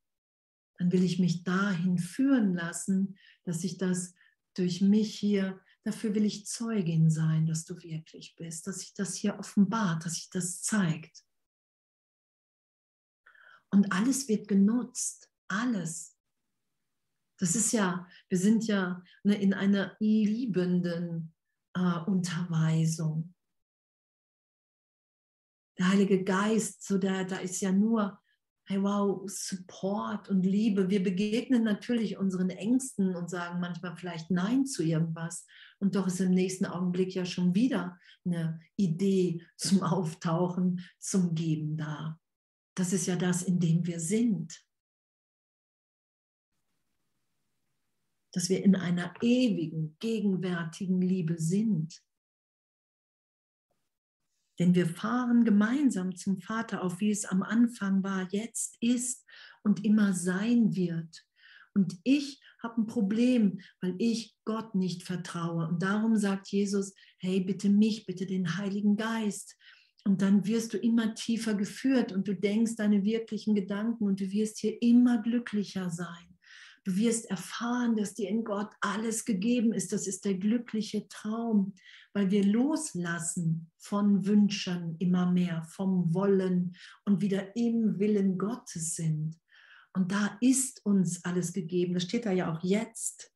dann 0.78 0.92
will 0.92 1.04
ich 1.04 1.18
mich 1.18 1.44
dahin 1.44 1.98
führen 1.98 2.54
lassen, 2.54 3.18
dass 3.44 3.64
ich 3.64 3.78
das 3.78 4.14
durch 4.54 4.80
mich 4.80 5.14
hier, 5.18 5.60
dafür 5.84 6.14
will 6.14 6.24
ich 6.24 6.46
Zeugin 6.46 7.10
sein, 7.10 7.46
dass 7.46 7.64
du 7.64 7.76
wirklich 7.82 8.36
bist, 8.36 8.66
dass 8.66 8.80
sich 8.80 8.94
das 8.94 9.14
hier 9.14 9.38
offenbart, 9.38 10.04
dass 10.04 10.14
sich 10.14 10.30
das 10.30 10.62
zeigt. 10.62 11.24
Und 13.70 13.92
alles 13.92 14.28
wird 14.28 14.48
genutzt, 14.48 15.30
alles. 15.48 16.16
Das 17.38 17.54
ist 17.54 17.72
ja, 17.72 18.08
wir 18.28 18.38
sind 18.38 18.66
ja 18.66 19.02
ne, 19.22 19.40
in 19.40 19.54
einer 19.54 19.96
liebenden 20.00 21.34
äh, 21.74 22.00
Unterweisung 22.06 23.34
der 25.78 25.88
Heilige 25.88 26.24
Geist, 26.24 26.84
so 26.84 26.98
da, 26.98 27.24
da 27.24 27.36
ist 27.36 27.60
ja 27.60 27.72
nur, 27.72 28.20
hey 28.68 28.82
wow, 28.82 29.22
Support 29.26 30.28
und 30.28 30.44
Liebe. 30.44 30.90
Wir 30.90 31.02
begegnen 31.02 31.64
natürlich 31.64 32.18
unseren 32.18 32.50
Ängsten 32.50 33.16
und 33.16 33.30
sagen 33.30 33.60
manchmal 33.60 33.96
vielleicht 33.96 34.30
Nein 34.30 34.66
zu 34.66 34.82
irgendwas. 34.82 35.46
Und 35.78 35.94
doch 35.94 36.06
ist 36.06 36.20
im 36.20 36.32
nächsten 36.32 36.66
Augenblick 36.66 37.14
ja 37.14 37.24
schon 37.24 37.54
wieder 37.54 37.98
eine 38.26 38.60
Idee 38.76 39.42
zum 39.56 39.82
Auftauchen, 39.82 40.84
zum 40.98 41.34
Geben 41.34 41.78
da. 41.78 42.20
Das 42.74 42.92
ist 42.92 43.06
ja 43.06 43.16
das, 43.16 43.42
in 43.42 43.58
dem 43.58 43.86
wir 43.86 44.00
sind. 44.00 44.62
Dass 48.34 48.50
wir 48.50 48.62
in 48.62 48.76
einer 48.76 49.14
ewigen, 49.22 49.96
gegenwärtigen 49.98 51.00
Liebe 51.00 51.38
sind. 51.38 52.02
Denn 54.58 54.74
wir 54.74 54.86
fahren 54.86 55.44
gemeinsam 55.44 56.16
zum 56.16 56.40
Vater 56.40 56.82
auf, 56.82 57.00
wie 57.00 57.10
es 57.10 57.24
am 57.24 57.42
Anfang 57.42 58.02
war, 58.02 58.28
jetzt 58.32 58.76
ist 58.80 59.24
und 59.62 59.84
immer 59.84 60.12
sein 60.12 60.74
wird. 60.74 61.24
Und 61.74 61.96
ich 62.02 62.40
habe 62.60 62.80
ein 62.80 62.86
Problem, 62.86 63.60
weil 63.80 63.94
ich 63.98 64.36
Gott 64.44 64.74
nicht 64.74 65.04
vertraue. 65.04 65.68
Und 65.68 65.82
darum 65.82 66.16
sagt 66.16 66.48
Jesus, 66.48 66.92
hey, 67.18 67.40
bitte 67.40 67.68
mich, 67.68 68.04
bitte 68.04 68.26
den 68.26 68.56
Heiligen 68.56 68.96
Geist. 68.96 69.56
Und 70.04 70.22
dann 70.22 70.46
wirst 70.46 70.72
du 70.74 70.78
immer 70.78 71.14
tiefer 71.14 71.54
geführt 71.54 72.12
und 72.12 72.26
du 72.26 72.34
denkst 72.34 72.76
deine 72.76 73.04
wirklichen 73.04 73.54
Gedanken 73.54 74.04
und 74.04 74.20
du 74.20 74.30
wirst 74.30 74.58
hier 74.58 74.80
immer 74.82 75.22
glücklicher 75.22 75.90
sein. 75.90 76.27
Du 76.88 76.96
wirst 76.96 77.26
erfahren, 77.26 77.96
dass 77.96 78.14
dir 78.14 78.30
in 78.30 78.44
Gott 78.44 78.70
alles 78.80 79.26
gegeben 79.26 79.74
ist. 79.74 79.92
Das 79.92 80.06
ist 80.06 80.24
der 80.24 80.38
glückliche 80.38 81.06
Traum, 81.08 81.74
weil 82.14 82.30
wir 82.30 82.42
loslassen 82.42 83.70
von 83.76 84.24
Wünschen 84.24 84.96
immer 84.98 85.30
mehr, 85.30 85.62
vom 85.64 86.14
Wollen 86.14 86.74
und 87.04 87.20
wieder 87.20 87.54
im 87.54 87.98
Willen 87.98 88.38
Gottes 88.38 88.94
sind. 88.94 89.38
Und 89.92 90.12
da 90.12 90.38
ist 90.40 90.80
uns 90.86 91.22
alles 91.26 91.52
gegeben. 91.52 91.92
Das 91.92 92.04
steht 92.04 92.24
da 92.24 92.32
ja 92.32 92.50
auch 92.50 92.64
jetzt, 92.64 93.34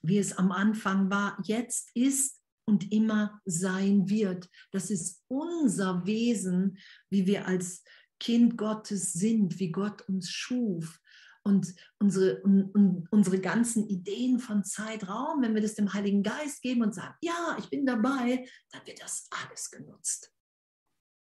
wie 0.00 0.16
es 0.16 0.32
am 0.32 0.50
Anfang 0.50 1.10
war, 1.10 1.38
jetzt 1.44 1.90
ist 1.92 2.40
und 2.66 2.90
immer 2.90 3.38
sein 3.44 4.08
wird. 4.08 4.48
Das 4.70 4.90
ist 4.90 5.22
unser 5.28 6.06
Wesen, 6.06 6.78
wie 7.10 7.26
wir 7.26 7.46
als 7.46 7.84
Kind 8.18 8.56
Gottes 8.56 9.12
sind, 9.12 9.58
wie 9.58 9.70
Gott 9.70 10.00
uns 10.08 10.30
schuf 10.30 11.02
und 11.44 11.74
unsere, 11.98 12.42
und 12.42 13.06
unsere 13.10 13.40
ganzen 13.40 13.86
Ideen 13.88 14.38
von 14.40 14.64
Zeitraum, 14.64 15.42
wenn 15.42 15.54
wir 15.54 15.62
das 15.62 15.74
dem 15.74 15.92
Heiligen 15.92 16.22
Geist 16.22 16.62
geben 16.62 16.82
und 16.82 16.94
sagen, 16.94 17.14
ja, 17.20 17.56
ich 17.58 17.68
bin 17.68 17.86
dabei, 17.86 18.48
dann 18.70 18.86
wird 18.86 19.02
das 19.02 19.28
alles 19.30 19.70
genutzt. 19.70 20.32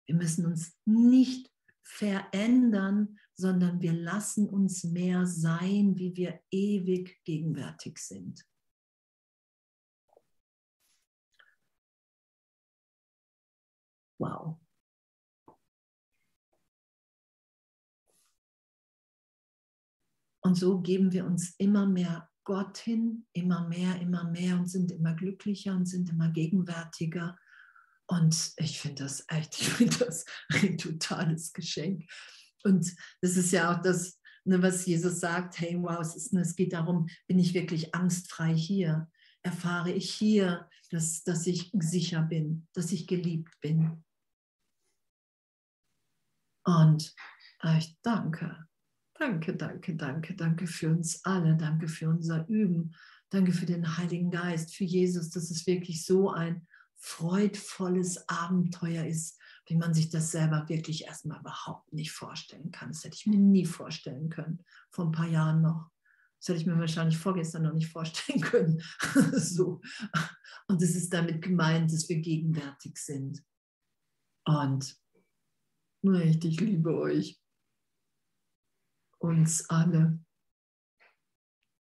Wir 0.06 0.16
müssen 0.16 0.46
uns 0.46 0.78
nicht 0.86 1.52
verändern, 1.84 3.20
sondern 3.34 3.82
wir 3.82 3.94
lassen 3.94 4.50
uns 4.50 4.84
mehr 4.84 5.26
sein, 5.26 5.98
wie 5.98 6.16
wir 6.16 6.40
ewig 6.52 7.22
gegenwärtig 7.24 7.98
sind. 8.00 8.46
Wow. 14.20 14.60
Und 20.48 20.56
so 20.56 20.80
geben 20.80 21.12
wir 21.12 21.26
uns 21.26 21.56
immer 21.58 21.86
mehr 21.86 22.30
Gott 22.46 22.78
hin, 22.78 23.28
immer 23.34 23.68
mehr, 23.68 24.00
immer 24.00 24.24
mehr 24.24 24.56
und 24.58 24.68
sind 24.68 24.94
immer 24.94 25.14
glücklicher 25.14 25.76
und 25.76 25.88
sind 25.88 26.10
immer 26.10 26.30
gegenwärtiger. 26.30 27.38
Und 28.06 28.54
ich 28.56 28.80
finde 28.80 29.04
das 29.04 29.26
echt, 29.28 29.56
ich 29.60 29.68
finde 29.68 29.98
das 29.98 30.24
ein 30.48 30.78
totales 30.78 31.52
Geschenk. 31.52 32.10
Und 32.64 32.96
das 33.20 33.36
ist 33.36 33.52
ja 33.52 33.74
auch 33.76 33.82
das, 33.82 34.22
ne, 34.46 34.62
was 34.62 34.86
Jesus 34.86 35.20
sagt, 35.20 35.60
hey, 35.60 35.76
wow, 35.82 36.00
es, 36.00 36.16
ist, 36.16 36.34
es 36.34 36.56
geht 36.56 36.72
darum, 36.72 37.10
bin 37.28 37.40
ich 37.40 37.54
wirklich 37.54 37.94
angstfrei 37.94 38.56
hier? 38.56 39.12
Erfahre 39.44 39.92
ich 39.92 40.10
hier, 40.14 40.70
dass, 40.92 41.26
dass 41.26 41.46
ich 41.46 41.72
sicher 41.74 42.22
bin, 42.22 42.70
dass 42.72 42.94
ich 42.94 43.06
geliebt 43.06 43.60
bin? 43.60 44.02
Und 46.64 47.14
ich 47.78 47.98
danke, 48.02 48.67
danke, 49.20 49.56
danke, 49.56 49.96
danke, 49.96 50.36
danke 50.36 50.68
für 50.68 50.90
uns 50.90 51.24
alle, 51.26 51.56
danke 51.56 51.88
für 51.88 52.10
unser 52.10 52.48
Üben, 52.48 52.96
danke 53.30 53.52
für 53.52 53.66
den 53.66 53.98
Heiligen 53.98 54.32
Geist, 54.32 54.76
für 54.76 54.84
Jesus, 54.84 55.30
dass 55.30 55.50
es 55.52 55.68
wirklich 55.68 56.06
so 56.06 56.32
ein 56.32 56.68
freudvolles 56.96 58.28
Abenteuer 58.28 59.06
ist, 59.06 59.40
wie 59.68 59.76
man 59.76 59.94
sich 59.94 60.10
das 60.10 60.32
selber 60.32 60.68
wirklich 60.70 61.06
erstmal 61.06 61.40
überhaupt 61.40 61.92
nicht 61.94 62.12
vorstellen 62.12 62.72
kann. 62.72 62.90
Das 62.90 63.04
hätte 63.04 63.16
ich 63.16 63.28
mir 63.28 63.38
nie 63.38 63.66
vorstellen 63.66 64.30
können, 64.30 64.64
vor 64.90 65.06
ein 65.06 65.12
paar 65.12 65.28
Jahren 65.28 65.62
noch. 65.62 65.90
Das 66.40 66.50
hätte 66.50 66.60
ich 66.62 66.68
mir 66.68 66.80
wahrscheinlich 66.80 67.18
vorgestern 67.18 67.64
noch 67.64 67.74
nicht 67.74 67.92
vorstellen 67.92 68.42
können. 68.42 68.82
so. 69.34 69.82
Und 70.68 70.82
es 70.82 70.96
ist 70.96 71.14
damit 71.14 71.42
gemeint, 71.42 71.92
dass 71.92 72.08
wir 72.10 72.18
gegenwärtig 72.20 72.98
sind. 72.98 73.44
Und 74.46 74.96
ich 76.04 76.62
liebe 76.62 76.98
euch. 76.98 77.42
Uns 79.20 79.70
alle. 79.70 80.20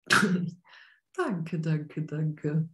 danke, 1.16 1.60
danke, 1.60 2.02
danke. 2.02 2.68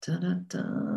Ta-da-da. 0.00 0.92